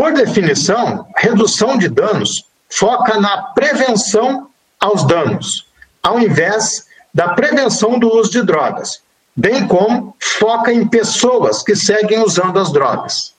[0.00, 4.48] Por definição, redução de danos foca na prevenção
[4.80, 5.66] aos danos,
[6.02, 9.02] ao invés da prevenção do uso de drogas,
[9.36, 13.34] bem como foca em pessoas que seguem usando as drogas.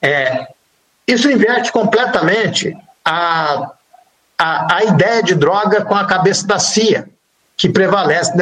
[0.00, 0.48] É,
[1.06, 2.74] isso inverte completamente
[3.04, 3.72] a,
[4.38, 7.06] a, a, ideia de droga com a cabeça da CIA,
[7.54, 8.32] que prevalece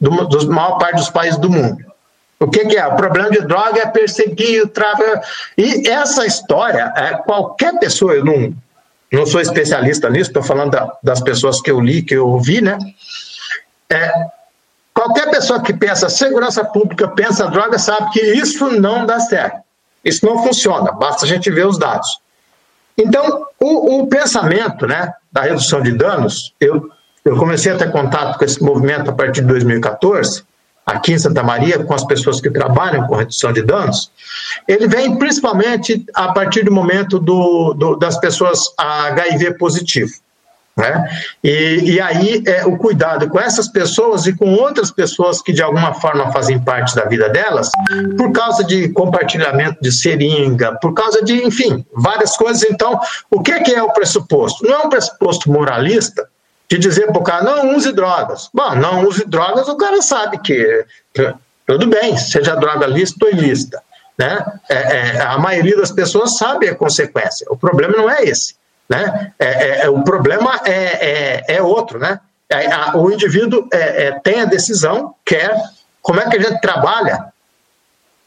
[0.00, 1.84] do, maior parte dos países do mundo.
[2.40, 2.86] O que, que, é?
[2.86, 5.20] O problema de droga é perseguir o tráfico.
[5.58, 8.54] E essa história, é, qualquer pessoa, eu não,
[9.12, 12.62] não sou especialista nisso, estou falando da, das pessoas que eu li, que eu ouvi,
[12.62, 12.78] né?
[13.90, 14.10] É,
[14.94, 19.60] qualquer pessoa que pensa segurança pública, pensa droga, sabe que isso não dá certo.
[20.02, 22.20] Isso não funciona, basta a gente ver os dados.
[22.96, 26.90] Então, o, o pensamento né, da redução de danos, eu,
[27.22, 30.42] eu comecei a ter contato com esse movimento a partir de 2014,
[30.90, 34.10] aqui em Santa Maria, com as pessoas que trabalham com redução de danos,
[34.66, 40.12] ele vem principalmente a partir do momento do, do das pessoas HIV positivo.
[40.76, 41.08] Né?
[41.44, 45.62] E, e aí é, o cuidado com essas pessoas e com outras pessoas que de
[45.62, 47.70] alguma forma fazem parte da vida delas,
[48.16, 52.62] por causa de compartilhamento de seringa, por causa de, enfim, várias coisas.
[52.70, 52.98] Então,
[53.30, 54.64] o que, que é o pressuposto?
[54.66, 56.26] Não é um pressuposto moralista,
[56.70, 58.48] de dizer para o cara, não use drogas.
[58.54, 60.86] Bom, não use drogas, o cara sabe que
[61.66, 63.82] tudo bem, seja droga lícita ou ilícita.
[64.16, 64.44] Né?
[64.68, 67.46] É, é, a maioria das pessoas sabe a consequência.
[67.50, 68.54] O problema não é esse.
[68.88, 69.32] Né?
[69.38, 71.98] É, é, é o problema é, é, outro.
[71.98, 72.20] Né?
[72.94, 73.68] O indivíduo
[74.22, 75.54] tem a decisão, quer.
[76.02, 77.29] Como é que a gente trabalha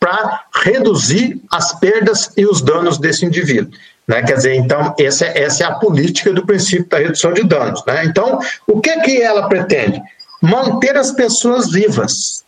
[0.03, 3.71] para reduzir as perdas e os danos desse indivíduo?
[4.05, 4.21] Né?
[4.21, 7.81] Quer dizer, então, essa, é, essa é a política do princípio da redução de danos.
[7.85, 8.03] Né?
[8.03, 10.01] Então, o que, que ela pretende?
[10.41, 12.43] Manter as pessoas vivas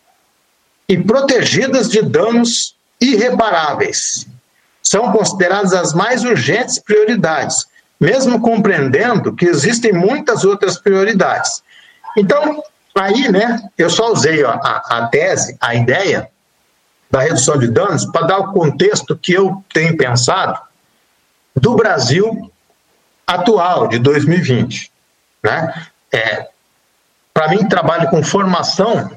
[0.90, 4.28] e protegidas de danos irreparáveis.
[4.84, 7.66] São consideradas as mais urgentes prioridades,
[7.98, 11.64] mesmo compreendendo que existem muitas outras prioridades.
[12.18, 12.62] Então,
[12.94, 16.30] aí, né, eu só usei a, a tese, a ideia
[17.10, 20.60] da redução de danos para dar o contexto que eu tenho pensado
[21.56, 22.52] do Brasil
[23.26, 24.92] atual, de 2020.
[25.44, 25.88] Né?
[26.14, 26.48] É,
[27.34, 29.12] Para mim, trabalho com formação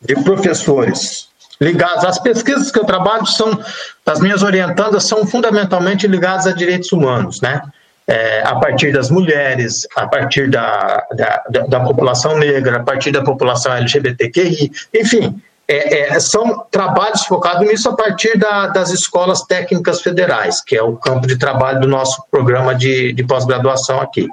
[0.00, 1.28] de professores
[1.60, 3.58] ligados às pesquisas que eu trabalho são
[4.04, 7.62] as minhas orientandas são fundamentalmente ligadas a direitos humanos, né?
[8.06, 13.24] É, a partir das mulheres, a partir da, da, da população negra, a partir da
[13.24, 20.02] população LGBTQI, enfim, é, é, são trabalhos focados nisso a partir da, das escolas técnicas
[20.02, 24.28] federais, que é o campo de trabalho do nosso programa de, de pós-graduação aqui,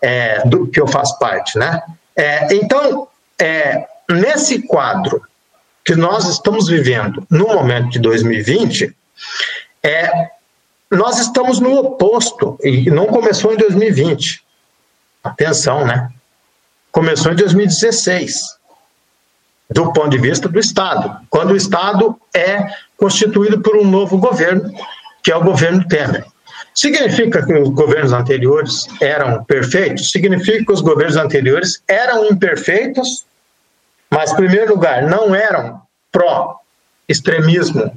[0.00, 1.82] é, do que eu faço parte, né?
[2.16, 3.08] É, então,
[3.38, 5.22] é, nesse quadro
[5.84, 8.94] que nós estamos vivendo no momento de 2020,
[9.82, 10.30] é,
[10.90, 14.42] nós estamos no oposto, e não começou em 2020.
[15.22, 16.10] Atenção, né?
[16.90, 18.63] Começou em 2016
[19.70, 22.66] do ponto de vista do Estado, quando o Estado é
[22.96, 24.70] constituído por um novo governo,
[25.22, 26.24] que é o governo Temer.
[26.74, 30.10] Significa que os governos anteriores eram perfeitos?
[30.10, 33.24] Significa que os governos anteriores eram imperfeitos,
[34.10, 35.80] mas, em primeiro lugar, não eram
[36.10, 37.90] pró-extremismo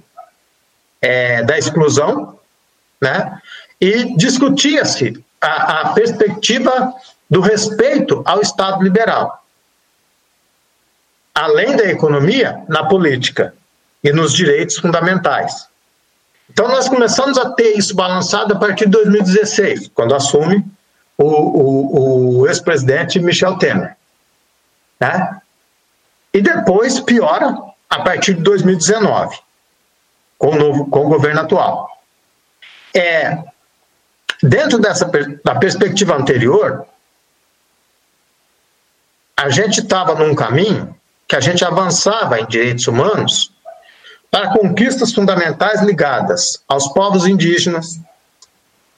[1.01, 2.37] é, da exclusão,
[3.01, 3.39] né?
[3.79, 6.93] e discutia-se a, a perspectiva
[7.29, 9.43] do respeito ao Estado liberal
[11.37, 13.53] além da economia, na política
[14.03, 15.67] e nos direitos fundamentais.
[16.49, 20.65] Então, nós começamos a ter isso balançado a partir de 2016, quando assume
[21.15, 23.95] o, o, o ex-presidente Michel Temer.
[24.99, 25.39] Né?
[26.33, 27.55] E depois piora
[27.87, 29.37] a partir de 2019,
[30.39, 32.01] com o, novo, com o governo atual.
[32.95, 33.43] É,
[34.41, 35.05] dentro dessa
[35.45, 36.83] da perspectiva anterior,
[39.35, 40.97] a gente estava num caminho
[41.27, 43.51] que a gente avançava em direitos humanos
[44.31, 47.99] para conquistas fundamentais ligadas aos povos indígenas,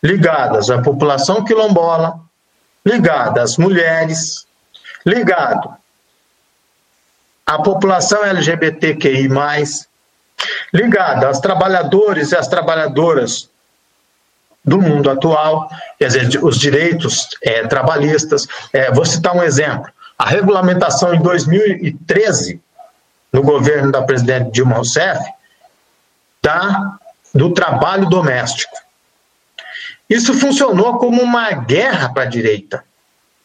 [0.04, 2.20] ligadas à população quilombola,
[2.86, 4.48] ligada às mulheres,
[5.06, 5.74] ligado
[7.46, 9.28] à população LGBTQI+,
[10.74, 13.50] ligada aos trabalhadores e às trabalhadoras
[14.64, 18.48] do mundo atual, quer dizer, os direitos é, trabalhistas.
[18.72, 19.92] É, vou citar um exemplo.
[20.20, 22.62] A regulamentação em 2013,
[23.32, 25.24] no governo da presidente Dilma Rousseff,
[26.44, 26.98] da,
[27.34, 28.76] do trabalho doméstico.
[30.10, 32.84] Isso funcionou como uma guerra para a direita.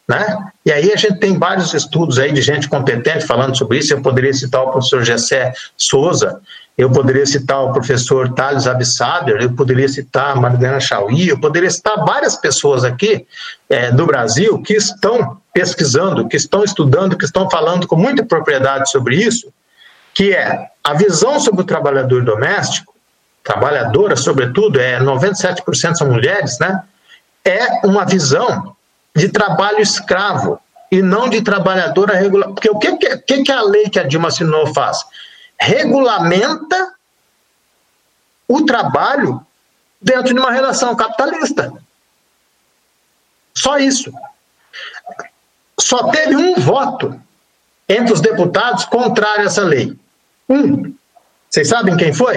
[0.08, 0.36] Né?
[0.66, 3.92] E aí a gente tem vários estudos aí de gente competente falando sobre isso.
[3.92, 6.40] Eu poderia citar o professor Gessé Souza,
[6.76, 11.70] eu poderia citar o professor Thales Abissaber, eu poderia citar a Mariana Chauí, eu poderia
[11.70, 13.26] citar várias pessoas aqui
[13.68, 18.90] é, do Brasil que estão pesquisando, que estão estudando, que estão falando com muita propriedade
[18.90, 19.52] sobre isso,
[20.12, 22.92] que é a visão sobre o trabalhador doméstico,
[23.42, 26.82] trabalhadora sobretudo, é 97% são mulheres, né?
[27.44, 28.74] É uma visão
[29.14, 30.58] de trabalho escravo
[30.90, 32.48] e não de trabalhadora regular.
[32.50, 34.98] Porque o que, que, que a lei que a Dilma assinou faz?
[35.64, 36.94] Regulamenta
[38.46, 39.44] o trabalho
[40.00, 41.72] dentro de uma relação capitalista.
[43.54, 44.12] Só isso.
[45.80, 47.18] Só teve um voto
[47.88, 49.98] entre os deputados contrário a essa lei.
[50.46, 50.94] Um.
[51.48, 52.36] Vocês sabem quem foi?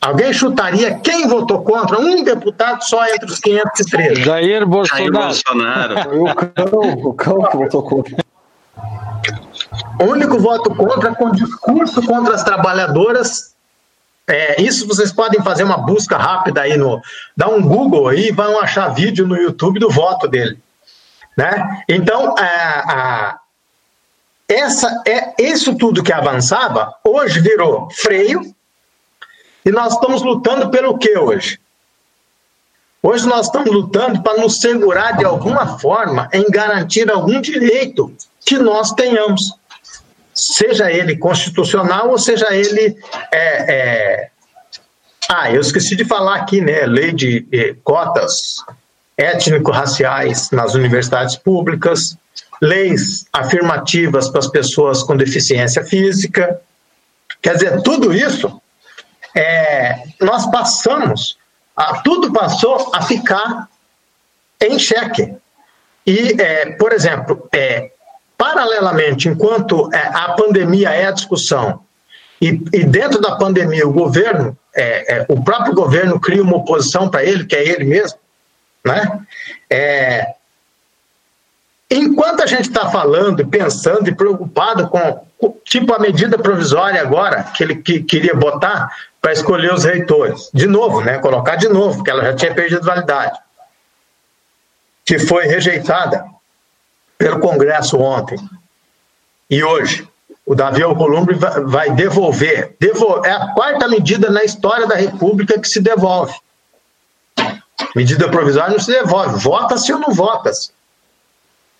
[0.00, 2.00] Alguém chutaria quem votou contra?
[2.00, 4.22] Um deputado só entre os 513.
[4.22, 5.12] Jair Bolsonaro.
[5.12, 6.02] Jair Bolsonaro.
[6.02, 8.23] Foi o cão, o cão que votou contra.
[10.00, 13.54] Único voto contra com discurso contra as trabalhadoras.
[14.26, 17.00] É, isso vocês podem fazer uma busca rápida aí no.
[17.36, 20.58] Dá um Google aí vão achar vídeo no YouTube do voto dele.
[21.36, 21.82] Né?
[21.88, 23.38] Então, a, a,
[24.48, 28.54] essa, é, isso tudo que avançava, hoje virou freio
[29.64, 31.58] e nós estamos lutando pelo que hoje?
[33.02, 38.10] Hoje nós estamos lutando para nos segurar de alguma forma em garantir algum direito
[38.44, 39.54] que nós tenhamos,
[40.34, 42.96] seja ele constitucional ou seja ele.
[43.32, 44.30] É, é...
[45.28, 46.84] Ah, eu esqueci de falar aqui, né?
[46.84, 48.62] Lei de eh, cotas
[49.16, 52.16] étnico-raciais nas universidades públicas,
[52.60, 56.60] leis afirmativas para as pessoas com deficiência física.
[57.40, 58.60] Quer dizer, tudo isso
[59.34, 61.38] é, nós passamos,
[61.76, 63.68] a, tudo passou a ficar
[64.60, 65.34] em xeque.
[66.06, 67.90] E, é, por exemplo, é,
[68.36, 71.80] paralelamente, enquanto é, a pandemia é a discussão,
[72.40, 77.08] e, e, dentro da pandemia o governo, é, é, o próprio governo cria uma oposição
[77.08, 78.18] para ele, que é ele mesmo,
[78.84, 79.20] né?
[79.70, 80.34] É,
[81.90, 85.24] enquanto a gente está falando, pensando e preocupado com,
[85.64, 88.90] tipo a medida provisória agora que ele que, queria botar
[89.22, 90.50] para escolher os reitores.
[90.52, 91.18] De novo, né?
[91.18, 93.38] Colocar de novo, porque ela já tinha perdido validade.
[95.04, 96.33] Que foi rejeitada
[97.18, 98.38] pelo Congresso ontem.
[99.48, 100.08] E hoje,
[100.46, 101.36] o Davi Alcolumbre
[101.66, 102.76] vai devolver.
[103.24, 106.34] É a quarta medida na história da República que se devolve.
[107.94, 109.38] Medida provisória não se devolve.
[109.40, 110.70] Vota-se ou não vota-se.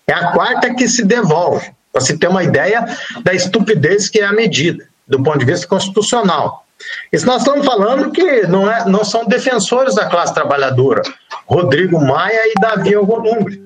[0.07, 1.71] É a quarta que se devolve.
[1.91, 2.85] Para se ter uma ideia
[3.23, 6.65] da estupidez que é a medida, do ponto de vista constitucional.
[7.11, 11.01] Isso nós estamos falando que não, é, não são defensores da classe trabalhadora,
[11.45, 13.64] Rodrigo Maia e Davi Alcolumbre.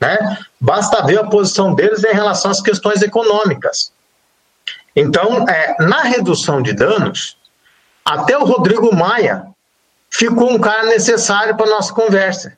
[0.00, 0.38] Né?
[0.60, 3.92] Basta ver a posição deles em relação às questões econômicas.
[4.94, 7.36] Então, é, na redução de danos,
[8.04, 9.46] até o Rodrigo Maia
[10.10, 12.56] ficou um cara necessário para nossa conversa.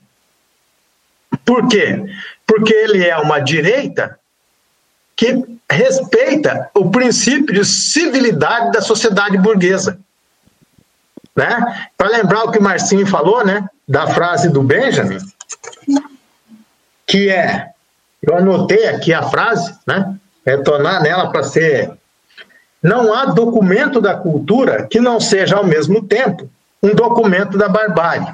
[1.44, 2.04] Por quê?
[2.46, 4.18] Porque ele é uma direita
[5.16, 9.98] que respeita o princípio de civilidade da sociedade burguesa.
[11.34, 11.90] Né?
[11.96, 15.18] Para lembrar o que o Marcinho falou, né, da frase do Benjamin,
[17.08, 17.70] que é,
[18.22, 20.14] eu anotei aqui a frase, né,
[20.46, 21.90] retornar nela para ser,
[22.82, 26.48] não há documento da cultura que não seja ao mesmo tempo
[26.82, 28.32] um documento da barbárie.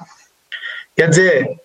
[0.97, 1.61] Quer dizer,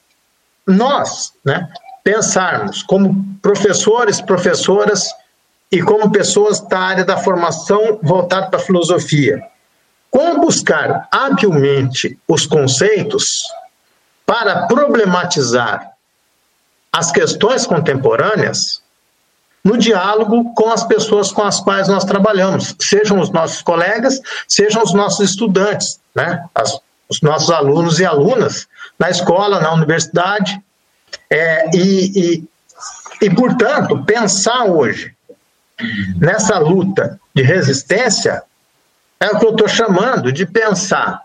[0.65, 1.67] nós, né,
[2.03, 5.09] pensarmos como professores, professoras
[5.71, 9.43] e como pessoas da área da formação voltada para a filosofia.
[10.09, 13.25] Como buscar habilmente os conceitos
[14.25, 15.91] para problematizar
[16.91, 18.81] as questões contemporâneas
[19.63, 24.81] no diálogo com as pessoas com as quais nós trabalhamos, sejam os nossos colegas, sejam
[24.81, 26.43] os nossos estudantes, né?
[26.55, 26.79] As,
[27.09, 28.67] os nossos alunos e alunas
[28.97, 30.61] na escola, na universidade,
[31.29, 32.43] é, e,
[33.19, 35.13] e, e, portanto, pensar hoje
[36.17, 38.43] nessa luta de resistência
[39.19, 41.21] é o que eu estou chamando de pensar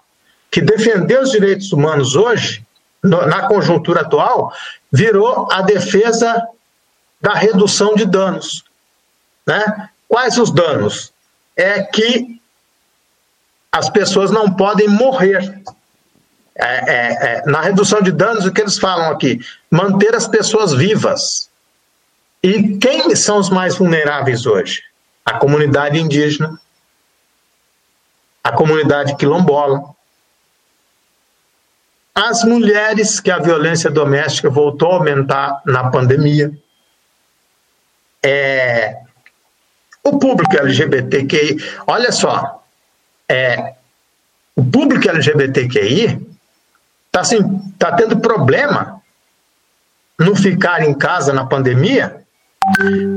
[0.50, 2.63] que defender os direitos humanos hoje,
[3.04, 4.52] na conjuntura atual,
[4.90, 6.48] virou a defesa
[7.20, 8.64] da redução de danos.
[9.46, 9.90] Né?
[10.08, 11.12] Quais os danos?
[11.54, 12.40] É que
[13.70, 15.62] as pessoas não podem morrer.
[16.56, 19.40] É, é, é, na redução de danos, o que eles falam aqui?
[19.70, 21.50] Manter as pessoas vivas.
[22.42, 24.82] E quem são os mais vulneráveis hoje?
[25.24, 26.60] A comunidade indígena,
[28.42, 29.94] a comunidade quilombola,
[32.14, 36.52] as mulheres, que a violência doméstica voltou a aumentar na pandemia,
[38.22, 38.98] é,
[40.02, 42.62] o público LGBTQI, olha só,
[43.28, 43.74] é,
[44.54, 46.24] o público LGBTQI
[47.06, 49.02] está assim, tá tendo problema
[50.18, 52.24] no ficar em casa na pandemia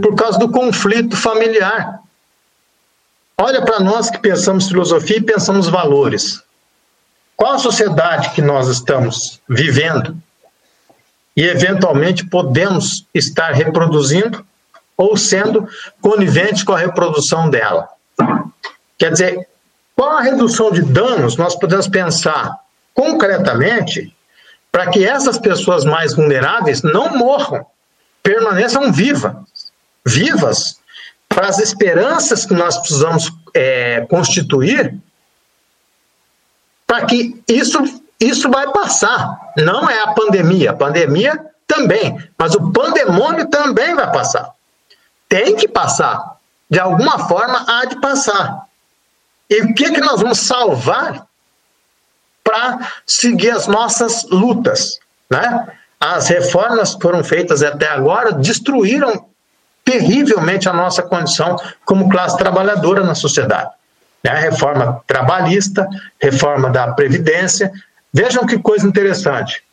[0.02, 2.00] por causa do conflito familiar.
[3.40, 6.42] Olha para nós que pensamos filosofia e pensamos valores.
[7.38, 10.18] Qual a sociedade que nós estamos vivendo
[11.36, 14.44] e eventualmente podemos estar reproduzindo
[14.98, 15.70] ou sendo
[16.02, 17.88] coniventes com a reprodução dela?
[18.98, 19.48] Quer dizer,
[19.96, 22.58] qual a redução de danos nós podemos pensar
[22.92, 24.12] concretamente
[24.72, 27.64] para que essas pessoas mais vulneráveis não morram,
[28.24, 29.36] permaneçam vivas,
[30.04, 30.80] vivas
[31.30, 35.00] para as esperanças que nós precisamos é, constituir
[36.88, 37.78] para que isso,
[38.18, 39.52] isso vai passar.
[39.58, 44.52] Não é a pandemia, a pandemia também, mas o pandemônio também vai passar.
[45.28, 46.38] Tem que passar.
[46.70, 48.66] De alguma forma há de passar.
[49.50, 51.28] E o que, que nós vamos salvar
[52.44, 55.00] para seguir as nossas lutas?
[55.30, 55.68] Né?
[56.00, 59.28] As reformas que foram feitas até agora destruíram
[59.84, 63.77] terrivelmente a nossa condição como classe trabalhadora na sociedade
[64.34, 64.40] né?
[64.40, 65.88] reforma trabalhista,
[66.22, 67.72] reforma da Previdência.
[68.14, 69.64] Vejam que coisa interessante.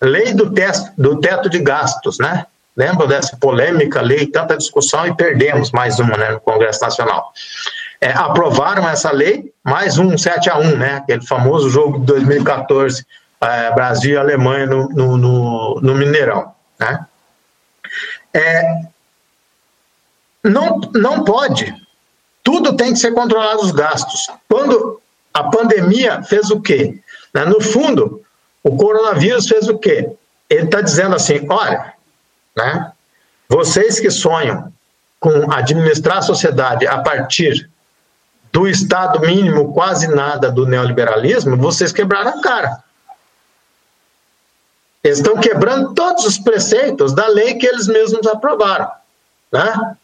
[0.00, 2.46] Lei do, teto, do teto de gastos, né?
[2.76, 7.32] Lembram dessa polêmica lei, tanta discussão e perdemos mais uma né, no Congresso Nacional.
[8.00, 10.94] É, aprovaram essa lei, mais um 7 a 1 né?
[10.94, 13.04] Aquele famoso jogo de 2014,
[13.42, 17.04] é, Brasil e Alemanha no, no, no, no Mineirão, né?
[18.32, 18.82] É,
[20.42, 21.74] não, não pode
[22.42, 24.28] tudo tem que ser controlado os gastos.
[24.48, 25.00] Quando
[25.32, 26.98] a pandemia fez o quê?
[27.32, 28.22] Né, no fundo,
[28.62, 30.10] o coronavírus fez o quê?
[30.48, 31.94] Ele está dizendo assim: olha,
[32.56, 32.92] né,
[33.48, 34.72] vocês que sonham
[35.18, 37.68] com administrar a sociedade a partir
[38.52, 42.82] do Estado mínimo, quase nada do neoliberalismo, vocês quebraram a cara.
[45.02, 48.90] Eles estão quebrando todos os preceitos da lei que eles mesmos aprovaram.
[49.52, 49.96] Né?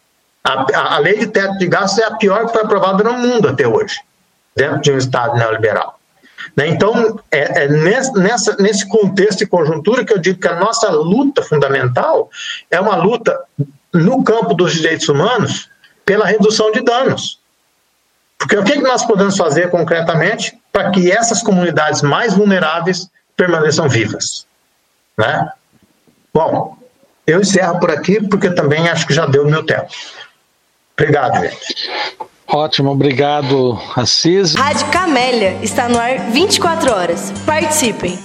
[0.47, 3.49] A, a lei de teto de gastos é a pior que foi aprovada no mundo
[3.49, 3.99] até hoje,
[4.55, 5.99] dentro de um Estado neoliberal.
[6.55, 6.67] Né?
[6.69, 11.41] Então, é, é nessa, nesse contexto e conjuntura que eu digo que a nossa luta
[11.43, 12.29] fundamental
[12.71, 13.37] é uma luta
[13.93, 15.69] no campo dos direitos humanos
[16.05, 17.39] pela redução de danos.
[18.37, 24.45] Porque o que, nós podemos fazer concretamente para que essas comunidades mais vulneráveis permaneçam vivas?
[25.17, 25.49] Né?
[26.33, 26.77] Bom,
[27.25, 29.87] eu encerro por aqui porque também acho que já deu o meu tempo.
[30.99, 31.89] Obrigado, gente.
[32.47, 34.55] Ótimo, obrigado, Assis.
[34.55, 37.31] Rádio Camélia está no ar 24 horas.
[37.45, 38.17] Participem.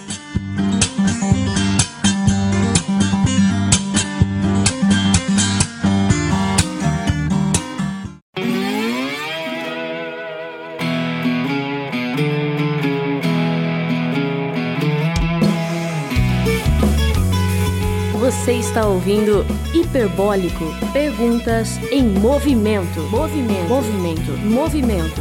[18.72, 19.44] Está ouvindo
[19.74, 20.64] Hiperbólico.
[20.94, 23.00] Perguntas em movimento.
[23.10, 23.68] Movimento.
[23.68, 24.32] Movimento.
[24.46, 25.20] Movimento.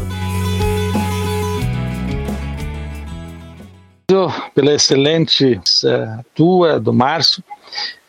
[4.55, 7.43] Pela excelente uh, tua, do Márcio,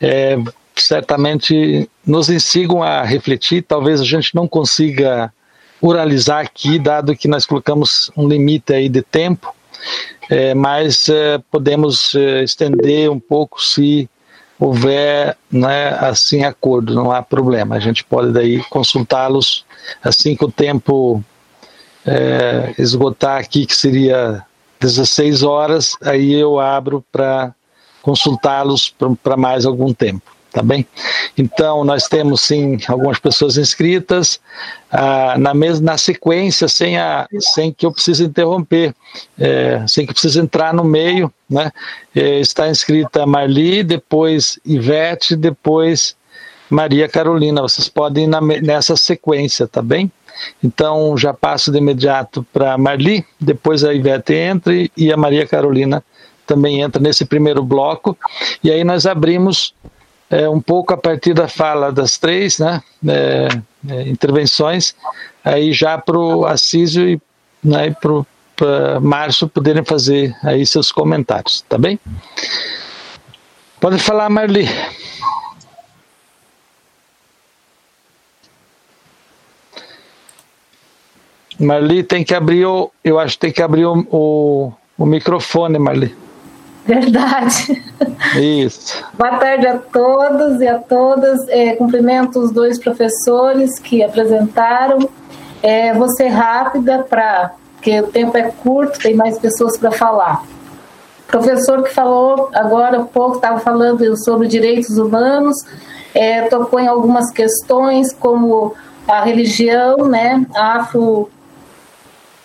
[0.00, 0.36] é,
[0.76, 3.62] certamente nos instigam a refletir.
[3.62, 5.32] Talvez a gente não consiga
[5.80, 9.52] oralizar aqui, dado que nós colocamos um limite aí de tempo,
[10.30, 14.08] é, mas é, podemos é, estender um pouco se
[14.62, 17.74] houver né, assim acordo, não há problema.
[17.74, 19.64] A gente pode daí consultá-los
[20.02, 21.22] assim que o tempo
[22.06, 24.44] é, esgotar aqui, que seria
[24.80, 27.54] 16 horas, aí eu abro para
[28.02, 30.86] consultá-los para mais algum tempo tá bem?
[31.36, 34.38] Então, nós temos sim algumas pessoas inscritas
[34.90, 38.94] ah, na mesma na sequência, sem, a, sem que eu precise interromper,
[39.38, 41.72] é, sem que precise entrar no meio, né?
[42.14, 46.14] É, está inscrita Marli, depois Ivete, depois
[46.70, 47.62] Maria Carolina.
[47.62, 50.10] Vocês podem ir na, nessa sequência, tá bem?
[50.62, 56.02] Então já passo de imediato para Marli, depois a Ivete entra e a Maria Carolina
[56.46, 58.16] também entra nesse primeiro bloco.
[58.62, 59.74] E aí nós abrimos
[60.32, 63.48] é, um pouco a partir da fala das três né, é,
[63.90, 64.96] é, intervenções,
[65.44, 67.20] aí já para o Assísio e
[67.62, 67.94] né,
[68.56, 72.00] para Márcio poderem fazer aí seus comentários, tá bem?
[73.78, 74.66] Pode falar, Marli.
[81.60, 85.78] Marli tem que abrir o, eu acho que tem que abrir o, o, o microfone,
[85.78, 86.21] Marli.
[86.86, 87.82] Verdade.
[88.36, 89.04] Isso.
[89.14, 91.48] Boa tarde a todos e a todas.
[91.48, 95.08] É, cumprimento os dois professores que apresentaram.
[95.62, 97.52] É, vou ser rápida para
[97.82, 100.44] porque o tempo é curto, tem mais pessoas para falar.
[101.26, 105.56] O professor que falou agora há pouco estava falando sobre direitos humanos,
[106.14, 108.76] é, tocou em algumas questões como
[109.08, 111.28] a religião, né, afro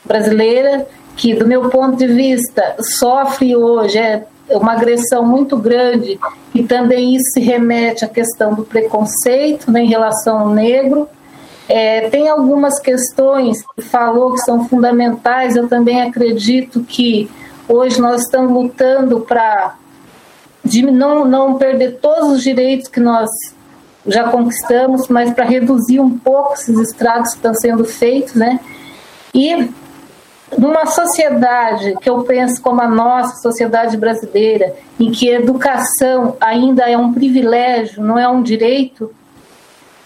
[0.04, 0.88] brasileira,
[1.18, 6.18] que, do meu ponto de vista, sofre hoje é uma agressão muito grande
[6.54, 11.10] e também isso se remete à questão do preconceito né, em relação ao negro.
[11.68, 17.30] É, tem algumas questões que falou que são fundamentais, eu também acredito que
[17.68, 19.76] hoje nós estamos lutando para
[20.94, 23.30] não, não perder todos os direitos que nós
[24.06, 28.60] já conquistamos, mas para reduzir um pouco esses estragos que estão sendo feitos, né?
[29.34, 29.70] E
[30.56, 36.98] numa sociedade que eu penso como a nossa sociedade brasileira, em que educação ainda é
[36.98, 39.12] um privilégio, não é um direito,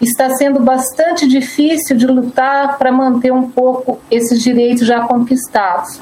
[0.00, 6.00] está sendo bastante difícil de lutar para manter um pouco esses direitos já conquistados.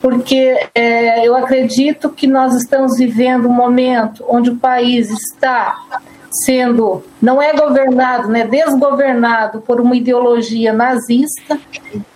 [0.00, 5.78] Porque é, eu acredito que nós estamos vivendo um momento onde o país está
[6.44, 11.58] sendo, não é governado, né, desgovernado por uma ideologia nazista.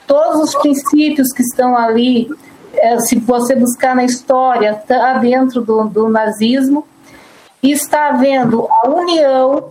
[0.06, 2.28] Todos os princípios que estão ali,
[2.74, 6.86] é, se você buscar na história, está dentro do, do nazismo.
[7.62, 9.70] E está havendo a união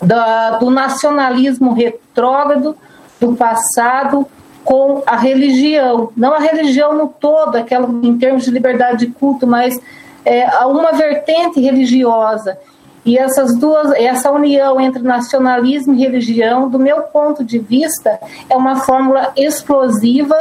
[0.00, 2.76] da, do nacionalismo retrógrado
[3.20, 4.26] do passado
[4.64, 9.46] com a religião, não a religião no todo, aquela em termos de liberdade de culto,
[9.46, 9.78] mas
[10.24, 12.58] é, uma vertente religiosa
[13.06, 18.18] e essas duas, essa união entre nacionalismo e religião, do meu ponto de vista,
[18.50, 20.34] é uma fórmula explosiva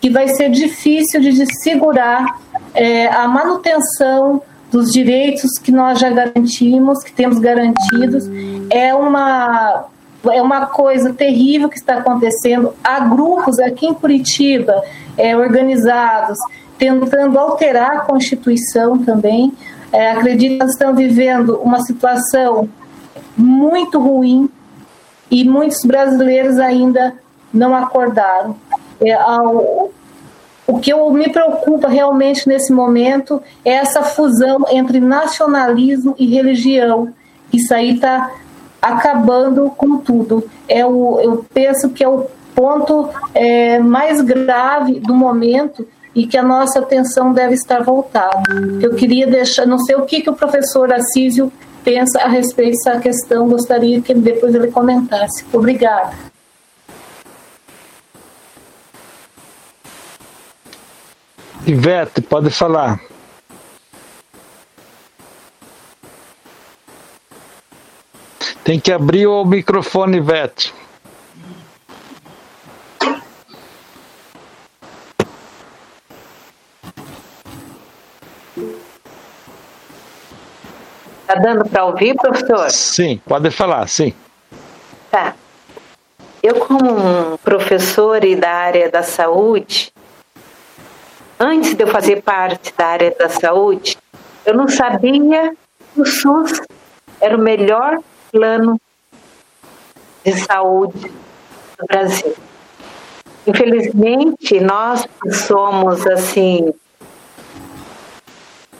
[0.00, 2.40] que vai ser difícil de segurar
[2.74, 4.40] é, a manutenção
[4.70, 8.24] dos direitos que nós já garantimos, que temos garantidos.
[8.70, 9.86] É uma
[10.30, 12.74] é uma coisa terrível que está acontecendo.
[12.82, 14.82] Há grupos aqui em Curitiba
[15.16, 16.36] é, organizados
[16.76, 19.52] tentando alterar a Constituição também.
[19.92, 22.68] É, acredito que estamos vivendo uma situação
[23.36, 24.50] muito ruim
[25.30, 27.14] e muitos brasileiros ainda
[27.52, 28.56] não acordaram.
[29.00, 29.90] É, ao,
[30.66, 37.12] o que eu, me preocupa realmente nesse momento é essa fusão entre nacionalismo e religião.
[37.52, 38.30] Isso aí está
[38.80, 40.48] acabando com tudo.
[40.68, 45.86] É o, eu penso que é o ponto é, mais grave do momento
[46.18, 48.42] e que a nossa atenção deve estar voltada.
[48.82, 51.52] Eu queria deixar, não sei o que, que o professor Assísio
[51.84, 55.44] pensa a respeito dessa questão, gostaria que depois ele comentasse.
[55.52, 56.12] Obrigada.
[61.64, 63.00] Ivete, pode falar.
[68.64, 70.74] Tem que abrir o microfone, Ivete.
[81.28, 82.70] Tá dando para ouvir, professor?
[82.70, 84.14] Sim, pode falar, sim.
[85.10, 85.34] Tá.
[86.42, 89.92] Eu, como professor e da área da saúde,
[91.38, 93.98] antes de eu fazer parte da área da saúde,
[94.46, 95.52] eu não sabia
[95.92, 96.62] que o SUS
[97.20, 97.98] era o melhor
[98.32, 98.80] plano
[100.24, 101.12] de saúde
[101.78, 102.34] do Brasil.
[103.46, 105.06] Infelizmente, nós
[105.46, 106.72] somos assim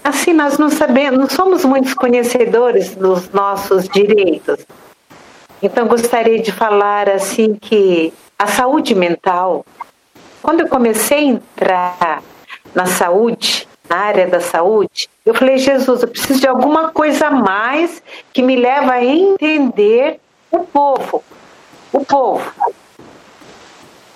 [0.09, 4.67] assim nós não sabemos, não somos muitos conhecedores dos nossos direitos.
[5.63, 9.67] Então gostaria de falar assim que a saúde mental,
[10.43, 12.23] quando eu comecei a entrar
[12.75, 17.31] na saúde, na área da saúde, eu falei, Jesus, eu preciso de alguma coisa a
[17.31, 18.03] mais
[18.33, 20.21] que me leva a entender
[20.51, 21.23] o povo,
[21.93, 22.51] o povo.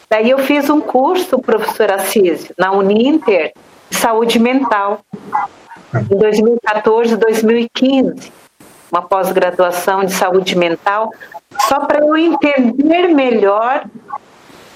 [0.09, 3.53] Daí eu fiz um curso, professor Assísio, na Uninter,
[3.91, 5.01] de saúde mental
[5.95, 8.33] em 2014, 2015.
[8.91, 11.11] uma pós-graduação de saúde mental,
[11.67, 13.87] só para eu entender melhor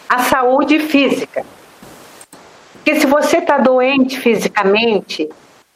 [0.09, 1.45] a saúde física.
[2.73, 5.29] Porque se você está doente fisicamente,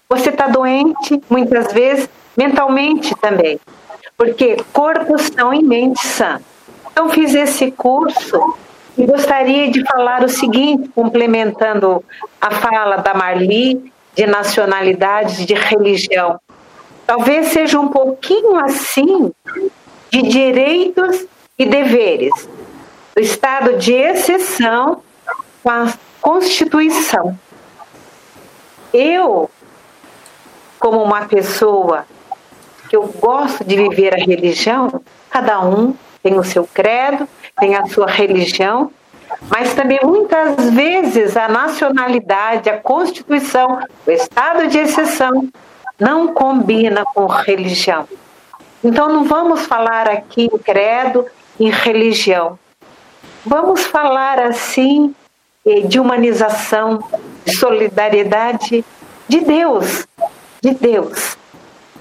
[0.08, 3.60] você está doente muitas vezes mentalmente também.
[4.16, 6.40] Porque corpos são em mente sã.
[6.90, 8.56] Então fiz esse curso
[8.96, 12.02] e gostaria de falar o seguinte, complementando
[12.40, 16.38] a fala da Marli de nacionalidade, de religião.
[17.06, 19.32] Talvez seja um pouquinho assim
[20.10, 21.26] de direitos
[21.58, 22.48] e deveres.
[23.16, 25.02] O estado de exceção
[25.62, 27.38] com a Constituição.
[28.92, 29.50] Eu,
[30.78, 32.06] como uma pessoa
[32.88, 35.00] que eu gosto de viver a religião,
[35.30, 37.28] cada um tem o seu credo,
[37.58, 38.90] tem a sua religião,
[39.48, 45.48] mas também muitas vezes a nacionalidade, a Constituição, o estado de exceção
[45.98, 48.08] não combina com religião.
[48.82, 51.26] Então não vamos falar aqui em credo,
[51.58, 52.58] em religião.
[53.44, 55.14] Vamos falar assim
[55.66, 57.02] eh, de humanização,
[57.44, 58.84] de solidariedade
[59.28, 60.06] de Deus,
[60.62, 61.36] de Deus,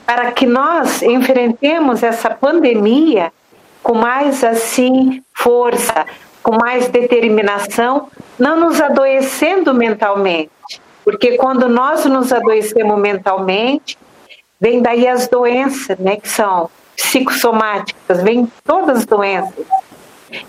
[0.06, 3.32] para que nós enfrentemos essa pandemia
[3.84, 6.06] com mais assim força,
[6.42, 10.52] com mais determinação, não nos adoecendo mentalmente.
[11.04, 13.98] Porque quando nós nos adoecemos mentalmente,
[14.60, 19.66] vem daí as doenças, né, que são psicossomáticas, vem todas as doenças.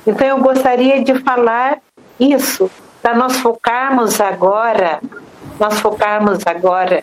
[0.07, 1.79] Então eu gostaria de falar
[2.19, 5.01] isso, para nós focarmos agora,
[5.59, 7.03] nós focarmos agora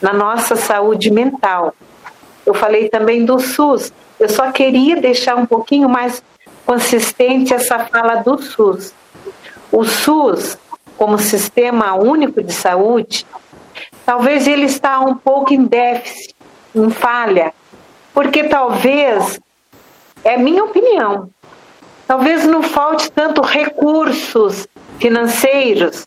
[0.00, 1.74] na nossa saúde mental.
[2.44, 3.92] Eu falei também do SUS.
[4.18, 6.22] Eu só queria deixar um pouquinho mais
[6.70, 8.94] consistente essa fala do SUS.
[9.72, 10.56] O SUS,
[10.96, 13.26] como sistema único de saúde,
[14.06, 16.32] talvez ele está um pouco em déficit,
[16.72, 17.52] em falha,
[18.14, 19.40] porque talvez,
[20.22, 21.28] é minha opinião,
[22.06, 24.68] talvez não falte tanto recursos
[25.00, 26.06] financeiros,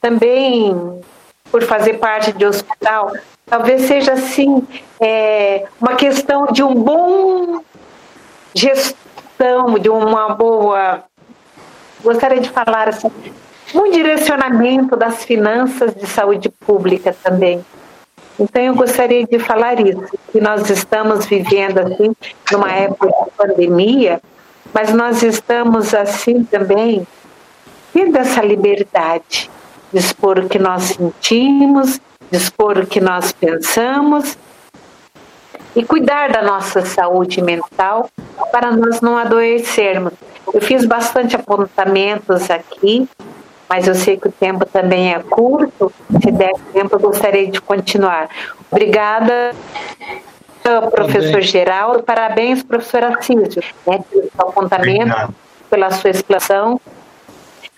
[0.00, 1.02] também
[1.50, 3.14] por fazer parte de hospital,
[3.44, 4.64] talvez seja assim
[5.00, 7.64] é, uma questão de um bom
[9.38, 11.04] gestão, de uma boa,
[12.02, 13.10] gostaria de falar assim,
[13.74, 17.64] um direcionamento das finanças de saúde pública também.
[18.38, 22.14] Então eu gostaria de falar isso, que nós estamos vivendo assim
[22.52, 24.20] numa época de pandemia,
[24.72, 27.06] mas nós estamos assim também
[27.92, 29.50] tendo essa liberdade
[29.92, 32.00] de expor o que nós sentimos,
[32.30, 34.36] de expor o que nós pensamos
[35.74, 38.08] e cuidar da nossa saúde mental
[38.50, 40.12] para nós não adoecermos.
[40.52, 43.08] Eu fiz bastante apontamentos aqui,
[43.68, 45.92] mas eu sei que o tempo também é curto.
[46.22, 48.28] Se der tempo, eu gostaria de continuar.
[48.70, 49.54] Obrigada,
[50.90, 52.02] professor Geraldo.
[52.02, 55.34] Parabéns, professora Císio, né, pelo seu apontamento, Obrigado.
[55.70, 56.80] pela sua explicação.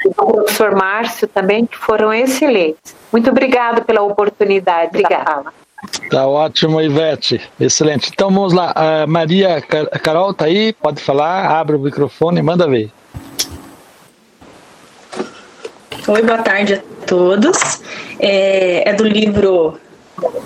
[0.04, 2.96] E o professor Márcio também, que foram excelentes.
[3.12, 4.88] Muito obrigada pela oportunidade.
[4.88, 5.52] Obrigada.
[6.11, 7.40] Tá ótimo, Ivete.
[7.59, 8.11] Excelente.
[8.12, 8.73] Então vamos lá.
[8.74, 12.90] A Maria Carol tá aí, pode falar, abre o microfone manda ver.
[16.07, 17.81] Oi, boa tarde a todos.
[18.19, 19.78] É, é do livro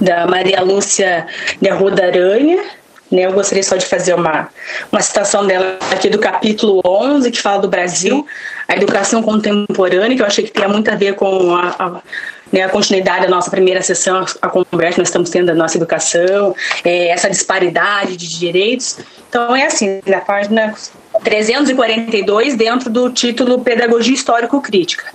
[0.01, 1.27] da Maria Lúcia
[1.61, 2.62] de Arruda Aranha.
[3.11, 4.48] Né, eu gostaria só de fazer uma,
[4.90, 8.27] uma citação dela aqui do capítulo 11, que fala do Brasil,
[8.66, 12.02] a educação contemporânea, que eu achei que tem muito a ver com a, a
[12.55, 15.76] né, a continuidade da nossa primeira sessão, a conversa que nós estamos tendo da nossa
[15.76, 16.55] educação,
[16.85, 18.98] é, essa disparidade de direitos.
[19.28, 20.72] Então, é assim, na página
[21.24, 25.06] 342, dentro do título Pedagogia Histórico-Crítica.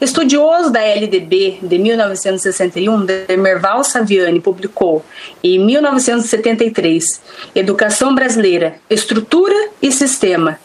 [0.00, 5.04] Estudioso da LDB de 1961, Demerval Saviani publicou
[5.42, 7.20] em 1973
[7.56, 10.60] Educação Brasileira, Estrutura e Sistema.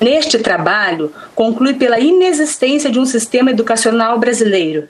[0.00, 4.88] Neste trabalho, conclui pela inexistência de um sistema educacional brasileiro,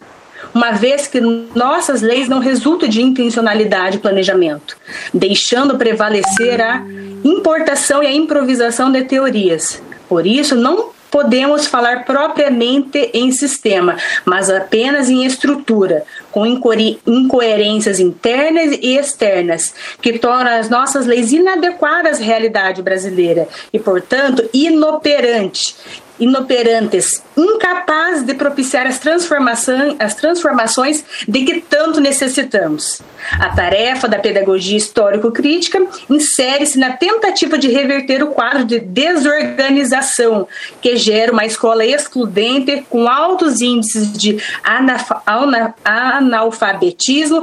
[0.55, 4.77] uma vez que nossas leis não resultam de intencionalidade e planejamento,
[5.13, 6.83] deixando prevalecer a
[7.25, 9.83] importação e a improvisação de teorias.
[10.09, 18.79] Por isso, não podemos falar propriamente em sistema, mas apenas em estrutura, com incoerências internas
[18.81, 25.77] e externas, que tornam as nossas leis inadequadas à realidade brasileira e, portanto, inoperantes
[26.23, 33.03] inoperantes, incapazes de propiciar as transformações, as transformações de que tanto necessitamos.
[33.33, 40.47] A tarefa da pedagogia histórico-crítica insere-se na tentativa de reverter o quadro de desorganização
[40.81, 47.43] que gera uma escola excludente com altos índices de analfabetismo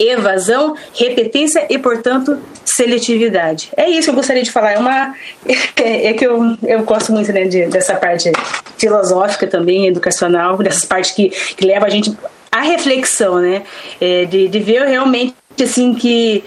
[0.00, 3.70] evasão, repetência e, portanto, seletividade.
[3.76, 4.72] É isso que eu gostaria de falar.
[4.72, 5.14] É uma
[5.76, 8.32] é, que eu, eu gosto muito né, de, dessa parte
[8.78, 12.16] filosófica também, educacional, dessas partes que, que leva a gente
[12.50, 13.62] à reflexão, né?
[14.00, 16.42] É, de, de ver realmente assim que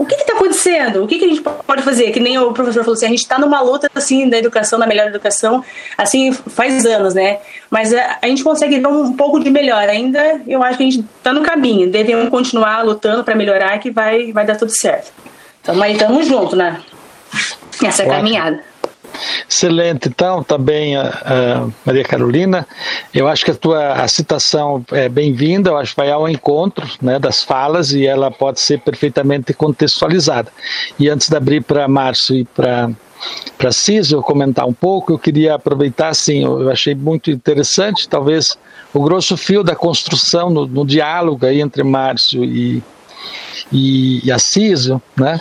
[0.00, 1.04] o que está acontecendo?
[1.04, 2.10] O que, que, a gente pode fazer?
[2.10, 4.86] Que nem o professor falou assim, a gente está numa luta assim da educação, da
[4.86, 5.62] melhor educação,
[5.98, 7.40] assim faz anos, né?
[7.68, 9.86] Mas a, a gente consegue ver um, pouco de melhor.
[9.90, 11.90] Ainda eu acho que a gente está no caminho.
[11.90, 15.12] Devemos continuar lutando para melhorar que vai, vai dar tudo certo.
[15.60, 16.80] Então, aí estamos juntos, né?
[17.82, 18.69] Nessa caminhada.
[19.48, 20.08] Excelente.
[20.08, 22.66] Então, também, uh, uh, Maria Carolina,
[23.12, 26.88] eu acho que a tua a citação é bem-vinda, eu acho que vai ao encontro
[27.00, 30.50] né, das falas e ela pode ser perfeitamente contextualizada.
[30.98, 32.90] E antes de abrir para Márcio e para
[33.58, 33.70] para
[34.10, 38.56] eu comentar um pouco, eu queria aproveitar, assim, eu achei muito interessante, talvez
[38.94, 42.82] o grosso fio da construção no, no diálogo aí entre Márcio e,
[43.72, 45.40] e, e Assísio, né?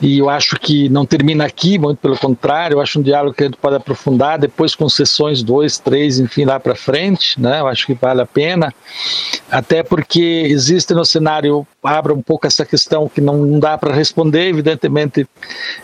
[0.00, 3.42] E eu acho que não termina aqui, muito pelo contrário, eu acho um diálogo que
[3.42, 7.60] a gente pode aprofundar depois com sessões dois, três, enfim, lá para frente, né?
[7.60, 8.72] Eu acho que vale a pena,
[9.50, 14.48] até porque existe no cenário, abra um pouco essa questão que não dá para responder,
[14.48, 15.26] evidentemente,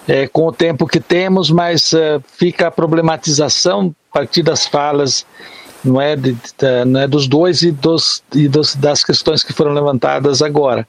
[0.07, 5.25] é, com o tempo que temos, mas é, fica a problematização a partir das falas
[5.85, 9.53] não é, de, de, não é dos dois e, dos, e dos, das questões que
[9.53, 10.87] foram levantadas agora.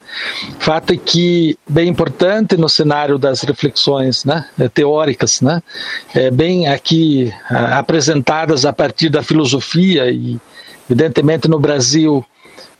[0.58, 5.62] Fato é que, bem importante no cenário das reflexões né, é, teóricas, né,
[6.14, 10.38] é, bem aqui apresentadas a partir da filosofia e,
[10.88, 12.24] evidentemente, no Brasil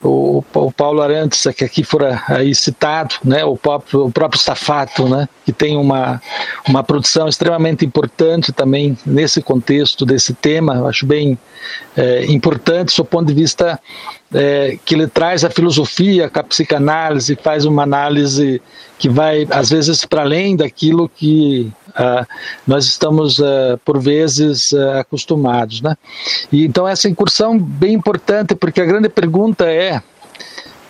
[0.03, 5.09] o, o Paulo Arantes, que aqui fora aí citado, né, o próprio, o próprio Stafato,
[5.09, 6.21] né, que tem uma,
[6.69, 11.39] uma produção extremamente importante também nesse contexto desse tema, eu acho bem
[11.97, 13.79] é, importante, do ponto de vista
[14.35, 18.61] é, que ele traz a filosofia a psicanálise, faz uma análise
[19.03, 22.25] que vai, às vezes, para além daquilo que uh,
[22.65, 25.83] nós estamos, uh, por vezes, uh, acostumados.
[25.83, 25.97] Né?
[26.53, 29.92] E, então, essa incursão bem importante, porque a grande pergunta é,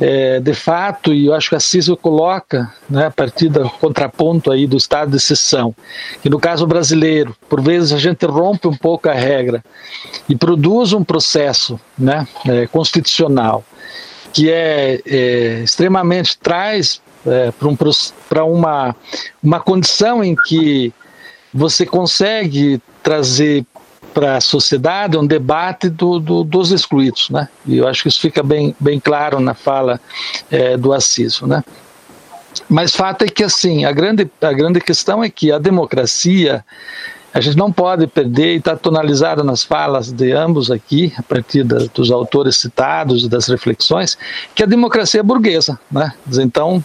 [0.00, 4.50] é, de fato, e eu acho que a CISO coloca, né, a partir do contraponto
[4.50, 5.74] aí do estado de exceção,
[6.22, 9.62] que no caso brasileiro, por vezes a gente rompe um pouco a regra
[10.28, 13.64] e produz um processo né, é, constitucional
[14.32, 18.96] que é, é extremamente traz é, para um, uma,
[19.42, 20.92] uma condição em que
[21.52, 23.64] você consegue trazer
[24.12, 27.48] para a sociedade um debate do, do, dos excluídos, né?
[27.66, 30.00] E eu acho que isso fica bem, bem claro na fala
[30.50, 31.64] é, do Assis, né?
[32.68, 36.64] Mas fato é que assim a grande a grande questão é que a democracia
[37.34, 41.64] a gente não pode perder e está tonalizada nas falas de ambos aqui, a partir
[41.64, 44.18] da, dos autores citados e das reflexões,
[44.54, 46.12] que a democracia é burguesa, né?
[46.38, 46.84] Então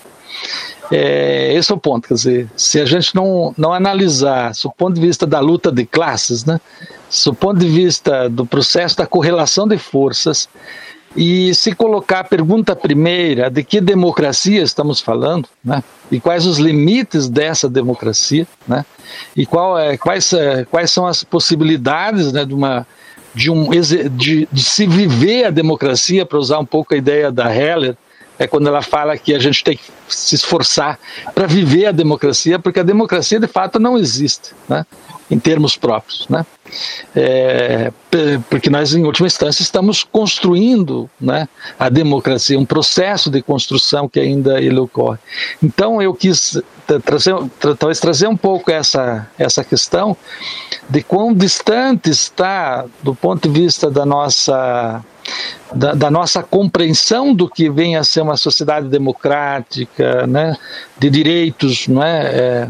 [0.92, 4.96] é, esse é o ponto, quer dizer, se a gente não, não analisar, do ponto
[4.96, 6.60] de vista da luta de classes, né,
[7.26, 10.48] do ponto de vista do processo da correlação de forças,
[11.16, 16.58] e se colocar a pergunta primeira de que democracia estamos falando, né, e quais os
[16.58, 18.86] limites dessa democracia, né,
[19.36, 22.86] e qual é, quais, é, quais são as possibilidades né, de uma
[23.36, 27.54] de, um, de, de se viver a democracia, para usar um pouco a ideia da
[27.54, 27.96] Heller,
[28.40, 31.00] é quando ela fala que a gente tem que se esforçar
[31.34, 34.86] para viver a democracia, porque a democracia de fato não existe, né?
[35.30, 36.46] em termos próprios, né?
[37.16, 37.92] É,
[38.50, 41.48] porque nós, em última instância, estamos construindo né,
[41.78, 45.18] a democracia, um processo de construção que ainda ele ocorre.
[45.62, 46.62] Então, eu quis
[47.04, 47.36] trazer,
[47.78, 50.16] talvez trazer um pouco essa, essa questão
[50.90, 55.04] de quão distante está, do ponto de vista da nossa
[55.74, 60.56] da, da, nossa compreensão do que vem a ser uma sociedade democrática, né,
[60.98, 62.68] de direitos, não é, é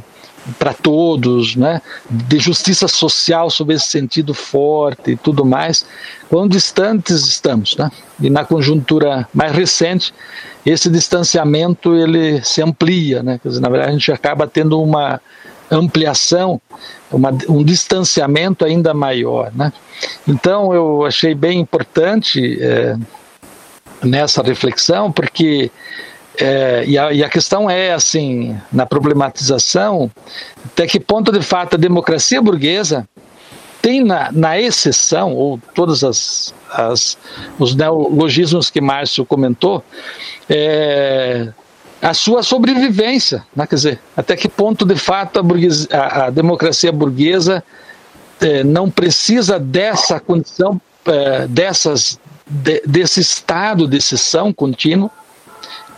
[0.57, 5.85] para todos, né, de justiça social sob esse sentido forte e tudo mais,
[6.29, 7.91] quão distantes estamos, né?
[8.19, 10.13] E na conjuntura mais recente,
[10.65, 13.39] esse distanciamento ele se amplia, né?
[13.41, 15.19] Quer dizer, na verdade a gente acaba tendo uma
[15.69, 16.61] ampliação,
[17.11, 19.51] uma, um distanciamento ainda maior.
[19.53, 19.71] Né?
[20.27, 22.95] Então, eu achei bem importante é,
[24.03, 25.71] nessa reflexão, porque
[26.39, 30.11] é, e, a, e, a, questão é assim, na problematização,
[30.65, 33.07] até que ponto de fato a democracia burguesa
[33.81, 37.17] tem na, na exceção, ou todas as, as
[37.57, 39.83] os neologismos que Márcio comentou,
[40.49, 41.47] é,
[42.01, 43.65] a sua sobrevivência, né?
[43.65, 47.63] quer dizer, até que ponto de fato a, a, a democracia burguesa
[48.39, 55.11] é, não precisa dessa condição, é, dessas, de, desse estado de exceção contínuo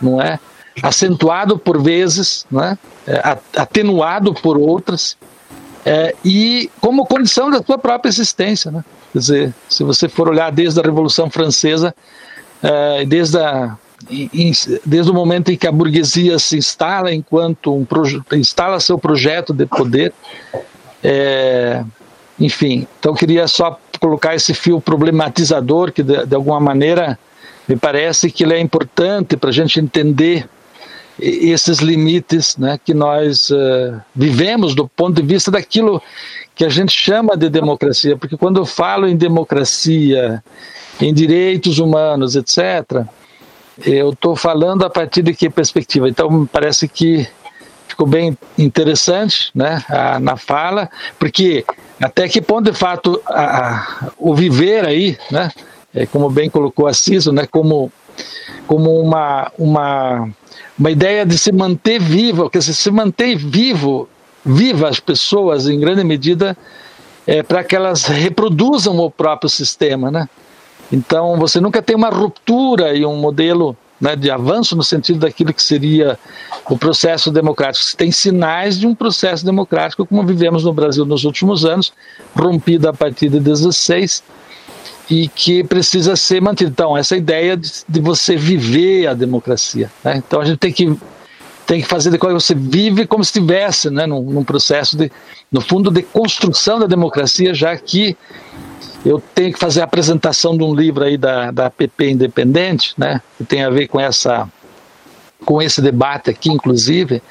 [0.00, 0.38] não é?
[0.82, 2.78] Acentuado por vezes, não é?
[3.06, 5.16] é atenuado por outras,
[6.24, 8.84] e como condição da sua própria existência, né?
[9.12, 11.94] Quer dizer, se você for olhar desde a Revolução Francesa,
[13.08, 13.76] desde a
[14.84, 17.86] desde o momento em que a burguesia se instala enquanto um
[18.32, 20.12] instala seu projeto de poder,
[21.02, 21.84] é,
[22.38, 27.18] enfim, então queria só colocar esse fio problematizador que de, de alguma maneira
[27.68, 30.48] me parece que ele é importante para a gente entender
[31.20, 36.02] esses limites né, que nós uh, vivemos do ponto de vista daquilo
[36.54, 40.42] que a gente chama de democracia, porque quando eu falo em democracia,
[41.00, 43.06] em direitos humanos, etc.,
[43.84, 46.08] eu estou falando a partir de que perspectiva?
[46.08, 47.26] Então, parece que
[47.88, 50.88] ficou bem interessante né, a, na fala,
[51.18, 51.64] porque
[52.00, 55.50] até que ponto, de fato, a, a, o viver aí, né,
[55.94, 57.92] é, como bem colocou a Ciso, né, como,
[58.66, 60.30] como uma, uma,
[60.78, 64.08] uma ideia de se manter vivo, quer dizer, se manter vivo,
[64.44, 66.56] viva as pessoas, em grande medida,
[67.26, 70.28] é, para que elas reproduzam o próprio sistema, né?
[70.92, 75.52] Então, você nunca tem uma ruptura e um modelo né, de avanço no sentido daquilo
[75.52, 76.18] que seria
[76.68, 77.84] o processo democrático.
[77.84, 81.92] Você tem sinais de um processo democrático, como vivemos no Brasil nos últimos anos,
[82.34, 84.22] rompido a partir de 16,
[85.10, 86.70] e que precisa ser mantido.
[86.70, 89.90] Então, essa ideia de, de você viver a democracia.
[90.02, 90.16] Né?
[90.16, 90.96] Então, a gente tem que
[91.66, 95.08] tem que fazer de que você vive como se estivesse né, num, num processo de,
[95.52, 98.16] no fundo, de construção da democracia, já que
[99.04, 103.20] eu tenho que fazer a apresentação de um livro aí da, da PP Independente, né,
[103.38, 104.48] que tem a ver com essa
[105.44, 107.22] com esse debate aqui, inclusive,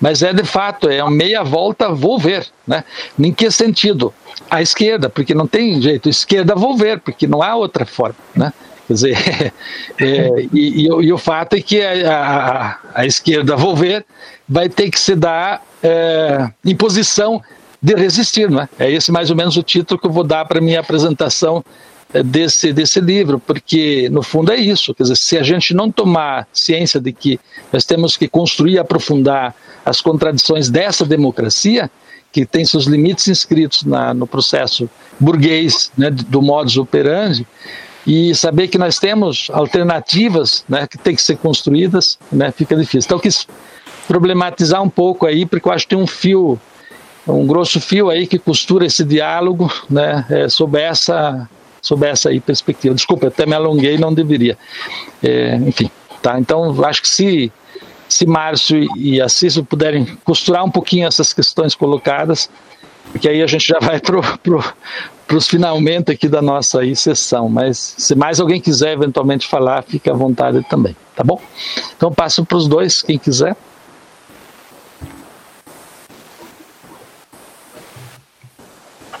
[0.00, 2.84] mas é de fato, é uma meia volta vou ver, né?
[3.18, 4.14] Em que sentido?
[4.48, 8.52] A esquerda, porque não tem jeito, esquerda vou ver, porque não há outra forma, né?
[8.86, 9.16] Quer dizer,
[9.98, 14.06] é, e, e, e, o fato é que a, a, a esquerda vou ver
[14.48, 17.42] vai ter que se dar é, em posição
[17.80, 18.68] de resistir, não é?
[18.78, 21.64] É esse mais ou menos o título que eu vou dar para minha apresentação
[22.12, 25.90] eh, desse desse livro, porque no fundo é isso, quer dizer, se a gente não
[25.90, 27.38] tomar ciência de que
[27.72, 29.54] nós temos que construir e aprofundar
[29.84, 31.90] as contradições dessa democracia,
[32.32, 37.46] que tem seus limites inscritos na, no processo burguês, né, do modus operandi,
[38.06, 43.06] e saber que nós temos alternativas, né, que têm que ser construídas, né, fica difícil.
[43.06, 43.46] Então, eu quis
[44.06, 46.60] problematizar um pouco aí, porque eu acho que tem um fio
[47.32, 51.48] um grosso fio aí que costura esse diálogo, né, é, sob essa
[51.82, 52.94] sob essa aí perspectiva.
[52.94, 54.58] Desculpa, até me alonguei, não deveria.
[55.22, 55.88] É, enfim,
[56.20, 56.38] tá.
[56.38, 57.52] Então, acho que se
[58.08, 62.48] se Márcio e Assis puderem costurar um pouquinho essas questões colocadas,
[63.10, 64.62] porque aí a gente já vai para pro,
[65.34, 67.48] os finalmente aqui da nossa aí, sessão.
[67.48, 71.40] Mas se mais alguém quiser eventualmente falar, fique à vontade também, tá bom?
[71.96, 73.56] Então passo para os dois, quem quiser.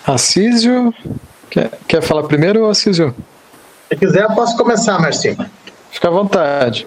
[0.06, 0.94] Assísio,
[1.50, 3.14] quer, quer falar primeiro, Assísio?
[3.88, 5.36] Se quiser, eu posso começar, Marcinho.
[5.90, 6.86] Fica à vontade.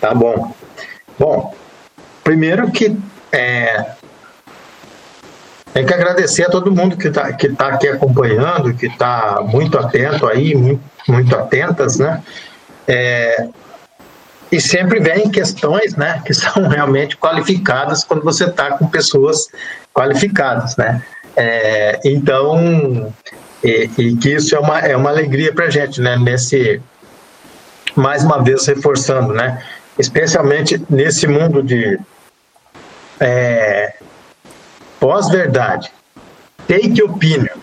[0.00, 0.54] Tá bom.
[1.18, 1.54] Bom,
[2.22, 2.96] primeiro que
[3.32, 3.92] é,
[5.72, 9.78] tem que agradecer a todo mundo que está que tá aqui acompanhando, que está muito
[9.78, 12.22] atento aí, muito, muito atentas, né?
[12.86, 13.48] É,
[14.50, 19.48] e sempre vem questões, né, que são realmente qualificadas quando você está com pessoas
[19.94, 21.02] qualificadas, né?
[21.36, 23.12] É, então,
[23.62, 26.16] e, e, que isso é uma, é uma alegria para a gente, né?
[26.16, 26.80] Nesse,
[27.94, 29.62] mais uma vez reforçando, né?
[29.98, 31.98] Especialmente nesse mundo de
[33.18, 33.94] é,
[34.98, 35.90] pós-verdade,
[36.66, 37.58] take opinion,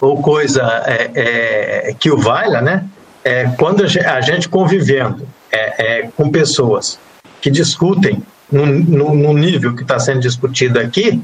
[0.00, 2.84] ou coisa é, é, que o valha, né?
[3.24, 6.98] É, quando a gente convivendo é, é, com pessoas
[7.40, 11.20] que discutem no, no, no nível que está sendo discutido aqui,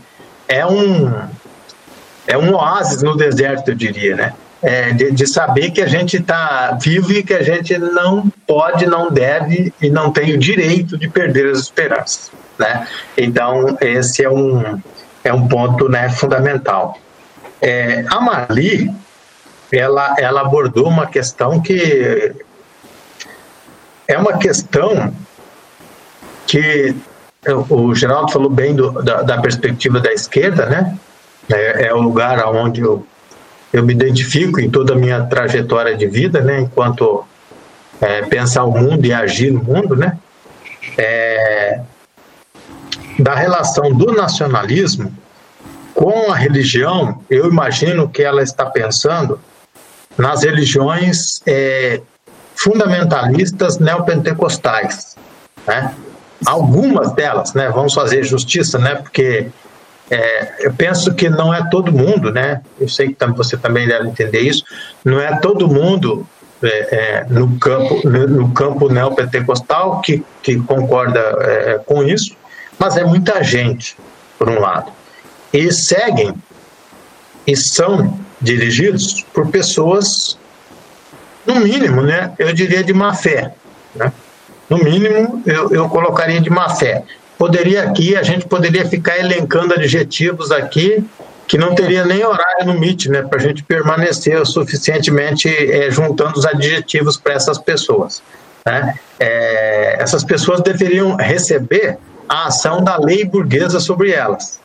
[0.48, 1.12] é um,
[2.26, 4.34] é um oásis no deserto, eu diria, né?
[4.62, 8.86] É, de, de, saber que a gente está vivo e que a gente não pode,
[8.86, 12.86] não deve e não tem o direito de perder as esperanças, né?
[13.16, 14.80] Então esse é um
[15.24, 16.96] é um ponto né, fundamental.
[17.60, 18.94] É, a Marli
[19.72, 22.32] ela ela abordou uma questão que
[24.06, 25.12] é uma questão
[26.46, 26.94] que
[27.68, 30.96] o Geraldo falou bem do, da, da perspectiva da esquerda, né?
[31.52, 33.06] É, é o lugar onde eu,
[33.72, 37.24] eu me identifico em toda a minha trajetória de vida, né, enquanto
[38.00, 40.18] é, pensar o mundo e agir no mundo, né,
[40.96, 41.80] é,
[43.18, 45.12] da relação do nacionalismo
[45.94, 49.38] com a religião, eu imagino que ela está pensando
[50.16, 52.00] nas religiões é,
[52.56, 55.16] fundamentalistas neopentecostais,
[55.66, 55.94] né?
[56.44, 57.70] Algumas delas, né?
[57.70, 58.96] Vamos fazer justiça, né?
[58.96, 59.48] Porque
[60.12, 62.60] é, eu penso que não é todo mundo, né?
[62.78, 64.62] Eu sei que você também deve entender isso.
[65.02, 66.28] Não é todo mundo
[66.62, 72.36] é, é, no campo no campo neopentecostal que, que concorda é, com isso,
[72.78, 73.96] mas é muita gente,
[74.38, 74.92] por um lado.
[75.50, 76.34] E seguem
[77.46, 80.38] e são dirigidos por pessoas,
[81.46, 82.34] no mínimo, né?
[82.38, 83.54] Eu diria de má fé,
[83.94, 84.12] né?
[84.68, 87.02] No mínimo, eu, eu colocaria de má fé
[87.42, 91.04] poderia aqui, a gente poderia ficar elencando adjetivos aqui
[91.48, 96.38] que não teria nem horário no Meet, né, para a gente permanecer suficientemente é, juntando
[96.38, 98.22] os adjetivos para essas pessoas.
[98.64, 98.94] Né?
[99.18, 101.98] É, essas pessoas deveriam receber
[102.28, 104.60] a ação da lei burguesa sobre elas.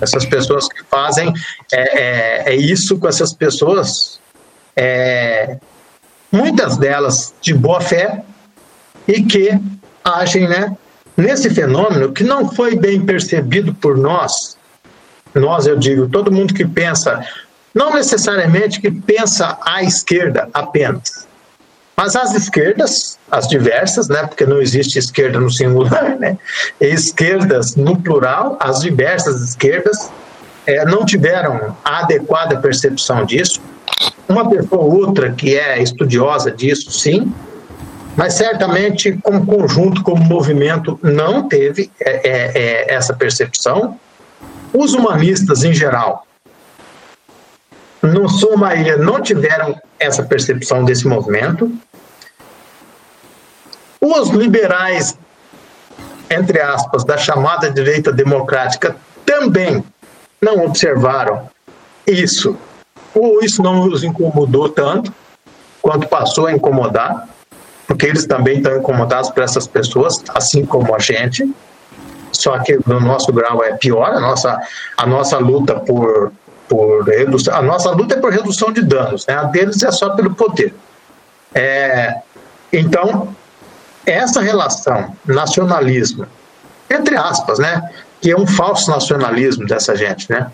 [0.00, 1.34] Essas pessoas que fazem
[1.72, 4.20] é, é, é isso com essas pessoas,
[4.76, 5.56] é,
[6.30, 8.22] muitas delas de boa fé
[9.08, 9.50] e que
[10.04, 10.76] agem, né,
[11.20, 14.56] nesse fenômeno que não foi bem percebido por nós,
[15.34, 17.24] nós eu digo, todo mundo que pensa,
[17.74, 21.28] não necessariamente que pensa à esquerda apenas,
[21.96, 26.38] mas as esquerdas, as diversas, né, porque não existe esquerda no singular, né,
[26.80, 30.10] esquerdas no plural, as diversas esquerdas
[30.66, 33.60] é, não tiveram a adequada percepção disso.
[34.28, 37.32] Uma pessoa ou outra que é estudiosa disso, sim,
[38.20, 43.98] mas certamente, como conjunto, como movimento, não teve é, é, é, essa percepção.
[44.74, 46.26] Os humanistas, em geral,
[48.02, 51.72] no sua maioria, não tiveram essa percepção desse movimento.
[53.98, 55.16] Os liberais,
[56.28, 59.82] entre aspas, da chamada direita democrática, também
[60.42, 61.48] não observaram
[62.06, 62.54] isso,
[63.14, 65.10] ou isso não os incomodou tanto
[65.80, 67.29] quanto passou a incomodar
[67.90, 71.52] porque eles também estão incomodados por essas pessoas, assim como a gente.
[72.30, 74.60] Só que no nosso grau é pior, a nossa,
[74.96, 76.32] a nossa luta por,
[76.68, 79.34] por redução, a nossa luta é por redução de danos, né?
[79.34, 80.72] a deles é só pelo poder.
[81.52, 82.18] É,
[82.72, 83.34] então,
[84.06, 86.28] essa relação nacionalismo,
[86.88, 87.90] entre aspas, né,
[88.20, 90.48] que é um falso nacionalismo dessa gente, né?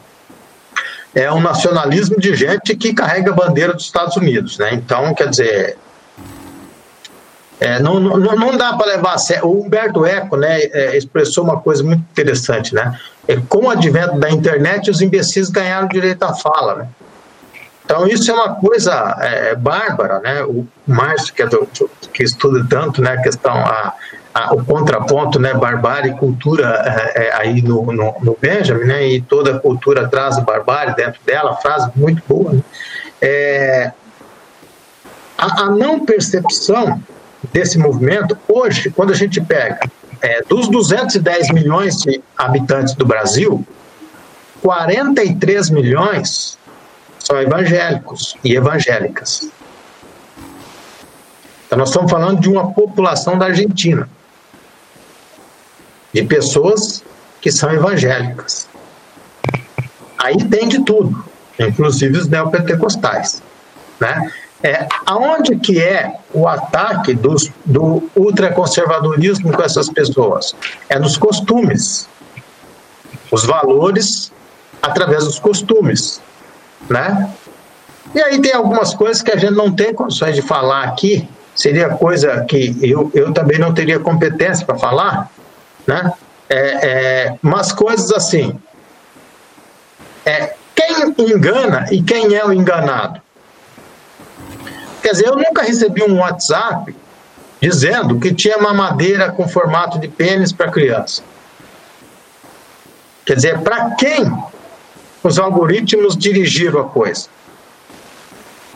[1.15, 4.73] É um nacionalismo de gente que carrega a bandeira dos Estados Unidos, né?
[4.73, 5.77] Então, quer dizer,
[7.59, 9.47] é, não, não, não dá para levar a sério.
[9.47, 12.75] O Humberto Eco né, é, expressou uma coisa muito interessante.
[12.75, 12.99] Né?
[13.27, 16.75] É, com o advento da internet, os imbecis ganharam direito à fala.
[16.77, 16.89] Né?
[17.85, 20.21] Então, isso é uma coisa é, bárbara.
[20.21, 20.43] Né?
[20.43, 21.67] O Márcio, que, é do,
[22.13, 23.95] que estuda tanto né, a questão, a,
[24.35, 26.83] a, o contraponto, né, barbárie e cultura
[27.15, 31.57] é, é, aí no, no, no, Benjamin, né, e toda cultura traz barbárie dentro dela,
[31.57, 32.53] frase muito boa.
[32.53, 33.93] Né?
[35.39, 37.01] A, a não percepção
[37.53, 39.81] desse movimento, hoje, quando a gente pega
[40.21, 43.67] é, dos 210 milhões de habitantes do Brasil,
[44.63, 46.59] 43 milhões
[47.19, 49.51] são evangélicos e evangélicas.
[51.67, 54.09] Então, nós estamos falando de uma população da Argentina,
[56.13, 57.05] de pessoas
[57.41, 58.69] que são evangélicas.
[60.19, 61.25] Aí tem de tudo,
[61.59, 63.43] inclusive os neopentecostais.
[64.01, 64.33] Né?
[64.67, 70.57] É, aonde que é o ataque dos, do ultraconservadorismo com essas pessoas?
[70.89, 72.09] É nos costumes.
[73.31, 74.33] Os valores
[74.83, 76.21] através dos costumes,
[76.91, 77.33] né?
[78.13, 81.91] E aí tem algumas coisas que a gente não tem condições de falar aqui, seria
[81.91, 85.31] coisa que eu, eu também não teria competência para falar,
[85.87, 86.13] né?
[86.49, 88.59] É, é, mas coisas assim,
[90.25, 93.26] é, quem engana e quem é o enganado?
[95.07, 96.93] Quer dizer, eu nunca recebi um WhatsApp
[97.63, 101.23] dizendo que tinha mamadeira com formato de pênis para criança.
[103.25, 104.29] Quer dizer, para quem
[105.23, 107.29] os algoritmos dirigiram a coisa?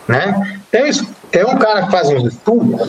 [0.07, 0.61] Né?
[0.71, 0.93] Tem,
[1.33, 2.81] tem um cara que faz uns estudos.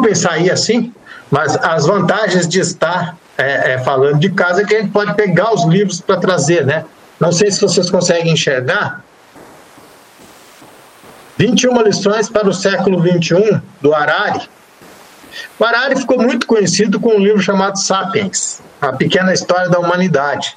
[0.00, 0.94] Pensar aí assim,
[1.28, 5.12] mas as vantagens de estar é, é, falando de casa é que a gente pode
[5.14, 6.84] pegar os livros para trazer, né?
[7.18, 9.03] Não sei se vocês conseguem enxergar,
[11.36, 14.48] 21 lições para o século 21 do Harari.
[15.58, 20.56] O Harari ficou muito conhecido com um livro chamado Sapiens, a pequena história da humanidade.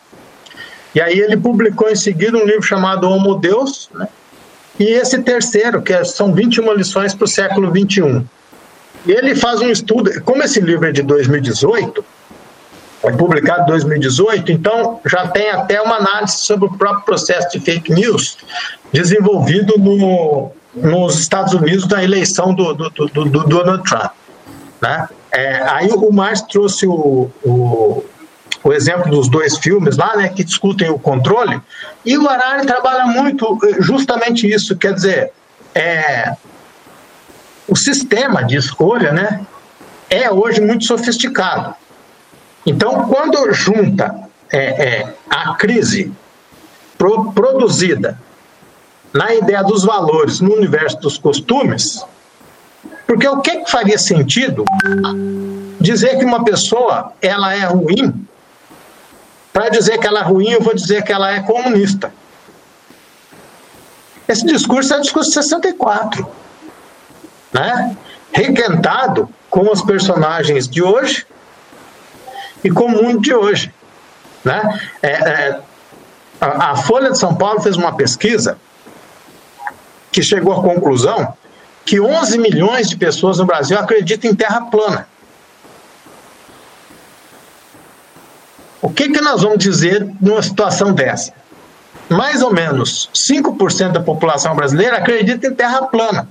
[0.94, 4.08] E aí ele publicou em seguida um livro chamado Homo Deus, né?
[4.80, 8.24] e esse terceiro, que é, são 21 lições para o século 21.
[9.06, 12.06] E ele faz um estudo, como esse livro é de 2018,
[13.04, 17.60] é publicado em 2018, então já tem até uma análise sobre o próprio processo de
[17.64, 18.38] fake news
[18.92, 20.52] desenvolvido no,
[20.82, 24.12] nos Estados Unidos na eleição do, do, do, do Donald Trump.
[24.82, 25.08] Né?
[25.32, 28.04] É, aí o Márcio trouxe o, o,
[28.64, 31.60] o, exemplo dos dois filmes lá, né, que discutem o controle,
[32.06, 35.32] e o Harari trabalha muito eh, justamente isso, quer dizer,
[35.74, 36.36] é,
[37.68, 39.46] o sistema de escolha né,
[40.10, 41.76] é hoje muito sofisticado.
[42.66, 44.16] Então, quando junta
[44.52, 46.12] é, é, a crise
[46.98, 48.20] pro, produzida
[49.18, 52.06] na ideia dos valores no universo dos costumes,
[53.08, 54.64] porque o que, que faria sentido
[55.82, 58.28] dizer que uma pessoa ela é ruim?
[59.52, 62.14] Para dizer que ela é ruim, eu vou dizer que ela é comunista.
[64.28, 66.28] Esse discurso é o discurso de 64,
[67.52, 67.98] né?
[68.32, 71.26] requentado com os personagens de hoje
[72.64, 73.74] e com o mundo de hoje.
[74.46, 74.80] Né?
[75.02, 75.60] É, é,
[76.40, 78.60] a, a Folha de São Paulo fez uma pesquisa
[80.18, 81.32] que chegou à conclusão
[81.86, 85.08] que 11 milhões de pessoas no Brasil acreditam em terra plana.
[88.82, 91.34] O que, que nós vamos dizer numa situação dessa?
[92.10, 96.28] Mais ou menos 5% da população brasileira acredita em terra plana.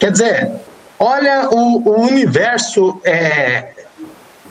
[0.00, 0.50] Quer dizer,
[0.98, 3.74] olha o, o universo é,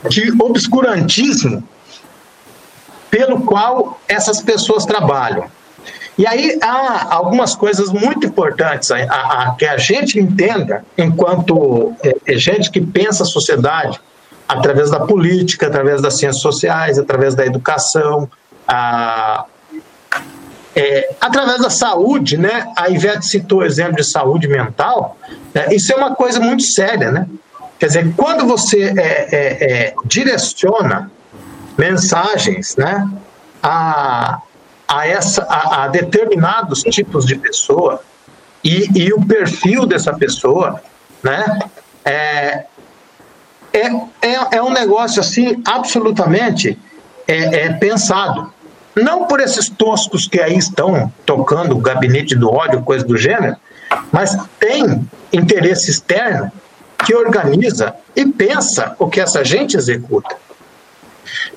[0.08, 1.68] de obscurantismo
[3.12, 5.52] pelo qual essas pessoas trabalham.
[6.18, 11.94] E aí há algumas coisas muito importantes a, a, a que a gente entenda, enquanto
[12.04, 14.00] é, é, gente que pensa a sociedade
[14.48, 18.28] através da política, através das ciências sociais, através da educação,
[18.68, 19.46] a,
[20.76, 22.72] é, através da saúde, né?
[22.76, 25.18] A Ivete citou o exemplo de saúde mental.
[25.54, 25.68] Né?
[25.72, 27.28] Isso é uma coisa muito séria, né?
[27.78, 31.12] Quer dizer, quando você é, é, é direciona
[31.78, 33.08] mensagens, né?
[33.62, 34.40] A,
[34.88, 38.02] a, essa, a, a determinados tipos de pessoa
[38.64, 40.82] e, e, o perfil dessa pessoa,
[41.22, 41.60] né?
[42.04, 42.66] É,
[43.74, 43.88] é,
[44.22, 46.78] é, é um negócio assim absolutamente
[47.28, 48.52] é, é pensado.
[48.96, 53.56] Não por esses toscos que aí estão tocando o gabinete do ódio, coisa do gênero,
[54.12, 56.52] mas tem interesse externo
[57.06, 60.36] que organiza e pensa o que essa gente executa.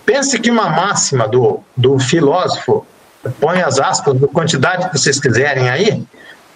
[0.05, 2.87] Pense que uma máxima do, do filósofo
[3.29, 6.03] põe as aspas na quantidade que vocês quiserem aí,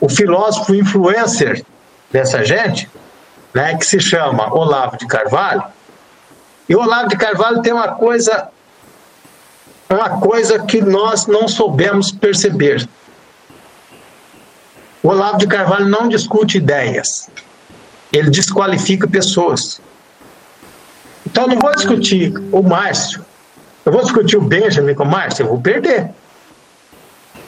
[0.01, 1.65] o filósofo influencer
[2.11, 2.89] dessa gente,
[3.53, 5.65] né, que se chama Olavo de Carvalho,
[6.69, 8.49] e Olavo de Carvalho tem uma coisa
[9.89, 12.89] uma coisa que nós não soubemos perceber.
[15.03, 17.29] O Olavo de Carvalho não discute ideias,
[18.11, 19.81] ele desqualifica pessoas.
[21.27, 23.25] Então, eu não vou discutir o Márcio,
[23.85, 26.11] eu vou discutir o Benjamin com o Márcio, eu vou perder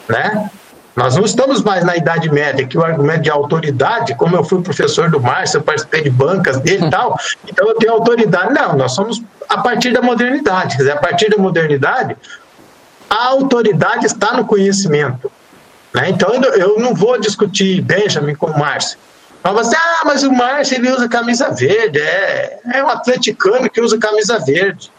[0.07, 0.49] né?
[0.95, 4.63] Nós não estamos mais na Idade Média, que o argumento de autoridade, como eu fui
[4.63, 7.15] professor do Márcio, eu participei de bancas dele e tal,
[7.47, 8.51] então eu tenho autoridade.
[8.51, 10.75] Não, nós somos a partir da modernidade.
[10.75, 12.17] Quer dizer, a partir da modernidade,
[13.09, 15.31] a autoridade está no conhecimento.
[15.93, 16.09] Né?
[16.09, 18.97] Então eu não vou discutir Benjamin com o Márcio.
[19.43, 23.79] Mas você, ah, mas o Márcio ele usa camisa verde, é, é um atleticano que
[23.79, 24.91] usa camisa verde.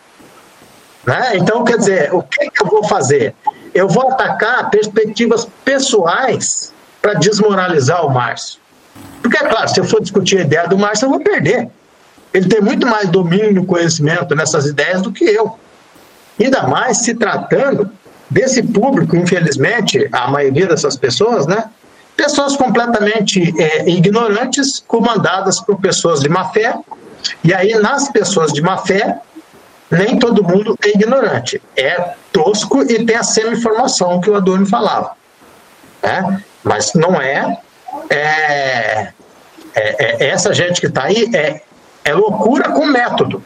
[1.04, 1.32] Né?
[1.34, 3.34] Então, quer dizer, o que, que eu vou fazer?
[3.78, 8.60] Eu vou atacar perspectivas pessoais para desmoralizar o Márcio.
[9.22, 11.68] Porque, é claro, se eu for discutir a ideia do Márcio, eu vou perder.
[12.34, 15.58] Ele tem muito mais domínio conhecimento nessas ideias do que eu.
[16.40, 17.90] Ainda mais se tratando
[18.28, 21.64] desse público, infelizmente, a maioria dessas pessoas, né?
[22.16, 26.76] Pessoas completamente é, ignorantes, comandadas por pessoas de má fé.
[27.44, 29.20] E aí, nas pessoas de má fé,
[29.90, 31.62] nem todo mundo é ignorante.
[31.76, 35.12] É tosco e tem a semi-informação que o Adorno falava.
[36.02, 36.42] Né?
[36.62, 37.58] Mas não é,
[38.10, 39.12] é,
[39.74, 41.62] é, é essa gente que está aí é,
[42.04, 43.42] é loucura com método.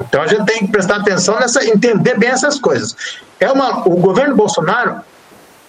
[0.00, 2.94] Então a gente tem que prestar atenção nessa, entender bem essas coisas.
[3.40, 5.00] É uma, o governo Bolsonaro,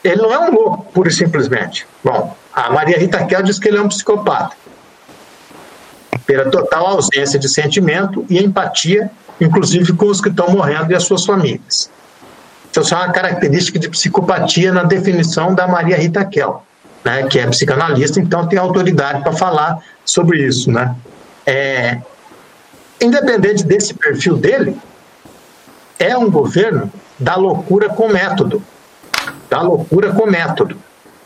[0.03, 1.87] ele não é um louco, pura e simplesmente.
[2.03, 4.55] Bom, a Maria Rita Kel diz que ele é um psicopata
[6.27, 9.09] pela total ausência de sentimento e empatia,
[9.39, 11.89] inclusive com os que estão morrendo e as suas famílias.
[12.69, 16.63] Então, isso é uma característica de psicopatia na definição da Maria Rita Kel,
[17.03, 20.69] né, que é psicanalista, então tem autoridade para falar sobre isso.
[20.69, 20.93] Né?
[21.45, 21.97] É,
[23.01, 24.77] independente desse perfil dele,
[25.97, 28.61] é um governo da loucura com método.
[29.49, 30.77] Da loucura com método.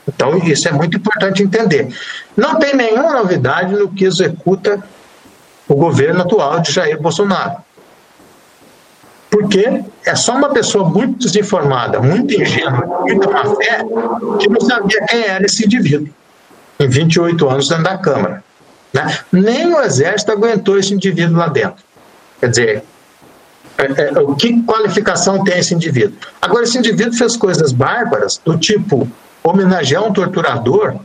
[0.07, 1.93] Então, isso é muito importante entender.
[2.35, 4.83] Não tem nenhuma novidade no que executa
[5.67, 7.57] o governo atual de Jair Bolsonaro.
[9.29, 13.79] Porque é só uma pessoa muito desinformada, muito ingênua, muita má fé,
[14.39, 16.09] que não sabia quem era esse indivíduo,
[16.77, 18.43] em 28 anos dentro da Câmara.
[18.91, 19.19] Né?
[19.31, 21.81] Nem o exército aguentou esse indivíduo lá dentro.
[22.41, 22.83] Quer dizer,
[23.77, 26.17] é, é, que qualificação tem esse indivíduo?
[26.41, 29.07] Agora, esse indivíduo fez coisas bárbaras, do tipo
[29.43, 30.95] homenagear um torturador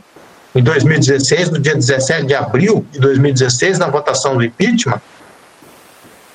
[0.55, 5.01] em 2016, no dia 17 de abril de 2016, na votação do impeachment,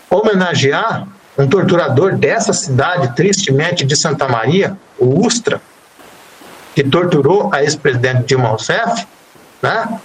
[0.09, 5.61] homenagear um torturador dessa cidade, tristemente, de Santa Maria, o Ustra,
[6.75, 9.07] que torturou a ex-presidente Dilma Rousseff,
[9.63, 9.99] né?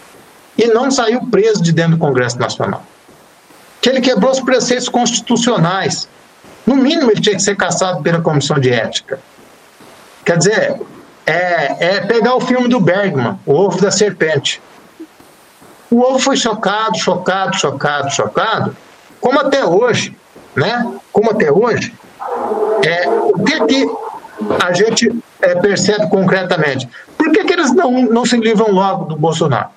[0.58, 2.84] e não saiu preso de dentro do Congresso Nacional.
[3.80, 6.10] Que ele quebrou os preceitos constitucionais.
[6.66, 9.20] No mínimo, ele tinha que ser caçado pela Comissão de Ética.
[10.26, 10.82] Quer dizer,
[11.28, 14.62] é, é pegar o filme do Bergman, O Ovo da Serpente.
[15.92, 18.76] O ovo foi chocado, chocado, chocado, chocado,
[19.20, 20.16] como até hoje,
[20.56, 20.86] né?
[21.12, 21.94] Como até hoje,
[22.84, 23.90] é, o que que
[24.62, 26.90] a gente é, percebe concretamente?
[27.18, 29.70] Por que, que eles não, não se livram logo do Bolsonaro?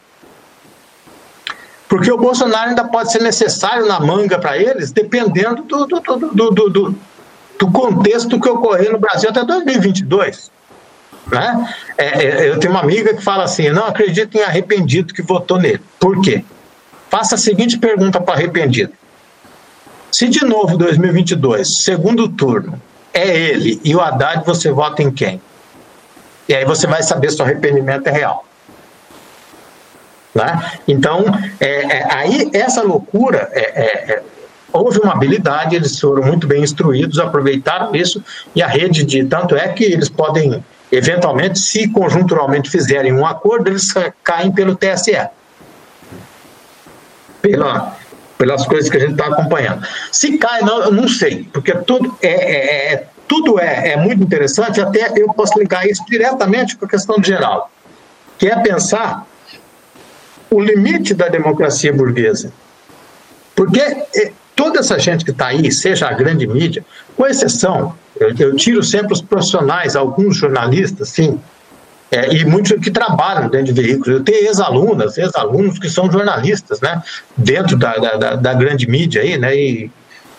[1.89, 6.51] Porque o Bolsonaro ainda pode ser necessário na manga para eles, dependendo do, do, do,
[6.71, 6.95] do,
[7.59, 10.51] do contexto que ocorrer no Brasil até 2022.
[11.31, 11.75] Né?
[11.97, 15.59] É, é, eu tenho uma amiga que fala assim: não acredito em arrependido que votou
[15.59, 15.81] nele.
[15.99, 16.45] Por quê?
[17.09, 18.93] Faça a seguinte pergunta para arrependido:
[20.11, 22.81] se de novo 2022, segundo turno,
[23.13, 25.41] é ele e o Haddad, você vota em quem?
[26.49, 28.45] E aí você vai saber se o arrependimento é real.
[30.35, 30.73] Né?
[30.87, 31.25] Então,
[31.61, 34.23] é, é, aí essa loucura é, é, é,
[34.73, 38.23] houve uma habilidade, eles foram muito bem instruídos, aproveitaram isso
[38.55, 43.69] e a rede de tanto é que eles podem eventualmente, se conjunturalmente fizerem um acordo,
[43.69, 43.93] eles
[44.23, 45.29] caem pelo TSE.
[47.41, 47.97] Pela,
[48.37, 49.87] pelas coisas que a gente está acompanhando.
[50.11, 54.23] Se cai, não, eu não sei, porque tudo é, é, é tudo é, é muito
[54.23, 57.71] interessante, até eu posso ligar isso diretamente com a questão geral,
[58.37, 59.25] que é pensar
[60.51, 62.53] o limite da democracia burguesa.
[63.55, 66.85] Porque é, toda essa gente que está aí, seja a grande mídia,
[67.17, 71.41] com exceção, eu, tiro sempre os profissionais, alguns jornalistas, sim,
[72.11, 74.09] é, e muitos que trabalham dentro de veículos.
[74.09, 77.03] Eu tenho ex-alunas, ex-alunos que são jornalistas, né,
[77.37, 79.91] dentro da, da, da, grande mídia aí, né, e,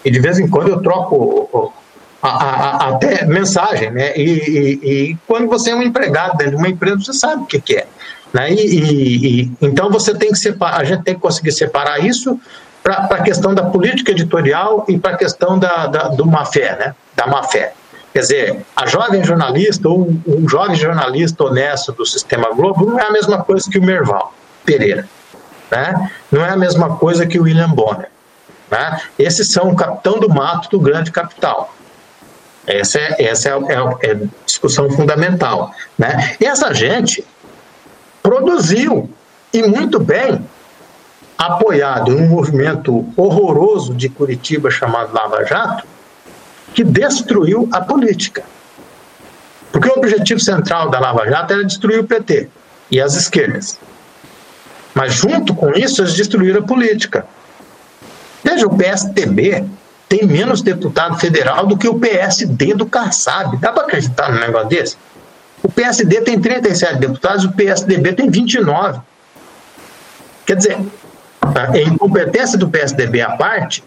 [0.05, 1.73] e de vez em quando eu troco
[2.21, 6.57] a, a, a, até mensagem, né, e, e, e, quando você é um empregado dentro
[6.57, 7.87] de uma empresa, você sabe o que, que é.
[8.31, 12.39] Né, e, então você tem que separar, a gente tem que conseguir separar isso
[12.83, 16.95] para a questão da política editorial e para a questão da, da, do má-fé, né?
[17.15, 17.73] da má-fé.
[18.13, 23.07] Quer dizer, a jovem jornalista ou um jovem jornalista honesto do Sistema Globo não é
[23.07, 24.33] a mesma coisa que o Merval
[24.65, 25.07] Pereira.
[25.69, 26.11] Né?
[26.29, 28.09] Não é a mesma coisa que o William Bonner.
[28.69, 29.01] Né?
[29.17, 31.73] Esses são o capitão do mato do grande capital.
[32.67, 35.73] Essa é, essa é, é, é discussão fundamental.
[35.97, 36.35] Né?
[36.39, 37.25] E essa gente
[38.21, 39.09] produziu,
[39.53, 40.45] e muito bem,
[41.41, 45.88] apoiado em um movimento horroroso de Curitiba chamado Lava Jato,
[46.72, 48.43] que destruiu a política.
[49.72, 52.47] Porque o objetivo central da Lava Jato era destruir o PT
[52.91, 53.80] e as esquerdas.
[54.93, 57.26] Mas junto com isso, eles destruíram a política.
[58.43, 59.65] Veja, o PSDB
[60.07, 63.57] tem menos deputado federal do que o PSD do Kassab.
[63.57, 64.95] Dá para acreditar num negócio desse?
[65.63, 68.99] O PSD tem 37 deputados, o PSDB tem 29.
[70.45, 70.77] Quer dizer,
[71.41, 73.84] a incompetência do PSDB à parte,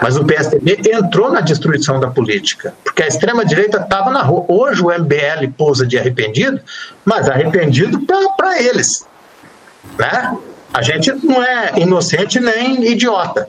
[0.00, 4.44] mas o PSDB entrou na destruição da política, porque a extrema-direita estava na rua.
[4.46, 6.60] Hoje o MBL pousa de arrependido,
[7.04, 8.00] mas arrependido
[8.36, 9.04] para eles.
[9.98, 10.36] Né?
[10.72, 13.48] A gente não é inocente nem idiota.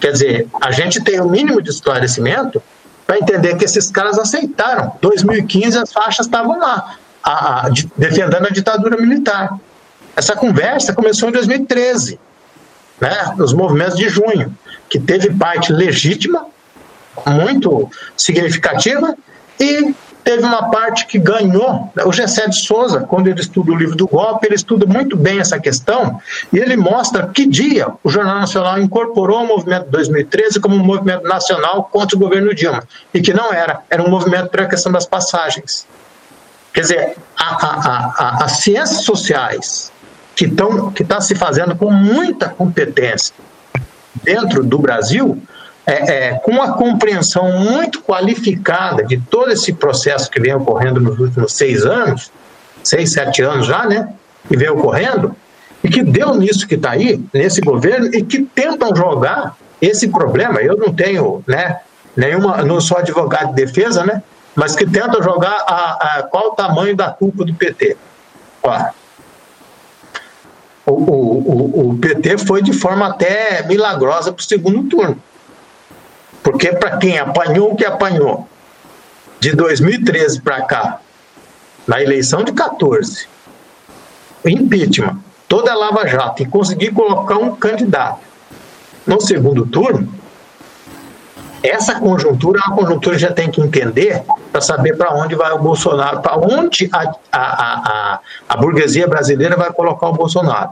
[0.00, 2.60] Quer dizer, a gente tem o mínimo de esclarecimento
[3.06, 4.92] para entender que esses caras aceitaram.
[5.00, 9.56] 2015 as faixas estavam lá, a, a, defendendo a ditadura militar.
[10.16, 12.18] Essa conversa começou em 2013
[13.00, 14.56] né, nos movimentos de junho,
[14.88, 16.46] que teve parte legítima,
[17.26, 19.14] muito significativa,
[19.60, 19.94] e
[20.28, 21.90] teve uma parte que ganhou.
[22.04, 25.40] O Gessé de Souza, quando ele estuda o livro do golpe, ele estuda muito bem
[25.40, 26.20] essa questão
[26.52, 30.84] e ele mostra que dia o Jornal Nacional incorporou o movimento de 2013 como um
[30.84, 32.82] movimento nacional contra o governo Dilma,
[33.14, 35.86] e que não era, era um movimento para a questão das passagens.
[36.74, 39.90] Quer dizer, as ciências sociais
[40.38, 43.34] que estão que está se fazendo com muita competência
[44.22, 45.42] dentro do Brasil,
[45.84, 51.18] é, é, com uma compreensão muito qualificada de todo esse processo que vem ocorrendo nos
[51.18, 52.30] últimos seis anos,
[52.84, 54.14] seis, sete anos já, né?
[54.48, 55.34] Que vem ocorrendo,
[55.82, 60.60] e que deu nisso que está aí, nesse governo, e que tentam jogar esse problema.
[60.60, 61.80] Eu não tenho, né?
[62.16, 64.22] Nenhuma, não sou advogado de defesa, né?
[64.54, 67.96] Mas que tentam jogar a, a qual o tamanho da culpa do PT.
[68.62, 68.90] Ó,
[70.92, 75.20] o, o, o PT foi de forma até milagrosa para o segundo turno.
[76.42, 78.48] Porque para quem apanhou o que apanhou
[79.40, 81.00] de 2013 para cá,
[81.86, 83.26] na eleição de 14,
[84.44, 88.20] impeachment, toda a Lava Jato, e conseguir colocar um candidato
[89.06, 90.12] no segundo turno,
[91.62, 95.52] essa conjuntura é uma conjuntura que já tem que entender para saber para onde vai
[95.52, 100.70] o Bolsonaro, para onde a, a, a, a, burguesia brasileira vai colocar o Bolsonaro.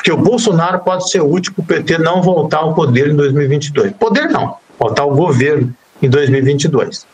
[0.00, 3.92] Porque o Bolsonaro pode ser útil para o PT não voltar ao poder em 2022.
[3.92, 7.06] Poder não, voltar ao governo em 2022.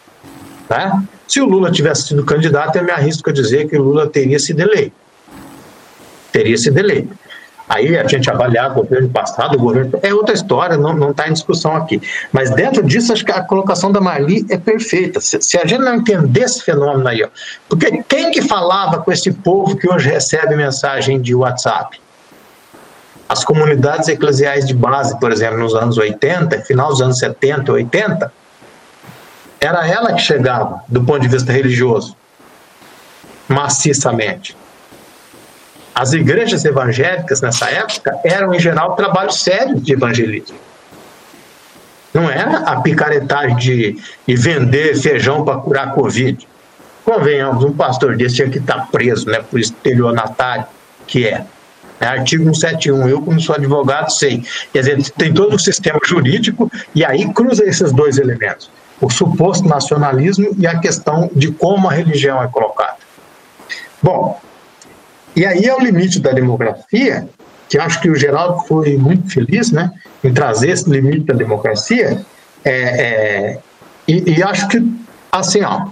[0.70, 1.02] Né?
[1.26, 4.38] Se o Lula tivesse sido candidato, eu me arrisco a dizer que o Lula teria
[4.38, 4.92] sido eleito.
[6.30, 7.12] Teria sido eleito.
[7.68, 9.98] Aí a gente avaliar o governo passado, o governo.
[10.00, 12.00] É outra história, não está em discussão aqui.
[12.30, 15.20] Mas dentro disso, acho que a colocação da Marli é perfeita.
[15.20, 17.28] Se, se, a gente não entender esse fenômeno aí, ó,
[17.68, 22.05] porque quem que falava com esse povo que hoje recebe mensagem de WhatsApp?
[23.28, 28.32] As comunidades eclesiais de base, por exemplo, nos anos 80, final dos anos 70, 80,
[29.60, 32.16] era ela que chegava, do ponto de vista religioso,
[33.48, 34.56] maciçamente.
[35.94, 40.58] As igrejas evangélicas nessa época eram, em geral, trabalho sério de evangelismo.
[42.12, 46.46] Não era a picaretagem de, de vender feijão para curar Covid.
[47.04, 50.66] Convenhamos, um pastor desse tinha que estar preso né, por estelionatário
[51.06, 51.44] que é.
[52.00, 52.06] É.
[52.06, 54.42] Artigo 171, eu, como sou advogado, sei.
[54.72, 58.70] Quer dizer, tem todo o sistema jurídico e aí cruza esses dois elementos:
[59.00, 62.96] o suposto nacionalismo e a questão de como a religião é colocada.
[64.02, 64.38] Bom,
[65.34, 67.28] e aí é o limite da democracia,
[67.68, 69.90] que acho que o Geraldo foi muito feliz né,
[70.22, 72.24] em trazer esse limite da democracia,
[72.64, 73.58] é, é,
[74.08, 74.82] e, e, acho que,
[75.30, 75.86] assim, ó,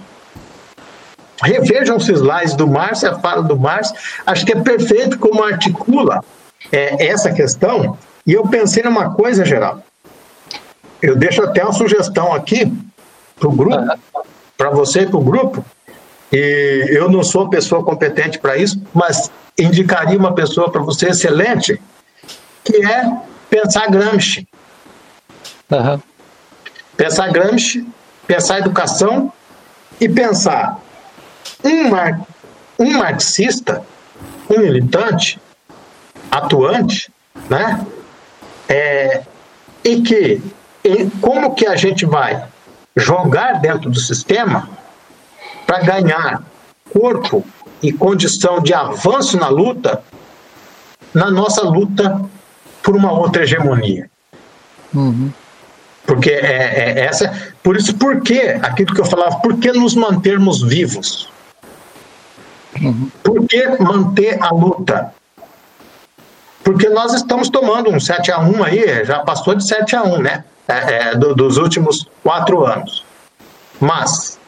[1.43, 3.95] revejam os slides do Márcio, a fala do Márcio,
[4.27, 6.25] acho que é perfeito como articula
[6.71, 7.97] é, essa questão,
[8.27, 9.83] e eu pensei numa coisa, Geraldo,
[11.03, 12.73] eu deixo até uma sugestão aqui
[13.39, 13.99] para o grupo,
[14.57, 15.65] para você e para o grupo,
[16.33, 21.81] e eu não sou pessoa competente para isso, mas indicaria uma pessoa para você excelente,
[22.65, 23.13] que é
[23.51, 24.49] pensar Gramsci.
[25.71, 26.01] Uhum.
[26.97, 27.87] Pensar Gramsci,
[28.27, 29.33] pensar educação
[30.01, 30.81] e pensar
[31.65, 32.21] um, mar,
[32.79, 33.83] um marxista,
[34.51, 35.41] um militante,
[36.31, 37.11] atuante,
[37.49, 37.85] né?
[38.69, 39.23] É,
[39.85, 40.43] e que
[40.85, 42.45] e como que a gente vai
[42.95, 44.69] jogar dentro do sistema
[45.67, 46.43] para ganhar
[46.93, 47.45] corpo
[47.83, 50.03] e condição de avanço na luta,
[51.13, 52.21] na nossa luta
[52.83, 54.11] por uma outra hegemonia.
[54.95, 55.33] Uhum.
[56.07, 57.33] Porque é, é, essa,
[57.63, 61.31] por isso, por que, aquilo que eu falava, por que nos mantermos vivos?
[63.23, 65.15] Por que manter a luta?
[66.63, 70.19] Porque nós estamos tomando um 7 a 1 aí, já passou de 7 a 1,
[70.19, 70.45] né?
[70.67, 73.05] É, é, do, dos últimos quatro anos.
[73.79, 74.39] Mas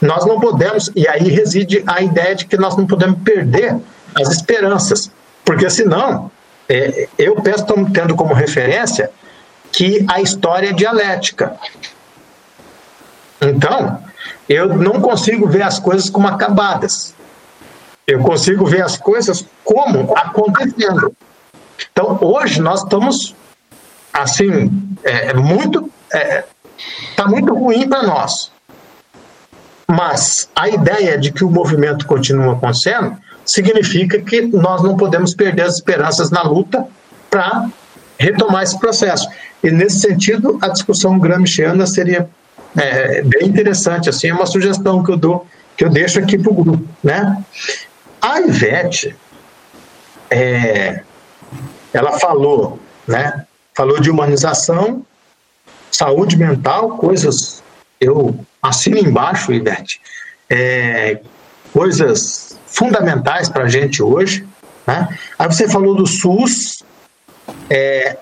[0.00, 3.76] nós não podemos, e aí reside a ideia de que nós não podemos perder
[4.14, 5.10] as esperanças,
[5.44, 6.30] porque senão,
[6.68, 9.10] é, eu peço, tendo como referência
[9.70, 11.54] que a história é dialética.
[13.40, 14.02] Então,
[14.48, 17.14] eu não consigo ver as coisas como acabadas.
[18.06, 21.14] Eu consigo ver as coisas como acontecendo.
[21.90, 23.34] Então, hoje nós estamos,
[24.12, 24.70] assim,
[25.02, 25.90] é, muito.
[26.06, 26.44] Está é,
[27.16, 28.52] tá muito ruim para nós.
[29.88, 35.62] Mas a ideia de que o movimento continua acontecendo significa que nós não podemos perder
[35.62, 36.86] as esperanças na luta
[37.30, 37.68] para
[38.18, 39.28] retomar esse processo.
[39.62, 42.28] E nesse sentido, a discussão gramsciana seria
[42.76, 44.08] é, bem interessante.
[44.08, 47.44] Assim, é uma sugestão que eu dou, que eu deixo aqui para o grupo, né?
[48.26, 49.14] A Ivete,
[50.28, 51.00] é,
[51.92, 53.46] ela falou, né?
[53.72, 55.06] Falou de humanização,
[55.92, 57.62] saúde mental, coisas
[58.00, 60.00] eu assino embaixo, Ivete,
[60.50, 61.20] é,
[61.72, 64.44] coisas fundamentais para a gente hoje.
[64.84, 65.16] Né?
[65.38, 66.82] Aí você falou do SUS.
[67.70, 68.18] É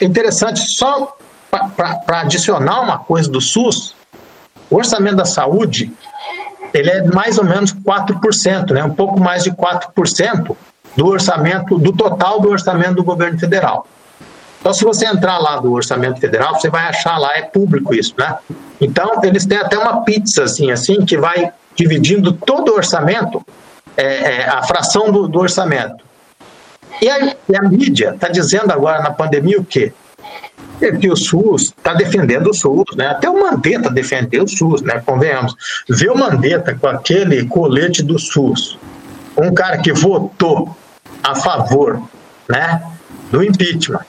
[0.00, 1.14] interessante, só
[1.50, 3.94] para adicionar uma coisa do SUS,
[4.70, 5.92] o orçamento da saúde
[6.74, 8.84] ele é mais ou menos 4%, né?
[8.84, 10.56] um pouco mais de 4%
[10.96, 13.86] do orçamento, do total do orçamento do governo federal.
[14.60, 18.14] Então, se você entrar lá do orçamento federal, você vai achar lá, é público isso,
[18.18, 18.36] né?
[18.80, 23.40] Então, eles têm até uma pizza, assim, assim que vai dividindo todo o orçamento,
[23.96, 26.04] é, é, a fração do, do orçamento.
[27.00, 29.92] E a, e a mídia está dizendo agora na pandemia o quê?
[30.80, 33.08] É que o SUS está defendendo o SUS, né?
[33.08, 35.02] Até o Mandetta defendeu o SUS, né?
[35.04, 35.54] Convenhamos.
[35.88, 38.78] Ver o Mandetta com aquele colete do SUS,
[39.36, 40.76] um cara que votou
[41.22, 42.02] a favor
[42.48, 42.82] né,
[43.30, 44.04] do impeachment,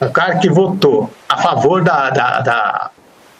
[0.00, 2.90] um cara que votou a favor da, da, da,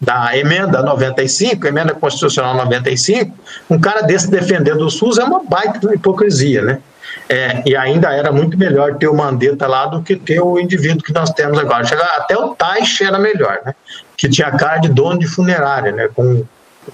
[0.01, 3.37] da emenda 95, emenda constitucional 95,
[3.69, 6.81] um cara desse defendendo o SUS é uma baita hipocrisia, né?
[7.29, 11.03] É, e ainda era muito melhor ter o Mandetta lá do que ter o indivíduo
[11.03, 11.83] que nós temos agora.
[12.17, 13.75] Até o Taish era melhor, né?
[14.17, 16.09] Que tinha cara de dono de funerária, né?
[16.15, 16.45] Com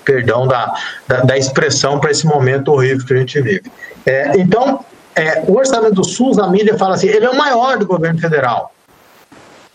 [0.05, 0.73] perdão da,
[1.09, 3.73] da, da expressão para esse momento horrível que a gente vive.
[4.07, 4.85] É, então,
[5.17, 8.21] é, o orçamento do SUS, a mídia fala assim, ele é o maior do governo
[8.21, 8.73] federal.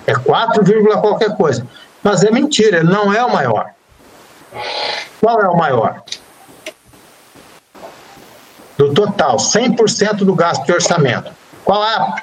[0.08, 0.64] É 4,
[1.02, 1.68] qualquer coisa.
[2.02, 3.72] Mas é mentira, ele não é o maior.
[5.20, 6.04] Qual é o maior?
[8.78, 11.32] Do total, 100% do gasto de orçamento.
[11.64, 12.16] Qual, é,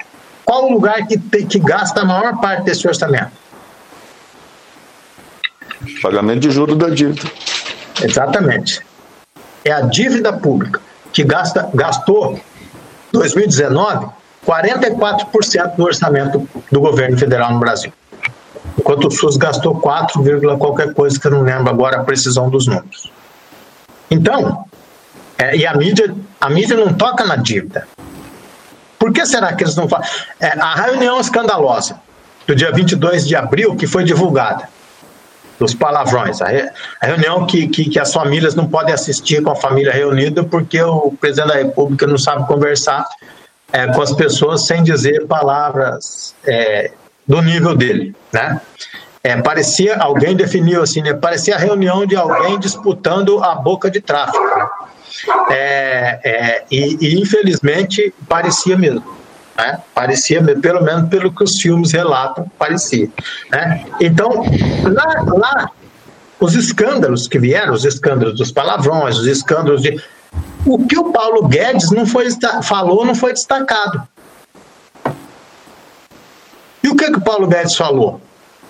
[0.44, 3.32] qual o lugar que, que gasta a maior parte desse orçamento?
[6.02, 7.30] Pagamento de juros da dívida.
[8.02, 8.80] Exatamente.
[9.64, 10.80] É a dívida pública
[11.12, 12.38] que gasta, gastou
[13.12, 17.92] 2019 44% do orçamento do governo federal no Brasil.
[18.78, 20.20] Enquanto o SUS gastou 4,
[20.58, 23.10] qualquer coisa que eu não lembro agora a precisão dos números.
[24.10, 24.64] Então,
[25.38, 27.86] é, e a mídia, a mídia não toca na dívida.
[28.98, 30.04] Por que será que eles não falam?
[30.40, 32.00] É, a reunião escandalosa
[32.48, 34.68] do dia 22 de abril, que foi divulgada,
[35.56, 36.42] dos palavrões.
[36.42, 36.68] A, re,
[37.00, 40.82] a reunião que, que, que, as famílias não podem assistir com a família reunida porque
[40.82, 43.06] o presidente da República não sabe conversar
[43.72, 46.90] é, com as pessoas sem dizer palavras é,
[47.24, 48.60] do nível dele, né?
[49.22, 51.14] É, parecia, alguém definiu assim, né?
[51.14, 54.42] Parecia a reunião de alguém disputando a boca de tráfico.
[55.50, 59.04] É, é, e, e, infelizmente parecia mesmo.
[59.56, 59.78] Né?
[59.94, 63.08] Parecia, pelo menos pelo que os filmes relatam, parecia.
[63.50, 63.84] Né?
[64.00, 64.44] Então,
[64.84, 65.70] lá, lá,
[66.40, 70.02] os escândalos que vieram, os escândalos dos palavrões, os escândalos de.
[70.64, 72.26] O que o Paulo Guedes não foi,
[72.62, 74.06] falou não foi destacado.
[76.82, 78.20] E o que, que o Paulo Guedes falou?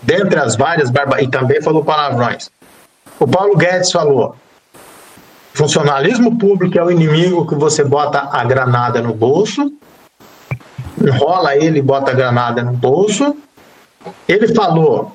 [0.03, 2.51] Dentre as várias barbas, e também falou palavrões.
[3.19, 4.37] O Paulo Guedes falou:
[5.55, 9.73] funcionalismo público é o inimigo que você bota a granada no bolso
[11.01, 13.37] enrola ele e bota a granada no bolso.
[14.29, 15.13] Ele falou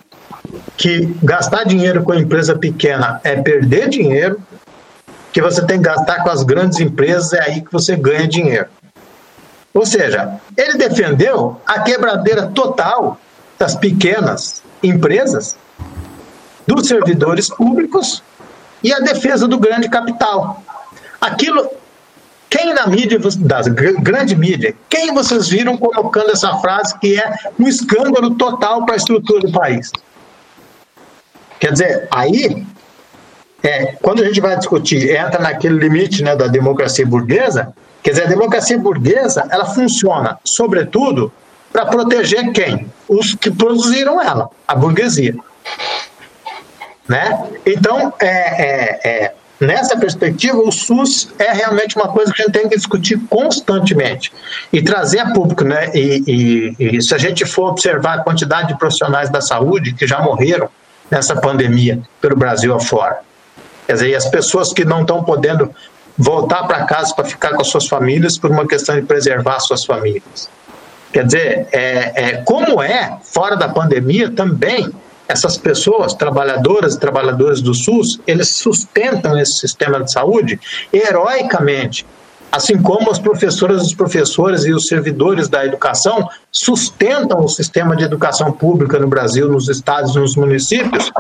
[0.76, 4.42] que gastar dinheiro com empresa pequena é perder dinheiro,
[5.32, 8.68] que você tem que gastar com as grandes empresas, é aí que você ganha dinheiro.
[9.74, 13.20] Ou seja, ele defendeu a quebradeira total
[13.60, 15.58] das pequenas empresas,
[16.66, 18.24] dos servidores públicos
[18.88, 20.64] e a defesa do grande capital.
[21.20, 21.70] Aquilo
[22.50, 23.62] quem na mídia, da
[24.00, 28.98] grande mídia, quem vocês viram colocando essa frase que é um escândalo total para a
[28.98, 29.92] estrutura do país?
[31.60, 32.66] Quer dizer, aí,
[33.62, 38.24] é, quando a gente vai discutir, entra naquele limite né, da democracia burguesa, quer dizer,
[38.24, 41.30] a democracia burguesa, ela funciona, sobretudo,
[41.74, 42.90] para proteger quem?
[43.10, 45.36] Os que produziram ela, a burguesia.
[47.08, 47.48] Né?
[47.66, 52.54] Então, é, é, é Nessa perspectiva, o SUS é realmente uma coisa que a gente
[52.54, 54.32] tem que discutir constantemente
[54.72, 55.90] e trazer a público, né?
[55.96, 60.06] E, e, e, se a gente for observar a quantidade de profissionais da saúde que
[60.06, 60.70] já morreram
[61.10, 63.20] nessa pandemia pelo Brasil afora,
[63.88, 65.74] quer dizer, as pessoas que não estão podendo
[66.16, 69.84] voltar para casa para ficar com as suas famílias por uma questão de preservar suas
[69.84, 70.50] famílias.
[71.12, 74.92] Quer dizer, é, é, como é fora da pandemia também
[75.28, 80.60] essas pessoas, trabalhadoras e trabalhadores do SUS, eles sustentam esse sistema de saúde
[80.92, 82.06] heroicamente,
[82.52, 88.04] assim como as professoras, os professores e os servidores da educação sustentam o sistema de
[88.04, 91.12] educação pública no Brasil, nos estados e nos municípios,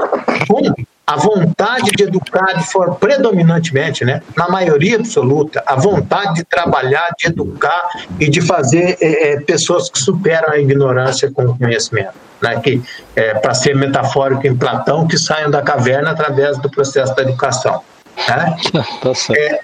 [0.48, 0.74] com
[1.06, 7.10] a vontade de educar de forma predominantemente, né, na maioria absoluta, a vontade de trabalhar,
[7.18, 7.88] de educar
[8.20, 12.27] e de fazer é pessoas que superam a ignorância com o conhecimento.
[12.42, 12.82] Né, que,
[13.16, 17.82] é, para ser metafórico em Platão, que saiam da caverna através do processo da educação.
[18.30, 18.56] Né?
[19.02, 19.42] tá certo.
[19.42, 19.60] É,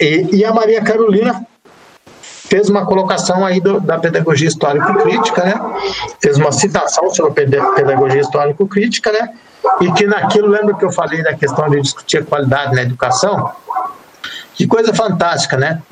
[0.00, 1.44] e, e, a Maria Carolina
[2.20, 5.54] fez uma colocação aí do, da pedagogia histórico-crítica, né?
[6.20, 9.30] fez uma citação sobre a pedagogia histórico-crítica, né?
[9.80, 13.52] e que naquilo, lembra que eu falei da questão de discutir a qualidade na educação?
[14.54, 15.82] Que coisa fantástica, né?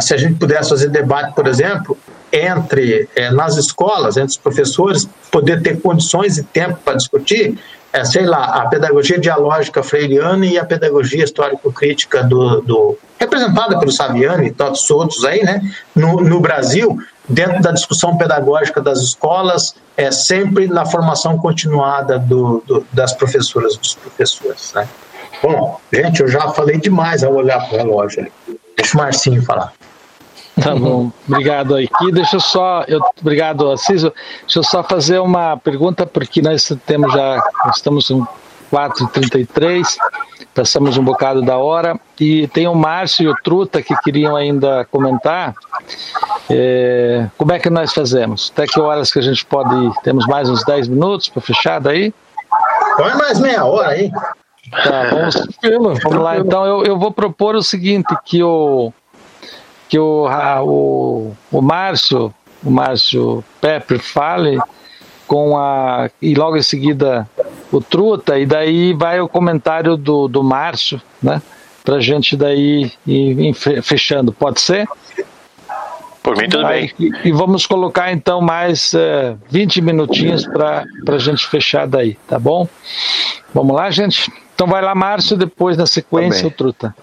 [0.00, 1.96] se a gente pudesse fazer debate, por exemplo,
[2.32, 7.58] entre é, nas escolas, entre os professores, poder ter condições e tempo para discutir,
[7.92, 13.90] é, sei lá, a pedagogia dialógica freiriana e a pedagogia histórico-crítica do, do, representada pelo
[13.90, 15.60] Saviani e todos os outros aí, né,
[15.94, 22.62] no, no Brasil, dentro da discussão pedagógica das escolas, é sempre na formação continuada do,
[22.66, 24.72] do, das professoras dos professores.
[24.74, 24.88] Né?
[25.42, 28.32] Bom, gente, eu já falei demais ao olhar para o relógio ali.
[28.76, 29.72] Deixa o Marcinho falar.
[30.62, 32.12] Tá bom, obrigado aqui.
[32.12, 37.12] Deixa eu só, eu, obrigado Assis, deixa eu só fazer uma pergunta, porque nós temos
[37.12, 37.42] já,
[37.74, 38.24] estamos em
[38.72, 39.96] 4h33,
[40.54, 44.84] passamos um bocado da hora, e tem o Márcio e o Truta que queriam ainda
[44.90, 45.54] comentar.
[46.48, 48.50] É, como é que nós fazemos?
[48.52, 49.92] Até que horas que a gente pode ir?
[50.02, 52.12] Temos mais uns 10 minutos para fechar daí?
[52.96, 54.10] Põe mais meia hora aí.
[54.70, 55.10] Tá,
[55.62, 56.38] vamos, vamos lá.
[56.38, 58.92] Então eu, eu vou propor o seguinte, que o
[59.90, 64.56] que o, a, o, o Márcio, o Márcio Pepper fale
[65.26, 67.28] com a e logo em seguida
[67.72, 71.42] o Truta e daí vai o comentário do, do Márcio, né?
[71.84, 73.52] Para gente daí ir,
[73.82, 74.88] fechando, pode ser?
[76.22, 76.92] Por mim, tudo bem.
[76.98, 82.38] E, e, vamos colocar então mais uh, 20 minutinhos para a gente fechar daí, tá
[82.38, 82.68] bom?
[83.52, 84.30] Vamos lá, gente?
[84.54, 86.94] Então vai lá, Márcio, depois na sequência o Truta.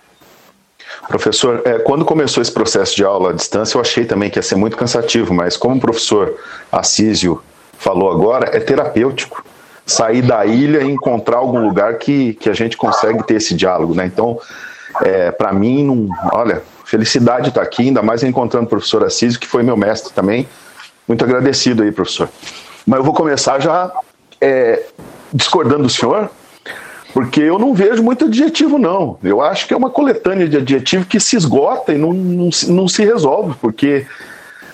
[1.07, 4.43] Professor, é, quando começou esse processo de aula à distância, eu achei também que ia
[4.43, 6.37] ser muito cansativo, mas como o professor
[6.71, 7.41] Assísio
[7.77, 9.43] falou agora, é terapêutico.
[9.85, 13.95] Sair da ilha e encontrar algum lugar que, que a gente consegue ter esse diálogo,
[13.95, 14.05] né?
[14.05, 14.37] Então,
[15.01, 19.63] é, para mim, olha, felicidade estar aqui, ainda mais encontrando o professor Assísio, que foi
[19.63, 20.47] meu mestre também.
[21.07, 22.27] Muito agradecido aí, professor.
[22.85, 23.91] Mas eu vou começar já
[24.41, 24.83] é,
[25.33, 26.29] discordando do senhor,
[27.17, 29.17] porque eu não vejo muito adjetivo, não.
[29.23, 32.87] Eu acho que é uma coletânea de adjetivo que se esgota e não, não, não
[32.87, 34.05] se resolve, porque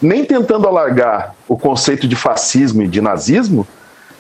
[0.02, 3.66] nem tentando alargar o conceito de fascismo e de nazismo,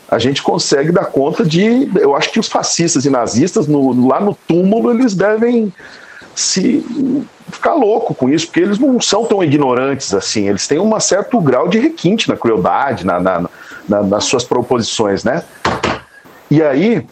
[0.10, 1.92] a gente consegue dar conta de.
[2.00, 5.74] Eu acho que os fascistas e nazistas, no, lá no túmulo, eles devem
[6.34, 6.82] se
[7.52, 11.42] ficar louco com isso, porque eles não são tão ignorantes assim, eles têm um certo
[11.42, 13.50] grau de requinte na crueldade, na, na,
[13.90, 15.44] na, nas suas proposições, né?
[16.50, 17.06] E aí,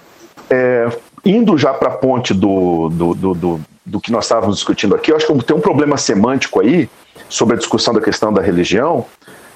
[0.51, 0.89] é,
[1.23, 5.11] indo já para a ponte do, do, do, do, do que nós estávamos discutindo aqui,
[5.11, 6.89] eu acho que tem um problema semântico aí
[7.29, 9.05] sobre a discussão da questão da religião.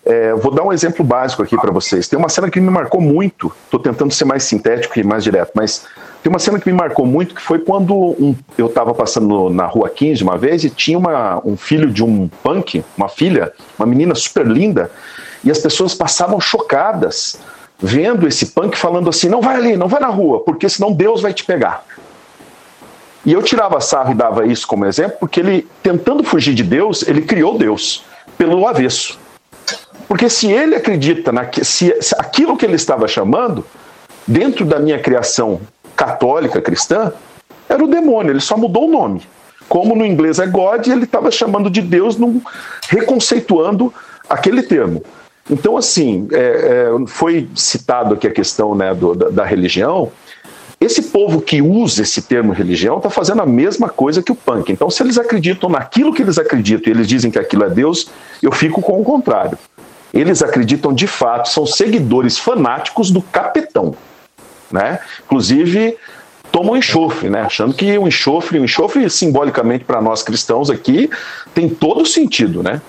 [0.05, 2.07] É, vou dar um exemplo básico aqui para vocês.
[2.07, 5.51] Tem uma cena que me marcou muito, estou tentando ser mais sintético e mais direto,
[5.55, 5.85] mas
[6.23, 9.65] tem uma cena que me marcou muito que foi quando um, eu estava passando na
[9.65, 13.85] rua 15 uma vez e tinha uma, um filho de um punk, uma filha, uma
[13.85, 14.89] menina super linda,
[15.43, 17.37] e as pessoas passavam chocadas
[17.79, 21.21] vendo esse punk falando assim: não vai ali, não vai na rua, porque senão Deus
[21.21, 21.83] vai te pegar.
[23.25, 27.07] E eu tirava sarro e dava isso como exemplo, porque ele, tentando fugir de Deus,
[27.07, 28.03] ele criou Deus
[28.37, 29.19] pelo avesso.
[30.07, 33.65] Porque se ele acredita, na, se, se aquilo que ele estava chamando,
[34.27, 35.59] dentro da minha criação
[35.95, 37.11] católica cristã,
[37.67, 39.23] era o demônio, ele só mudou o nome.
[39.67, 42.39] Como no inglês é God, ele estava chamando de Deus, num,
[42.87, 43.91] reconceituando
[44.29, 45.03] aquele termo.
[45.49, 50.11] Então, assim, é, é, foi citado aqui a questão né, do, da, da, religião.
[50.81, 54.71] Esse povo que usa esse termo religião está fazendo a mesma coisa que o punk.
[54.71, 58.09] Então, se eles acreditam naquilo que eles acreditam e eles dizem que aquilo é Deus,
[58.41, 59.57] eu fico com o contrário.
[60.11, 63.95] Eles acreditam de fato, são seguidores fanáticos do capetão.
[64.71, 64.99] Né?
[65.25, 65.95] Inclusive,
[66.51, 67.41] tomam enxofre, né?
[67.41, 71.09] achando que o enxofre, o enxofre simbolicamente para nós cristãos aqui,
[71.53, 72.63] tem todo sentido.
[72.63, 72.81] Né?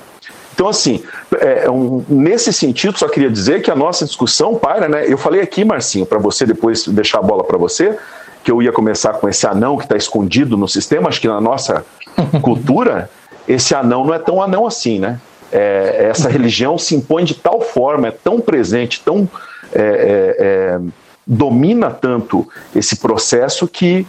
[0.57, 1.05] Então, assim,
[1.39, 5.05] é, é, um, nesse sentido, só queria dizer que a nossa discussão para, né?
[5.07, 7.95] Eu falei aqui, Marcinho, para você depois deixar a bola para você,
[8.43, 11.11] que eu ia começar com esse anão que está escondido no sistema.
[11.11, 11.85] Acho que na nossa
[12.41, 13.11] cultura,
[13.47, 15.21] esse anão não é tão anão assim, né?
[15.53, 19.29] É, essa religião se impõe de tal forma, é tão presente, tão
[19.75, 20.81] é, é, é
[21.27, 24.07] domina tanto esse processo que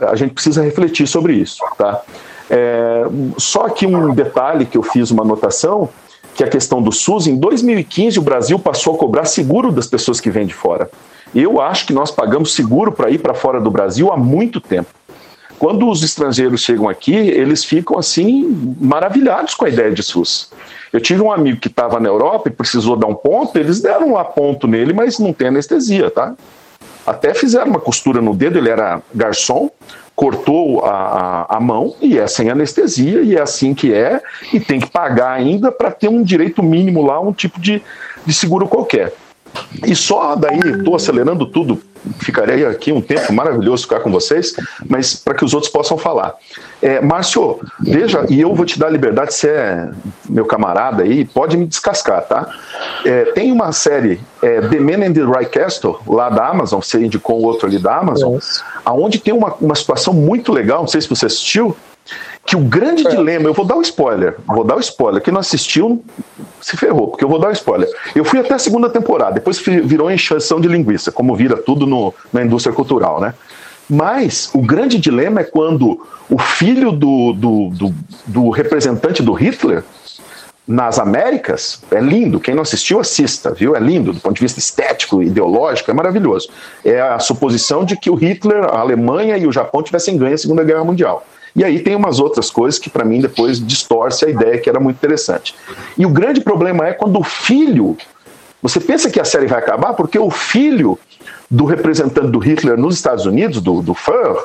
[0.00, 2.00] a gente precisa refletir sobre isso, tá?
[2.50, 3.04] É,
[3.38, 5.88] só que um detalhe que eu fiz uma anotação,
[6.34, 9.86] que é a questão do SUS, em 2015 o Brasil passou a cobrar seguro das
[9.86, 10.90] pessoas que vêm de fora.
[11.34, 14.90] Eu acho que nós pagamos seguro para ir para fora do Brasil há muito tempo.
[15.58, 20.50] Quando os estrangeiros chegam aqui, eles ficam assim maravilhados com a ideia de SUS.
[20.92, 24.12] Eu tive um amigo que estava na Europa e precisou dar um ponto, eles deram
[24.12, 26.34] lá ponto nele, mas não tem anestesia, tá?
[27.06, 29.70] Até fizeram uma costura no dedo, ele era garçom,
[30.14, 34.60] cortou a, a, a, mão e é sem anestesia, e é assim que é, e
[34.60, 37.82] tem que pagar ainda para ter um direito mínimo lá, um tipo de,
[38.24, 39.12] de seguro qualquer.
[39.86, 41.80] E só daí, estou acelerando tudo,
[42.20, 44.54] ficarei aqui um tempo maravilhoso ficar com vocês,
[44.88, 46.34] mas para que os outros possam falar.
[46.82, 49.90] É, Márcio, veja, e eu vou te dar liberdade, você é
[50.28, 52.50] meu camarada aí, pode me descascar, tá?
[53.04, 57.04] É, tem uma série, é, The Man in the Right Castle, lá da Amazon, você
[57.04, 58.62] indicou o outro ali da Amazon, yes.
[58.84, 61.76] aonde tem uma, uma situação muito legal, não sei se você assistiu,
[62.44, 63.10] que o grande é.
[63.10, 66.04] dilema, eu vou dar um spoiler, vou dar um spoiler, quem não assistiu
[66.60, 67.88] se ferrou, porque eu vou dar um spoiler.
[68.14, 72.12] Eu fui até a segunda temporada, depois virou encheção de linguiça, como vira tudo no,
[72.32, 73.34] na indústria cultural, né?
[73.88, 77.94] Mas o grande dilema é quando o filho do, do, do,
[78.26, 79.84] do representante do Hitler
[80.66, 82.40] nas Américas é lindo.
[82.40, 83.76] Quem não assistiu, assista, viu?
[83.76, 86.48] É lindo do ponto de vista estético, ideológico, é maravilhoso.
[86.82, 90.38] É a suposição de que o Hitler, a Alemanha e o Japão tivessem ganho a
[90.38, 91.26] Segunda Guerra Mundial.
[91.56, 94.80] E aí tem umas outras coisas que para mim depois distorce a ideia que era
[94.80, 95.54] muito interessante.
[95.96, 97.96] E o grande problema é quando o filho,
[98.60, 100.98] você pensa que a série vai acabar porque o filho
[101.48, 104.44] do representante do Hitler nos Estados Unidos, do, do Führer,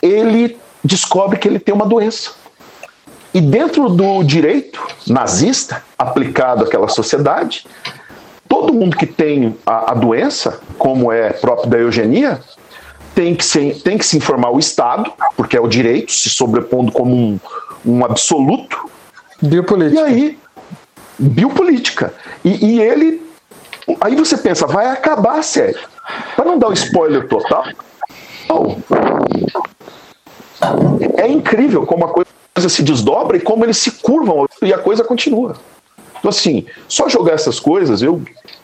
[0.00, 2.30] ele descobre que ele tem uma doença.
[3.34, 7.66] E dentro do direito nazista aplicado àquela sociedade,
[8.48, 12.40] todo mundo que tem a, a doença, como é próprio da eugenia,
[13.14, 16.92] tem que, se, tem que se informar o Estado, porque é o direito, se sobrepondo
[16.92, 17.40] como um,
[17.84, 18.90] um absoluto.
[19.40, 20.00] Biopolítica.
[20.00, 20.38] E aí,
[21.18, 22.14] biopolítica.
[22.44, 23.22] E, e ele.
[24.00, 25.78] Aí você pensa, vai acabar a série.
[26.36, 27.64] Para não dar um spoiler total,
[31.16, 35.02] é incrível como a coisa se desdobra e como eles se curvam e a coisa
[35.02, 35.56] continua.
[36.18, 38.22] Então, assim, só jogar essas coisas, eu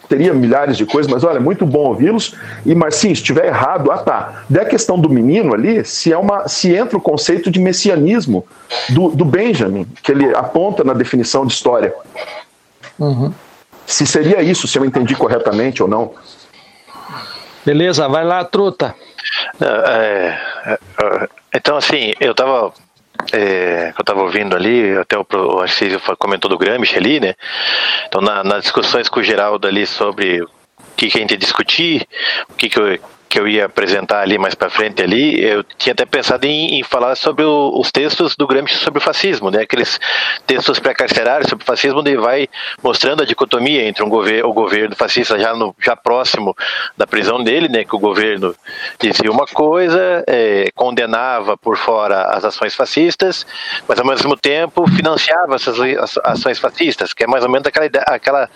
[0.09, 2.35] teria milhares de coisas, mas olha, muito bom ouvi-los.
[2.65, 6.49] E Marcinho, se estiver errado, ah tá, da questão do menino ali, se, é uma,
[6.49, 8.47] se entra o conceito de messianismo
[8.91, 11.95] do, do Benjamin, que ele aponta na definição de história.
[12.99, 13.33] Uhum.
[13.87, 16.13] Se seria isso, se eu entendi corretamente ou não.
[17.65, 18.95] Beleza, vai lá, truta.
[19.61, 22.73] É, é, é, então, assim, eu estava
[23.33, 27.35] é, que eu estava ouvindo ali, até o, o Arcísio comentou do Gramsci ali, né?
[28.07, 30.43] Então, na, nas discussões com o Geraldo ali sobre
[30.99, 32.09] que, que a gente ia discutir,
[32.51, 35.93] o que, que eu que eu ia apresentar ali mais para frente ali, eu tinha
[35.93, 39.63] até pensado em, em falar sobre o, os textos do Gramsci sobre o fascismo, né?
[39.63, 40.01] Aqueles
[40.47, 42.49] textos pré-carcerários sobre o fascismo, onde ele vai
[42.83, 46.57] mostrando a dicotomia entre um governo, o governo fascista já no já próximo
[46.97, 47.85] da prisão dele, né?
[47.85, 48.55] Que o governo
[48.99, 53.47] dizia uma coisa, é, condenava por fora as ações fascistas,
[53.87, 55.77] mas ao mesmo tempo financiava essas
[56.25, 58.51] ações fascistas, que é mais ou menos aquela aquela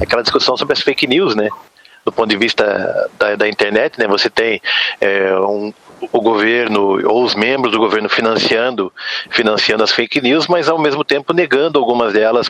[0.00, 1.48] aquela discussão sobre as fake news, né?
[2.06, 4.06] Do ponto de vista da, da internet, né?
[4.06, 4.62] Você tem
[5.00, 5.74] é, um,
[6.12, 8.92] o governo ou os membros do governo financiando
[9.28, 12.48] financiando as fake news, mas ao mesmo tempo negando algumas delas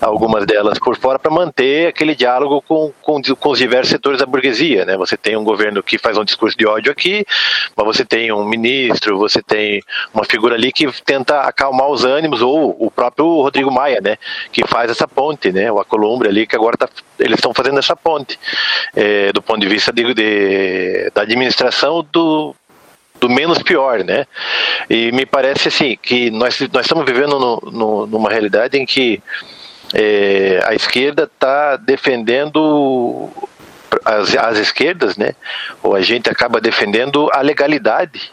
[0.00, 4.26] algumas delas por fora para manter aquele diálogo com, com, com, os diversos setores da
[4.26, 4.96] burguesia, né?
[4.96, 7.24] Você tem um governo que faz um discurso de ódio aqui,
[7.76, 12.42] mas você tem um ministro, você tem uma figura ali que tenta acalmar os ânimos
[12.42, 14.16] ou o próprio Rodrigo Maia, né?
[14.52, 15.70] Que faz essa ponte, né?
[15.70, 18.38] O Acolumbre ali que agora tá, eles estão fazendo essa ponte
[18.94, 22.54] é, do ponto de vista de, de, da administração do
[23.24, 24.26] do menos pior, né?
[24.88, 29.22] E me parece assim que nós, nós estamos vivendo no, no, numa realidade em que
[29.94, 33.30] é, a esquerda está defendendo
[34.04, 35.34] as, as esquerdas, né?
[35.82, 38.30] Ou a gente acaba defendendo a legalidade,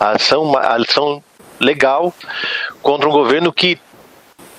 [0.00, 1.22] a ação, a ação
[1.60, 2.14] legal
[2.80, 3.78] contra um governo que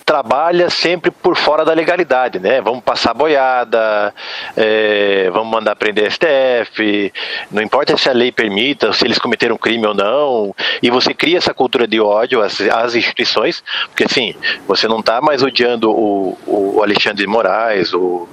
[0.03, 2.61] trabalha sempre por fora da legalidade, né?
[2.61, 4.13] Vamos passar boiada,
[4.55, 7.11] é, vamos mandar prender STF,
[7.51, 11.37] não importa se a lei permita, se eles cometeram crime ou não, e você cria
[11.37, 14.35] essa cultura de ódio às, às instituições, porque assim,
[14.67, 18.27] você não está mais odiando o, o, Alexandre de Moraes, o,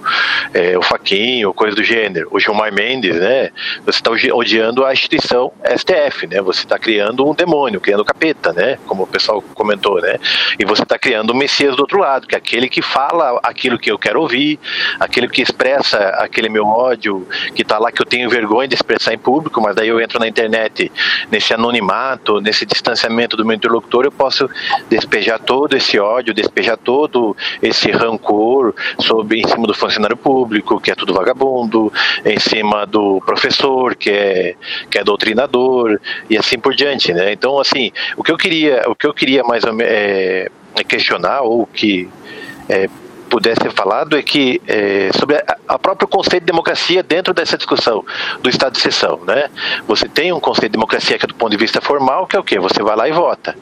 [0.53, 3.51] é, o Faquinho, coisa do gênero, o Gilmar Mendes, né?
[3.87, 6.41] Você está odiando a instituição STF, né?
[6.43, 8.79] Você está criando um demônio, criando capeta, né?
[8.87, 10.19] Como o pessoal comentou, né?
[10.59, 13.79] E você está criando um messias Do outro lado, que é aquele que fala aquilo
[13.79, 14.59] que eu quero ouvir,
[14.99, 19.15] aquele que expressa aquele meu ódio, que está lá que eu tenho vergonha de expressar
[19.15, 20.91] em público, mas daí eu entro na internet,
[21.31, 24.49] nesse anonimato, nesse distanciamento do meu interlocutor, eu posso
[24.89, 30.91] despejar todo esse ódio, despejar todo esse rancor sobre em cima do funcionário público, que
[30.91, 31.93] é tudo vagabundo,
[32.25, 34.55] em cima do professor, que é
[34.91, 37.33] que é doutrinador e assim por diante, né?
[37.33, 40.51] Então, assim, o que eu queria, o que eu queria mais ou menos é,
[40.87, 42.09] questionar ou que
[42.69, 42.89] é,
[43.31, 47.57] pudesse ser falado é que é, sobre a, a próprio conceito de democracia dentro dessa
[47.57, 48.05] discussão
[48.43, 49.49] do estado de exceção, né?
[49.87, 52.39] Você tem um conceito de democracia que é do ponto de vista formal, que é
[52.39, 52.59] o quê?
[52.59, 53.57] Você vai lá e vota.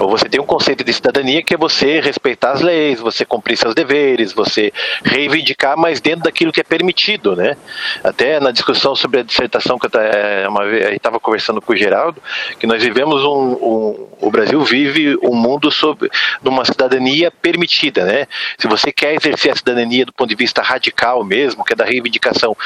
[0.00, 3.56] Ou você tem um conceito de cidadania que é você respeitar as leis, você cumprir
[3.56, 4.72] seus deveres, você
[5.04, 7.56] reivindicar, mas dentro daquilo que é permitido, né?
[8.02, 12.20] Até na discussão sobre a dissertação que eu é, estava conversando com o Geraldo,
[12.58, 16.10] que nós vivemos um, um, o Brasil vive um mundo sobre
[16.42, 18.26] uma cidadania permitida, né?
[18.58, 21.84] Se você quer exercer a cidadania do ponto de vista radical mesmo, que é da
[21.84, 22.56] reivindicação,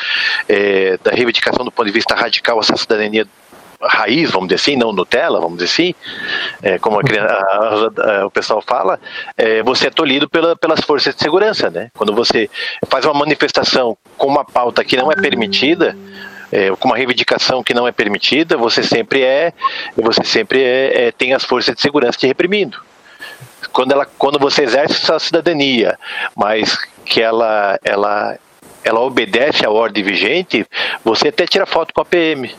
[0.49, 3.27] é, da reivindicação do ponto de vista radical essa cidadania
[3.83, 5.95] raiz, vamos dizer assim, não Nutella, vamos dizer assim,
[6.63, 8.99] é, como a, a, a, o pessoal fala,
[9.37, 11.91] é, você é tolhido pela, pelas forças de segurança, né?
[11.97, 12.51] Quando você
[12.89, 15.97] faz uma manifestação com uma pauta que não é permitida,
[16.51, 19.53] é, com uma reivindicação que não é permitida, você sempre é,
[19.97, 22.81] você sempre é, é, tem as forças de segurança te reprimindo.
[23.73, 25.99] Quando, ela, quando você exerce sua cidadania,
[26.35, 28.39] mas que ela, ela,
[28.83, 30.67] ela obedece à ordem vigente,
[31.05, 32.55] você até tira foto com a PM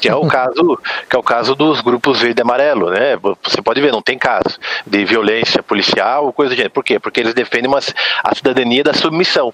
[0.00, 3.16] que é o caso que é o caso dos grupos verde e amarelo, né?
[3.42, 6.72] Você pode ver, não tem caso de violência policial ou coisa do gênero.
[6.72, 6.98] Por quê?
[6.98, 9.52] Porque eles defendem uma, a cidadania da submissão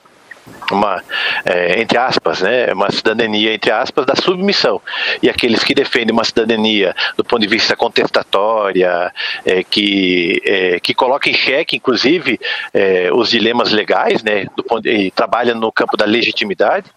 [0.70, 1.02] uma
[1.44, 4.80] é, entre aspas, né, uma cidadania entre aspas da submissão
[5.22, 9.12] e aqueles que defendem uma cidadania do ponto de vista contestatória,
[9.44, 12.38] é, que é, que coloca em xeque, inclusive,
[12.72, 16.90] é, os dilemas legais, né, do ponto de, e trabalha no campo da legitimidade,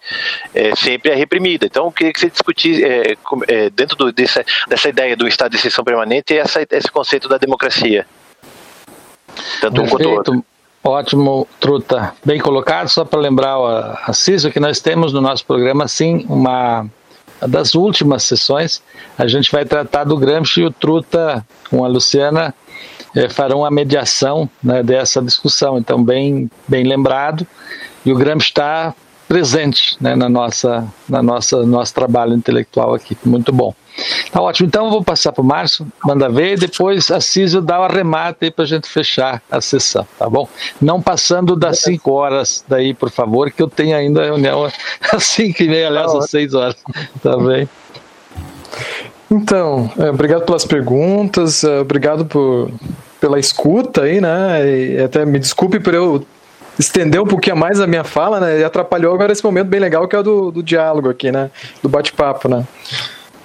[0.54, 1.66] é, sempre é reprimida.
[1.66, 5.56] Então, eu queria que você discutisse é, dentro do, dessa, dessa ideia do estado de
[5.58, 8.06] exceção permanente essa, esse conceito da democracia.
[9.60, 9.82] Tanto Perfeito.
[9.82, 10.44] um quanto outro.
[10.84, 12.12] Ótimo, Truta.
[12.24, 12.88] Bem colocado.
[12.88, 13.56] Só para lembrar
[14.04, 16.86] a Ciso que nós temos no nosso programa, sim, uma
[17.40, 18.82] das últimas sessões.
[19.16, 22.52] A gente vai tratar do Gramsci e o Truta, com a Luciana,
[23.14, 25.78] é, farão a mediação né, dessa discussão.
[25.78, 27.46] Então, bem, bem lembrado.
[28.04, 28.92] E o Gramsci está
[29.28, 33.16] presente né, na nossa, na nossa nosso trabalho intelectual aqui.
[33.24, 33.74] Muito bom.
[34.30, 34.66] Tá ótimo.
[34.68, 37.84] Então eu vou passar para o Márcio, manda ver, e depois a Císio dá o
[37.84, 40.48] arremate aí para a gente fechar a sessão, tá bom?
[40.80, 44.70] Não passando das 5 horas daí, por favor, que eu tenho ainda a reunião
[45.12, 46.76] às 5 e meia, aliás, às 6 horas.
[47.22, 47.68] Tá bem?
[49.30, 52.70] Então, é, obrigado pelas perguntas, é, obrigado por,
[53.20, 54.66] pela escuta aí, né?
[54.66, 56.26] E até me desculpe por eu
[56.78, 58.60] estender um pouquinho mais a minha fala, né?
[58.60, 61.50] E atrapalhou agora esse momento bem legal que é o do, do diálogo aqui, né?
[61.82, 62.66] Do bate-papo, né?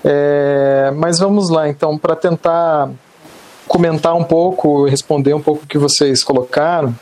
[0.04, 2.90] É, mas vamos lá, então, para tentar
[3.68, 6.96] comentar um pouco, responder um pouco o que vocês colocaram,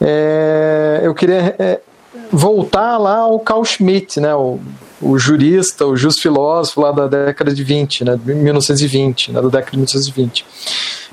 [0.00, 1.80] é, eu queria é,
[2.30, 4.60] voltar lá ao Carl Schmitt, né, o,
[5.02, 9.70] o jurista, o justo filósofo lá da década de 20, né, 1920, né, da década
[9.72, 10.46] de 1920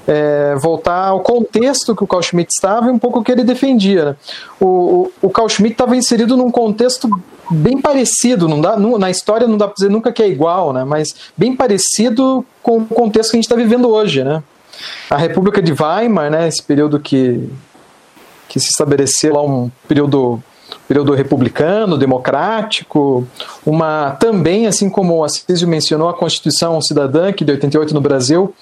[0.08, 3.44] é, voltar ao contexto que o Carl Schmitt estava e um pouco o que ele
[3.44, 4.06] defendia.
[4.06, 4.16] Né?
[4.60, 7.10] O, o, o Carl Schmitt estava inserido num contexto
[7.50, 10.84] bem parecido, não dá, na história não dá para dizer nunca que é igual, né?
[10.84, 14.24] mas bem parecido com o contexto que a gente está vivendo hoje.
[14.24, 14.42] Né?
[15.10, 17.50] A República de Weimar, né, esse período que,
[18.48, 20.42] que se estabeleceu lá, um período
[20.88, 23.28] período republicano, democrático,
[23.66, 28.54] uma também, assim como o Assísio mencionou, a Constituição Cidadã, que de 88 no Brasil,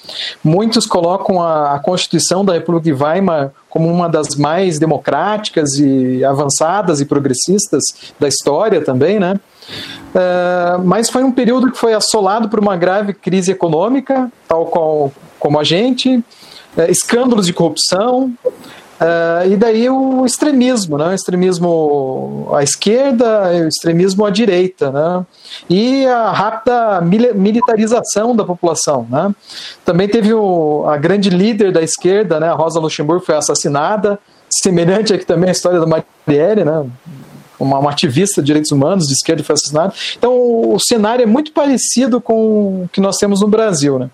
[0.43, 6.23] muitos colocam a, a Constituição da República de Weimar como uma das mais democráticas e
[6.23, 7.83] avançadas e progressistas
[8.19, 9.39] da história também, né?
[10.13, 15.11] Uh, mas foi um período que foi assolado por uma grave crise econômica, tal qual,
[15.39, 18.31] como a gente, uh, escândalos de corrupção,
[19.03, 21.07] Uh, e daí o extremismo, né?
[21.09, 25.25] o extremismo à esquerda, o extremismo à direita, né?
[25.69, 29.05] e a rápida militarização da população.
[29.09, 29.35] Né?
[29.83, 32.47] Também teve o, a grande líder da esquerda, né?
[32.47, 34.17] a Rosa Luxemburgo, foi assassinada,
[34.49, 36.85] semelhante aqui também a história da Marielle, né?
[37.63, 39.93] Uma, uma, ativista de direitos humanos de esquerda foi assassinada.
[40.17, 40.33] Então
[40.73, 43.99] o, cenário é muito parecido com o que nós temos no Brasil.
[43.99, 44.09] Né?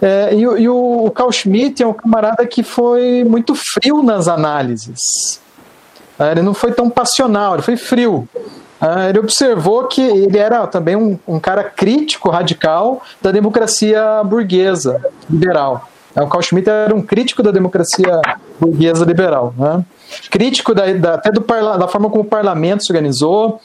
[0.00, 5.40] É, e, e o, Carl Schmitt é um camarada que foi muito frio nas análises.
[6.18, 8.28] É, ele não foi tão passional, ele foi frio.
[8.80, 15.00] É, ele observou que ele era também um, um cara crítico, radical da democracia burguesa,
[15.28, 15.88] liberal.
[16.14, 18.20] É, o Carl Schmitt era um crítico da democracia
[18.60, 19.54] burguesa liberal.
[19.56, 19.84] Né?
[20.30, 23.60] Crítico da, da, até do da forma como o parlamento se organizou,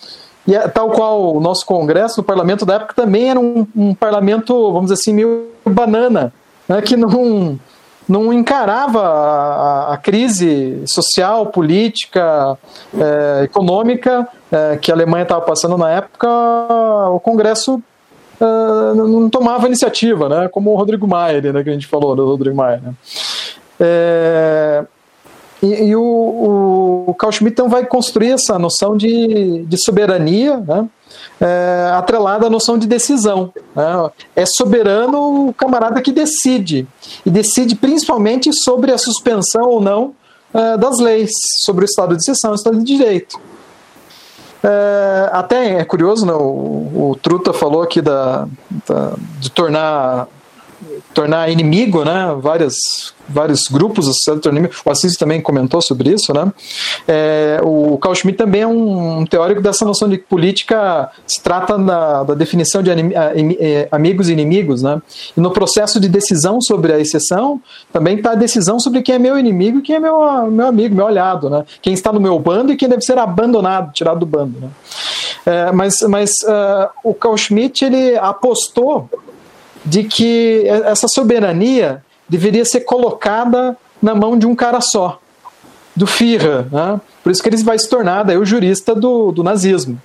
[0.47, 3.93] e é, tal qual o nosso Congresso, o parlamento da época também era um, um
[3.93, 6.33] parlamento, vamos dizer assim, meio banana,
[6.67, 7.59] né, que não,
[8.07, 12.57] não encarava a, a crise social, política,
[12.97, 16.27] é, econômica é, que a Alemanha estava passando na época,
[17.11, 17.81] o Congresso
[18.95, 22.55] não tomava iniciativa, né, como o Rodrigo Maia, né, que a gente falou do Rodrigo
[22.55, 22.81] Maia.
[22.83, 22.93] Né.
[23.79, 24.85] É,
[25.61, 30.87] e, e o, o, Carl Schmitt então, vai construir essa noção de, de soberania, né?
[31.41, 33.51] É, atrelada à noção de decisão.
[33.75, 34.09] Né?
[34.35, 36.87] É soberano o camarada que decide,
[37.25, 40.13] e decide principalmente sobre a suspensão ou não
[40.53, 41.31] é, das leis,
[41.63, 43.39] sobre o estado de exceção o estado de direito.
[44.61, 46.33] É, até é curioso, né?
[46.33, 48.47] o, o Truta falou aqui da,
[48.87, 50.27] da, de tornar
[51.13, 52.35] tornar inimigo, né?
[52.39, 52.75] Várias,
[53.27, 54.79] vários grupos da sociedade tornar inimigo.
[54.85, 56.51] O Assis também comentou sobre isso, né?
[57.07, 61.77] É, o Carl Schmitt também é um, teórico dessa noção de que política se trata
[61.77, 65.01] da, da definição de anim, é, amigos e inimigos, né?
[65.35, 69.19] E no processo de decisão sobre a exceção também está a decisão sobre quem é
[69.19, 71.65] meu inimigo e quem é meu, meu amigo, meu aliado, né?
[71.81, 74.69] Quem está no meu bando e quem deve ser abandonado, tirado do bando, né?
[75.45, 79.09] É, mas mas uh, o Carl Schmitt ele apostou
[79.89, 85.19] de que essa soberania deveria ser colocada na mão de um cara só,
[85.95, 86.65] do Führer.
[86.71, 87.01] Né?
[87.23, 89.99] Por isso que ele vai se tornar daí, o jurista do, do nazismo.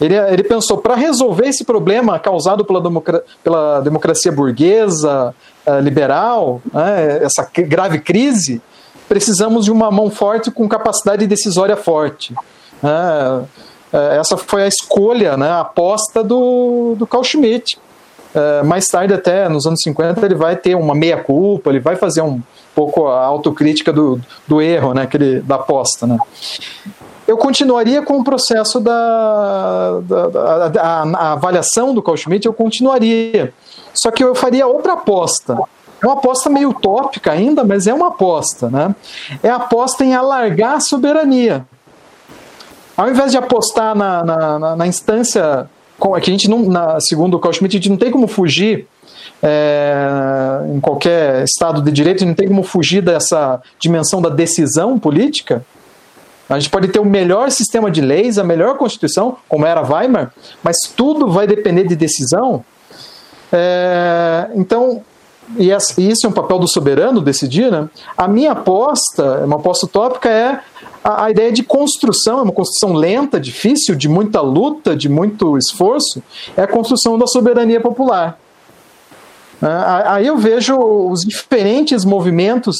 [0.00, 5.34] Ele, ele pensou, para resolver esse problema causado pela, democra pela democracia burguesa,
[5.66, 8.62] uh, liberal, né, essa grave crise,
[9.08, 12.32] precisamos de uma mão forte com capacidade decisória forte.
[12.82, 13.44] Uh,
[14.20, 17.78] essa foi a escolha, né, a aposta do, do Schmitt.
[18.38, 22.20] Uh, mais tarde, até nos anos 50, ele vai ter uma meia-culpa, ele vai fazer
[22.20, 22.40] um
[22.72, 26.06] pouco a autocrítica do, do erro, né, aquele, da aposta.
[26.06, 26.16] Né.
[27.26, 32.52] Eu continuaria com o processo da, da, da, da a, avaliação do Carl Schmitt, eu
[32.52, 33.52] continuaria.
[33.92, 35.58] Só que eu faria outra aposta.
[36.00, 38.70] É uma aposta meio utópica ainda, mas é uma aposta.
[38.70, 38.94] Né?
[39.42, 41.66] É a aposta em alargar a soberania.
[42.96, 45.68] Ao invés de apostar na, na, na, na instância
[46.16, 48.26] é que a gente não, na, segundo o Carl Schmitt, a gente não tem como
[48.26, 48.86] fugir
[49.42, 55.64] é, em qualquer estado de direito, não tem como fugir dessa dimensão da decisão política.
[56.48, 60.32] A gente pode ter o melhor sistema de leis, a melhor constituição, como era Weimar,
[60.62, 62.64] mas tudo vai depender de decisão.
[63.52, 65.02] É, então,
[65.56, 67.88] e isso é um papel do soberano decidir, né?
[68.16, 70.60] A minha aposta, uma aposta utópica, é
[71.02, 75.56] a, a, ideia de construção, é uma construção lenta, difícil, de muita luta, de muito
[75.56, 76.22] esforço,
[76.56, 78.38] é a construção da soberania popular.
[79.62, 79.66] É,
[80.08, 82.76] aí eu vejo os diferentes movimentos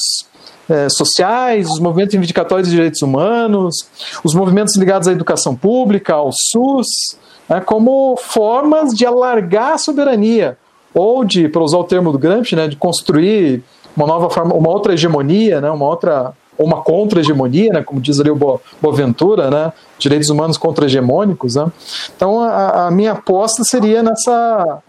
[0.68, 3.88] é, sociais, os movimentos reivindicatórios de direitos humanos,
[4.22, 7.16] os movimentos ligados à educação pública, ao SUS,
[7.64, 10.58] como formas de alargar a soberania,
[10.94, 13.62] ou de, para usar o termo do Gramsci, né, de construir
[13.96, 18.18] uma nova forma, uma outra hegemonia, né, uma outra ou uma contra-hegemonia, né, como diz
[18.18, 21.54] ali o Boaventura, né, direitos humanos contra-hegemônicos.
[21.54, 21.66] Né?
[22.16, 24.80] Então, a, a, minha aposta seria nessa,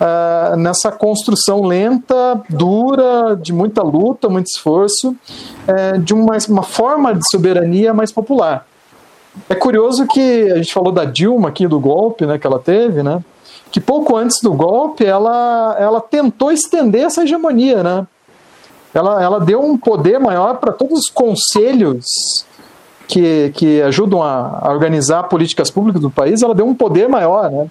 [0.00, 7.14] uh, nessa construção lenta, dura, de muita luta, muito esforço, uh, de uma, uma forma
[7.14, 8.66] de soberania mais popular.
[9.48, 13.02] É curioso que a gente falou da Dilma aqui, do golpe né, que ela teve,
[13.02, 13.22] né?
[13.72, 18.06] Que pouco antes do golpe ela, ela tentou estender essa hegemonia, né?
[18.94, 22.04] ela, ela deu um poder maior para todos os conselhos
[23.08, 27.50] que, que ajudam a, a, organizar políticas públicas do país, ela deu um poder maior,
[27.50, 27.66] né?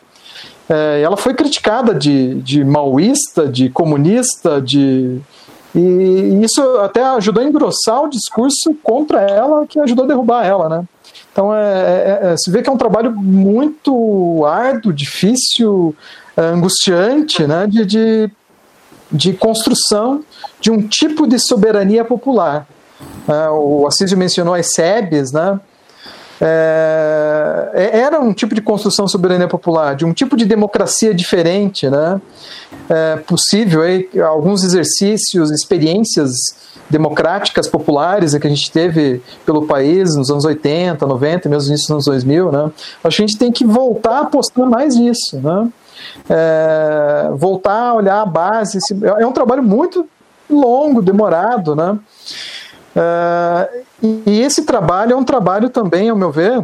[0.69, 5.19] É, ela foi criticada de, de maoísta, de comunista, de
[5.73, 10.67] e isso até ajudou a engrossar o discurso contra ela, que ajudou a derrubar ela,
[10.67, 10.83] né?
[11.31, 15.95] Então é, é, é se vê que é um trabalho muito árduo, difícil,
[16.37, 17.67] angustiante, né?
[17.67, 18.31] De, de,
[19.11, 20.23] de construção
[20.59, 22.67] de um tipo de soberania popular.
[23.27, 25.59] É, o Assísio mencionou as SEBs, né?
[26.43, 31.87] É, é, era um tipo de construção soberania popular, de um tipo de democracia diferente,
[31.87, 32.19] né?
[32.89, 36.31] É possível aí, alguns exercícios, experiências
[36.89, 42.05] democráticas populares que a gente teve pelo país nos anos 80, 90, mesmo nos anos
[42.05, 42.71] 2000, né?
[43.03, 45.69] Acho que a gente tem que voltar a apostar mais nisso, né?
[46.27, 48.79] É, voltar a olhar a base.
[49.19, 50.07] É um trabalho muito
[50.49, 51.99] longo, demorado, né?
[52.95, 53.83] Uh,
[54.25, 56.63] e, esse trabalho é um trabalho também, ao meu ver,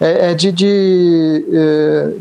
[0.00, 2.12] é, é de, de, é,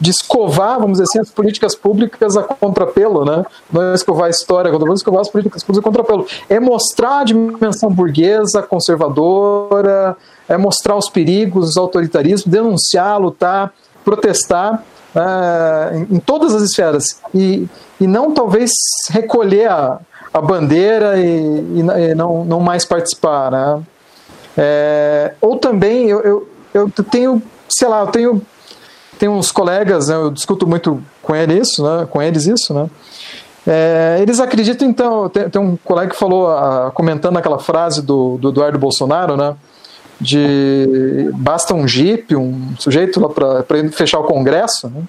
[0.00, 3.44] de, escovar, vamos dizer assim, as políticas públicas a contrapelo, né?
[3.72, 6.26] Não é escovar a história, vamos escovar as políticas públicas a contrapelo.
[6.48, 10.16] É mostrar a dimensão burguesa, conservadora,
[10.48, 13.72] é mostrar os perigos, os autoritarismos, denunciar, lutar,
[14.04, 14.84] protestar
[15.14, 17.20] uh, em, em, todas as esferas.
[17.34, 17.66] E,
[18.00, 18.70] e não talvez
[19.10, 19.98] recolher a,
[20.32, 23.82] a bandeira e, e, não, não mais participar, né?
[24.56, 28.42] É, ou também eu, eu, eu tenho, sei lá, eu tenho,
[29.18, 32.88] tenho uns colegas, né, eu discuto muito com eles isso, né, com eles isso, né?
[33.66, 38.38] É, eles acreditam, então, tem, tem, um colega que falou, ah, comentando aquela frase do,
[38.38, 39.56] do Eduardo Bolsonaro, né?
[40.20, 45.02] De basta um jipe, um sujeito lá para fechar o Congresso, né?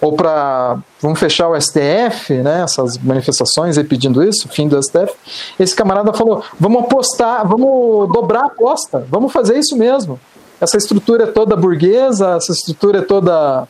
[0.00, 5.12] Ou para vamos fechar o STF, né, essas manifestações aí pedindo isso, fim do STF,
[5.58, 10.18] esse camarada falou, vamos apostar, vamos dobrar a aposta, vamos fazer isso mesmo.
[10.60, 13.66] Essa estrutura é toda burguesa, essa estrutura é toda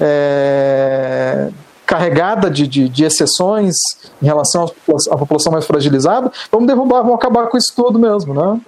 [0.00, 1.48] é,
[1.86, 3.74] carregada de, de, de, exceções
[4.20, 4.70] em relação
[5.10, 8.60] à população mais fragilizada, vamos derrubar, vamos acabar com isso tudo mesmo, né?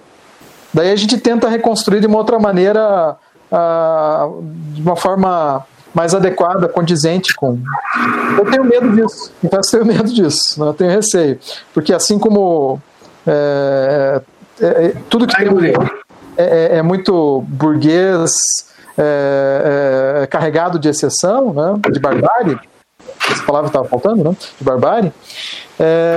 [0.73, 3.17] Daí a gente tenta reconstruir de uma outra maneira,
[3.51, 4.43] uh,
[4.73, 5.65] de uma forma
[5.97, 7.59] mais adequada, condizente com.
[8.37, 10.69] Eu tenho medo disso, então eu tenho medo disso, né?
[10.69, 11.39] eu tenho receio,
[11.73, 12.79] porque assim como
[13.25, 14.21] é,
[14.61, 15.47] é, é, tudo que tem
[16.37, 18.31] é, é, é muito burguês,
[20.29, 21.91] carregado de exceção, né?
[21.91, 22.59] de barbárie,
[23.31, 24.37] essa palavra estava faltando, né?
[24.55, 25.11] de barbárie,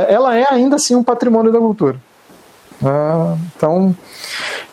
[0.09, 1.97] ela é ainda assim um patrimônio da cultura.
[2.85, 3.95] Ah, então,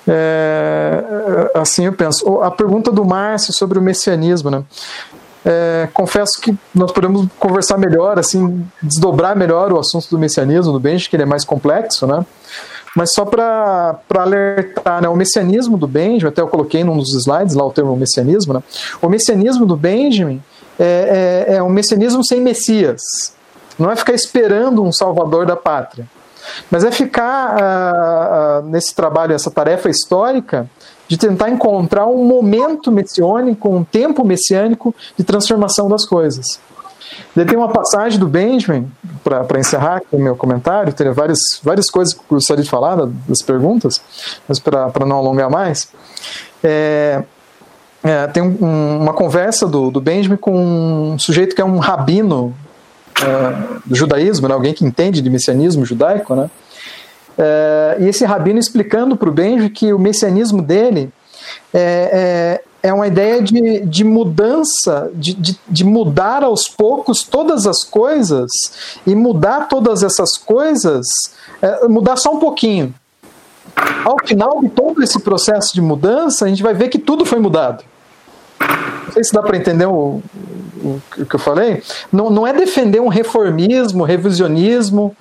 [0.08, 2.42] é, assim eu penso.
[2.42, 4.64] A pergunta do Márcio sobre o messianismo, né?
[5.46, 10.80] É, confesso que nós podemos conversar melhor, assim, desdobrar melhor o assunto do messianismo do
[10.80, 12.26] Benjamin, que ele é mais complexo, né?
[12.96, 17.54] Mas só para alertar, né, o messianismo do Benjamin, até eu coloquei num dos slides
[17.54, 18.64] lá o termo messianismo, né?
[19.02, 20.42] O messianismo do Benjamin
[20.80, 23.02] é, é, é um messianismo sem Messias.
[23.78, 26.08] Não é ficar esperando um salvador da pátria
[26.70, 30.70] mas é ficar uh, uh, nesse trabalho, essa tarefa histórica,
[31.08, 36.60] de tentar encontrar um momento messiânico, um tempo messiânico de transformação das coisas.
[37.36, 38.92] Daí tem uma passagem do Benjamin,
[39.24, 42.96] para encerrar o meu comentário, teria várias, várias coisas que eu gostaria de falar
[43.28, 44.02] das perguntas,
[44.48, 45.90] mas para não alongar mais.
[46.64, 47.24] É,
[48.04, 52.56] é, tem um, uma conversa do, do Benjamin com um sujeito que é um rabino
[53.86, 56.50] do judaísmo, né, alguém que entende de messianismo judaico, né,
[57.38, 61.12] é, e esse rabino explicando para o Benji que o messianismo dele
[61.72, 67.68] é, é, é uma ideia de, de mudança, de, de, de, mudar aos poucos todas
[67.68, 68.50] as coisas
[69.06, 71.06] e mudar todas essas coisas,
[71.62, 72.94] é, mudar só um pouquinho.
[74.04, 77.40] Ao final de todo esse processo de mudança, a gente vai ver que tudo foi
[77.40, 77.84] mudado.
[78.60, 80.24] Não sei se dá para entender o,
[80.84, 81.82] o, que eu falei.
[82.12, 85.16] Não, não é defender um reformismo, revisionismo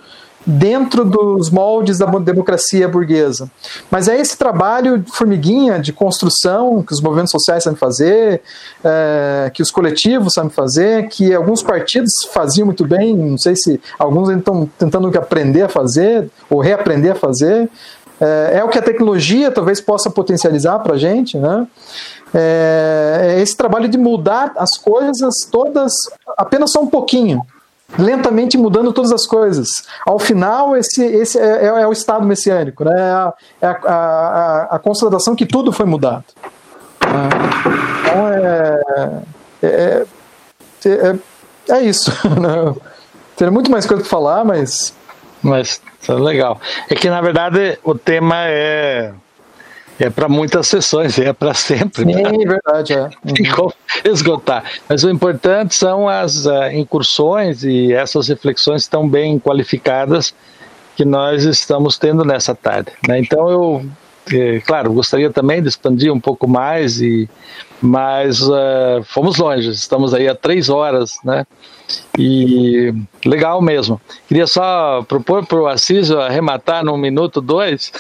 [0.47, 3.51] dentro dos moldes da democracia burguesa.
[3.91, 8.41] Mas é esse trabalho de formiguinha de construção que os movimentos sociais sabem fazer,
[8.85, 13.81] é, que os coletivos sabem fazer, que alguns partidos faziam muito bem, não sei se
[13.99, 17.69] alguns estão tentando aprender a fazer ou reaprender a fazer.
[18.21, 21.67] É, é o que a tecnologia talvez possa potencializar para a gente, né?
[22.39, 25.93] É, é esse trabalho de mudar as coisas todas
[26.37, 27.41] apenas só um pouquinho,
[27.99, 29.69] lentamente mudando todas as coisas.
[30.05, 32.93] Ao final, esse, esse é, é, é o estado messiânico, né?
[33.63, 36.25] é, a, a, a, a, constatação que tudo foi mudado.
[37.01, 38.81] Então é,
[39.63, 40.07] é,
[40.85, 41.17] é,
[41.71, 42.11] é isso.
[42.39, 42.75] Né?
[43.35, 44.95] Teria muito mais coisa para falar, mas.
[45.43, 46.61] Mas tá legal.
[46.89, 49.13] É que na verdade o tema é
[49.99, 52.05] é para muitas sessões, é para sempre.
[52.05, 52.23] Sim, né?
[52.23, 53.11] é verdade, é.
[53.55, 53.73] Como
[54.05, 54.65] esgotar.
[54.89, 60.35] Mas o importante são as uh, incursões e essas reflexões estão bem qualificadas
[60.97, 62.91] que nós estamos tendo nessa tarde.
[63.07, 63.19] Né?
[63.21, 63.87] Então eu,
[64.33, 67.29] eh, claro, gostaria também de expandir um pouco mais e
[67.81, 71.47] mas uh, fomos longe, estamos aí há três horas, né?
[72.19, 72.93] E
[73.25, 74.01] legal mesmo.
[74.27, 77.93] Queria só propor para o Assis arrematar num minuto, dois,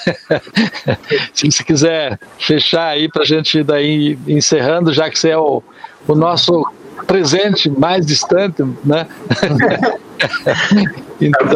[1.33, 5.63] se você quiser fechar aí para a gente daí encerrando, já que você é o,
[6.09, 6.65] o nosso
[7.07, 9.07] presente mais distante, né?
[11.21, 11.47] então,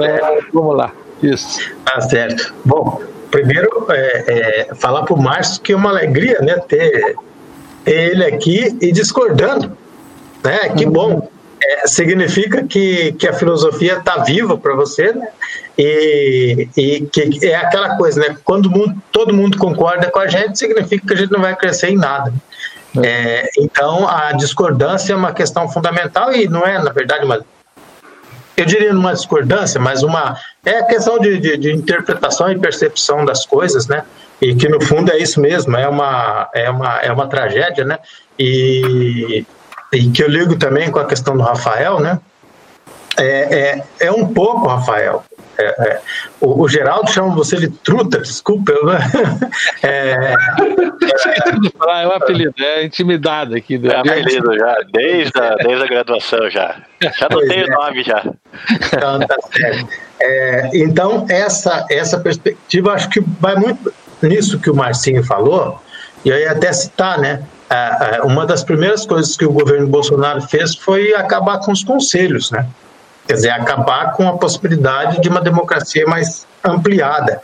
[0.53, 0.93] vamos lá.
[1.23, 1.61] Isso.
[1.85, 2.55] Tá certo.
[2.65, 7.17] Bom, primeiro é, é, falar para o Márcio que é uma alegria, né, ter
[7.87, 9.77] ele aqui e discordando.
[10.43, 10.59] Né?
[10.77, 10.93] Que uhum.
[10.93, 11.29] bom.
[11.63, 15.29] É, significa que, que a filosofia está viva para você, né?
[15.77, 18.37] E, e que é aquela coisa, né?
[18.43, 21.91] Quando mundo, todo mundo concorda com a gente, significa que a gente não vai crescer
[21.91, 22.33] em nada.
[22.97, 23.07] É.
[23.07, 27.45] é, então, a discordância é uma questão fundamental e não é, na verdade, uma.
[28.57, 30.39] Eu diria uma discordância, mas uma.
[30.65, 34.05] É a questão de, de, de interpretação e percepção das coisas, né?
[34.41, 37.99] e que no fundo é isso mesmo, é uma, é uma, é uma tragédia, né?
[38.39, 39.45] E,
[39.93, 42.19] e que eu ligo também com a questão do Rafael, né?
[43.19, 45.23] É, é, é um pouco, Rafael.
[45.59, 46.01] É, é,
[46.41, 48.73] o, o, Geraldo chama você de truta, desculpa.
[48.73, 48.89] Eu,
[49.87, 50.35] é,
[51.93, 53.79] é, um apelido, é intimidade aqui.
[53.87, 56.77] É apelido já, desde a, desde a graduação já.
[57.03, 57.71] Já não tenho é.
[57.71, 58.25] nome já.
[58.87, 60.10] Então, tá certo.
[60.21, 63.93] É, então, essa, essa perspectiva acho que vai muito
[64.23, 65.81] nisso que o Marcinho falou,
[66.25, 67.43] e aí até citar, né?
[68.25, 72.67] Uma das primeiras coisas que o governo Bolsonaro fez foi acabar com os conselhos, né?
[73.27, 77.41] Quer dizer, acabar com a possibilidade de uma democracia mais ampliada,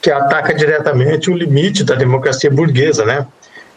[0.00, 3.26] que ataca diretamente o limite da democracia burguesa, né?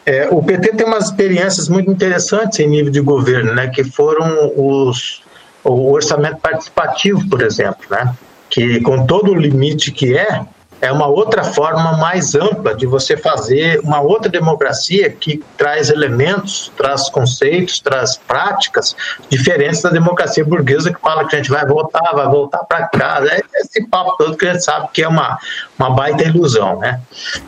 [0.05, 4.51] é, o PT tem umas experiências muito interessantes em nível de governo, né, que foram
[4.55, 5.21] os,
[5.63, 8.13] o orçamento participativo, por exemplo, né,
[8.49, 10.45] que com todo o limite que é,
[10.83, 16.73] é uma outra forma mais ampla de você fazer uma outra democracia que traz elementos,
[16.75, 18.93] traz conceitos, traz práticas
[19.29, 23.29] diferentes da democracia burguesa que fala que a gente vai voltar, vai voltar para casa.
[23.31, 25.39] É esse papo todo que a gente sabe que é uma,
[25.79, 26.99] uma baita ilusão, né?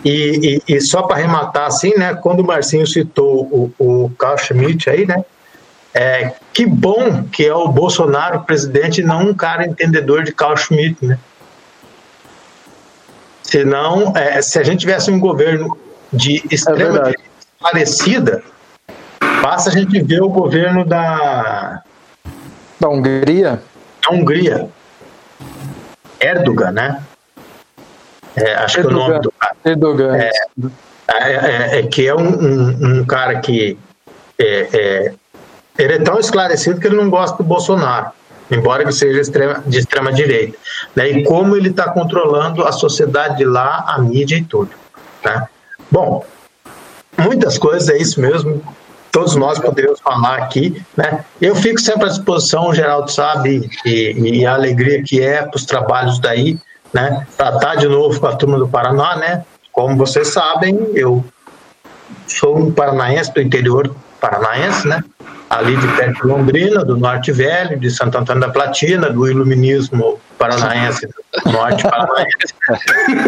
[0.05, 2.15] E, e, e só para arrematar assim, né?
[2.15, 5.25] Quando o Marcinho citou o, o Carl Schmitt aí, né?
[5.97, 10.57] É, que bom que é o Bolsonaro presidente e não um cara entendedor de Carl
[10.57, 11.17] Schmitt, né?
[13.41, 15.77] Senão, é, se a gente tivesse um governo
[16.11, 17.13] de extrema é
[17.61, 18.43] parecida,
[19.41, 21.81] basta a gente ver o governo da.
[22.77, 23.61] Da Hungria?
[24.03, 24.67] Da Hungria.
[26.19, 27.03] Erdogan, né?
[28.35, 28.97] É, acho Erdogan.
[28.97, 29.55] que é o nome do cara.
[29.63, 30.17] Erdogan.
[30.17, 30.31] É,
[31.07, 33.77] é, é, é que é um, um, um cara que.
[34.37, 35.13] É,
[35.77, 38.11] ele é tão esclarecido que ele não gosta do Bolsonaro
[38.49, 39.21] embora ele seja
[39.65, 40.57] de extrema direita,
[40.95, 41.09] né?
[41.09, 44.71] E como ele está controlando a sociedade de lá, a mídia e tudo,
[45.23, 45.47] né?
[45.89, 46.23] Bom,
[47.17, 48.61] muitas coisas é isso mesmo.
[49.11, 51.23] Todos nós podemos falar aqui, né?
[51.41, 55.55] Eu fico sempre à disposição, o Geraldo sabe, e, e a alegria que é para
[55.55, 56.59] os trabalhos daí,
[56.93, 57.25] né?
[57.37, 59.45] Para estar de novo com a turma do Paraná, né?
[59.71, 61.23] Como vocês sabem, eu
[62.27, 65.03] sou um paranaense do interior paranaense, né?
[65.49, 70.19] Ali de perto de Londrina, do Norte Velho, de Santo Antônio da Platina, do iluminismo
[70.37, 72.53] paranaense, do Norte Paranaense.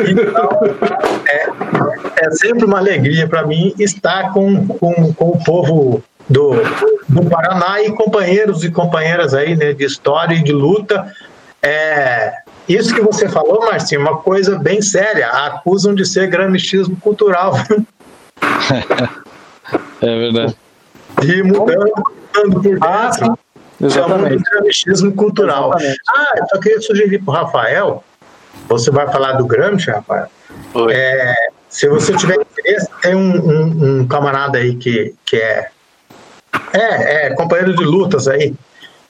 [0.10, 0.50] Então,
[1.28, 6.56] é, é sempre uma alegria para mim estar com, com, com o povo do,
[7.08, 11.14] do Paraná e companheiros e companheiras aí né, de história e de luta.
[11.62, 12.34] É,
[12.68, 15.28] isso que você falou, Marcinho, uma coisa bem séria.
[15.28, 17.54] Acusam de ser gramichismo cultural.
[20.00, 20.56] É verdade
[21.24, 21.92] e mudando,
[22.36, 22.80] mudando por dentro.
[22.84, 23.12] Ah,
[23.80, 24.44] Exatamente.
[24.74, 25.70] Chamando de cultural.
[25.70, 26.02] Exatamente.
[26.10, 28.04] Ah, eu só queria sugerir para o Rafael,
[28.68, 30.28] você vai falar do Gramsci, Rafael?
[30.90, 31.34] É,
[31.70, 35.70] se você tiver interesse, tem um, um, um, camarada aí que, que é,
[36.74, 38.54] é, é companheiro de lutas aí,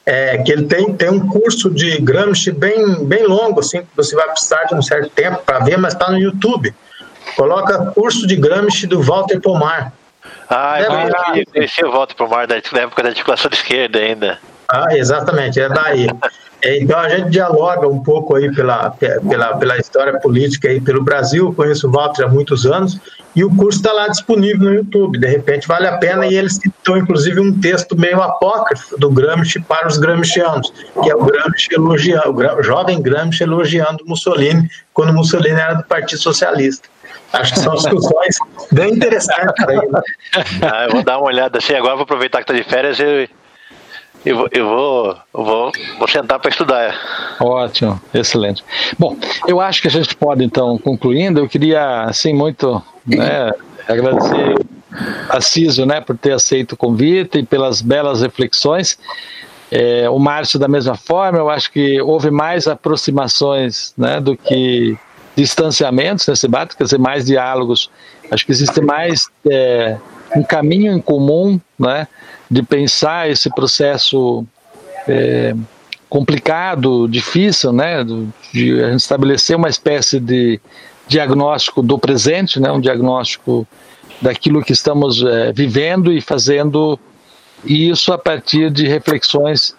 [0.05, 4.15] é, que ele tem, tem um curso de Gramsci bem, bem longo, assim, que você
[4.15, 6.73] vai precisar de um certo tempo para ver, mas está no YouTube.
[7.35, 9.93] Coloca curso de Gramsci do Walter Pomar.
[10.49, 14.39] Ah, eu conheci, conheci o Walter Pomar da época da articulação de esquerda ainda.
[14.69, 16.07] Ah, exatamente, é daí.
[16.61, 21.03] É, então a gente dialoga um pouco aí pela, pela, pela história política aí pelo
[21.03, 22.99] Brasil, conheço o Walter há muitos anos,
[23.35, 26.55] e o curso está lá disponível no YouTube, de repente vale a pena, e eles
[26.55, 30.73] citou inclusive um texto meio apócrifo do Gramsci para os gramscianos,
[31.03, 36.19] que é o Gramsci elogiando, o jovem Gramsci elogiando Mussolini, quando Mussolini era do Partido
[36.19, 36.89] Socialista.
[37.33, 38.37] Acho que são discussões
[38.71, 39.75] bem interessantes aí.
[39.75, 40.01] Né?
[40.61, 43.29] Ah, eu vou dar uma olhada assim, agora vou aproveitar que está de férias e
[44.25, 47.37] eu, eu, vou, eu vou, vou sentar para estudar.
[47.39, 48.63] Ótimo, excelente.
[48.97, 49.15] Bom,
[49.47, 53.51] eu acho que a gente pode então, concluindo, eu queria assim muito né,
[53.87, 54.55] agradecer
[55.29, 58.97] a Ciso né, por ter aceito o convite e pelas belas reflexões.
[59.69, 64.97] É, o Márcio da mesma forma, eu acho que houve mais aproximações né, do que
[65.37, 67.91] distanciamentos nesse debate, quer dizer, mais diálogos.
[68.31, 69.95] Acho que existe mais é,
[70.35, 72.07] um caminho em comum né,
[72.49, 74.43] de pensar esse processo
[75.07, 75.55] é,
[76.09, 78.03] complicado, difícil, né,
[78.51, 80.59] de estabelecer uma espécie de
[81.07, 83.67] diagnóstico do presente, né, um diagnóstico
[84.19, 86.99] daquilo que estamos é, vivendo e fazendo
[87.63, 89.75] isso a partir de reflexões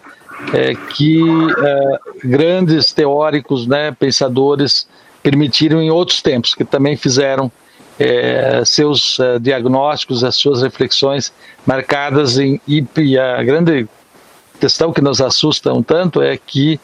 [0.53, 4.87] é, que é, grandes teóricos, né, pensadores
[5.21, 7.51] permitiram em outros tempos, que também fizeram
[7.99, 11.33] é, seus é, diagnósticos, as suas reflexões
[11.65, 12.59] marcadas em.
[12.67, 13.87] E, a grande
[14.59, 16.79] questão que nos assusta um tanto é que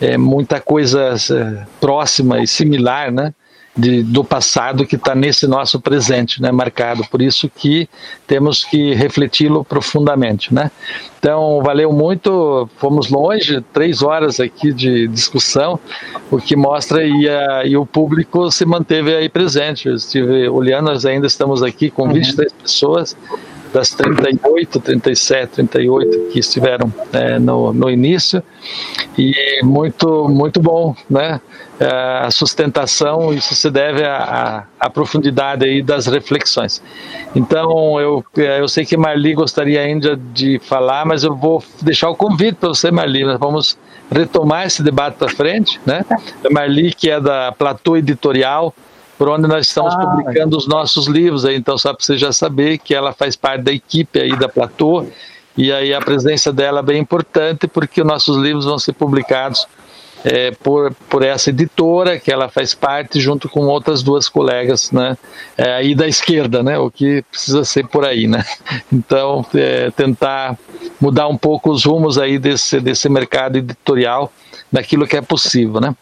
[0.00, 3.34] é muita coisa é, próxima e similar, né?
[3.76, 7.04] De, do passado que está nesse nosso presente, né, marcado.
[7.10, 7.88] Por isso que
[8.26, 10.70] temos que refleti-lo profundamente, né.
[11.18, 15.78] Então, valeu muito, fomos longe, três horas aqui de discussão,
[16.30, 19.88] o que mostra e, a, e o público se manteve aí presente.
[19.88, 22.58] Eu estive olhando, nós ainda estamos aqui com 23 uhum.
[22.62, 23.16] pessoas,
[23.76, 28.42] das 38, 37, 38 que estiveram é, no, no início
[29.18, 31.42] e muito muito bom, né?
[31.78, 31.86] É,
[32.24, 36.82] a sustentação isso se deve à, à profundidade aí das reflexões.
[37.34, 42.08] Então eu é, eu sei que Marli gostaria ainda de falar, mas eu vou deixar
[42.08, 43.24] o convite para você, Marli.
[43.24, 43.78] Nós vamos
[44.10, 46.02] retomar esse debate para frente, né?
[46.42, 48.74] A Marli que é da Platô Editorial
[49.18, 51.44] por onde nós estamos ah, publicando os nossos livros.
[51.44, 54.48] Aí, então, só para você já saber que ela faz parte da equipe aí da
[54.48, 55.06] Platô,
[55.56, 59.66] e aí a presença dela é bem importante, porque os nossos livros vão ser publicados
[60.24, 65.16] é, por, por essa editora, que ela faz parte, junto com outras duas colegas, né,
[65.56, 68.44] é, aí da esquerda, né, o que precisa ser por aí, né.
[68.92, 70.58] Então, é, tentar
[71.00, 74.32] mudar um pouco os rumos aí desse, desse mercado editorial,
[74.70, 75.94] daquilo que é possível, né.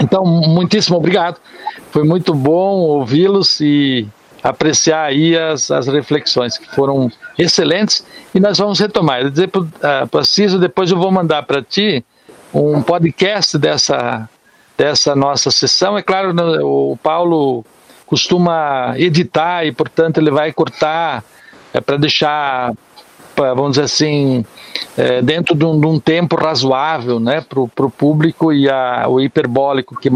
[0.00, 1.40] Então, muitíssimo obrigado.
[1.90, 4.06] Foi muito bom ouvi-los e
[4.42, 9.22] apreciar aí as, as reflexões que foram excelentes e nós vamos retomar.
[9.22, 12.04] Eu dizer para o Ciso, depois eu vou mandar para ti
[12.52, 14.28] um podcast dessa,
[14.76, 15.96] dessa nossa sessão.
[15.98, 17.64] É claro, né, o Paulo
[18.06, 21.24] costuma editar e, portanto, ele vai cortar
[21.74, 22.72] é, para deixar
[23.36, 24.44] vamos dizer assim,
[24.96, 29.20] é, dentro de um, de um, tempo razoável né, para o público e a, o
[29.20, 30.10] hiperbólico que,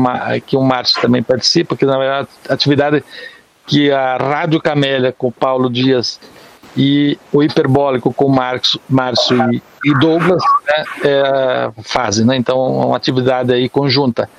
[0.46, 3.04] que o Márcio também participa, que na verdade a atividade
[3.66, 6.18] que a Rádio Camélia com o Paulo Dias
[6.76, 12.36] e o hiperbólico com Marcos, Márcio e, e Douglas né, é, fazem, né?
[12.36, 14.30] Então, é uma atividade aí conjunta.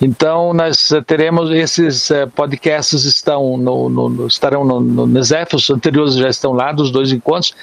[0.00, 6.28] Então, nós teremos esses é, podcasts estão no, no, estarão no, no os anteriores já
[6.28, 7.54] estão lá, dos dois encontros,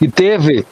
[0.00, 0.66] e teve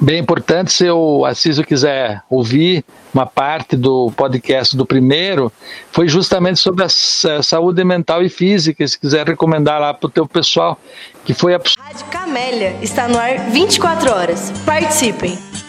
[0.00, 5.52] bem importante se o Assiso quiser ouvir uma parte do podcast do primeiro,
[5.90, 6.88] foi justamente sobre a
[7.42, 10.78] saúde mental e física, se quiser recomendar lá para o teu pessoal,
[11.24, 11.60] que foi a...
[11.78, 14.52] Rádio Camélia está no ar 24 horas.
[14.64, 15.67] Participem!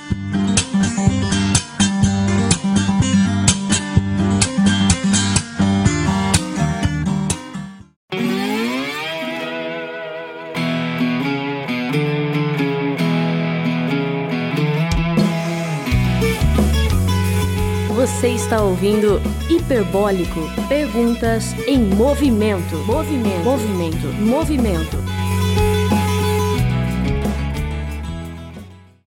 [18.19, 20.41] Você está ouvindo Hiperbólico.
[20.67, 22.75] Perguntas em movimento.
[22.85, 23.45] Movimento.
[23.45, 24.07] Movimento.
[24.19, 25.08] Movimento.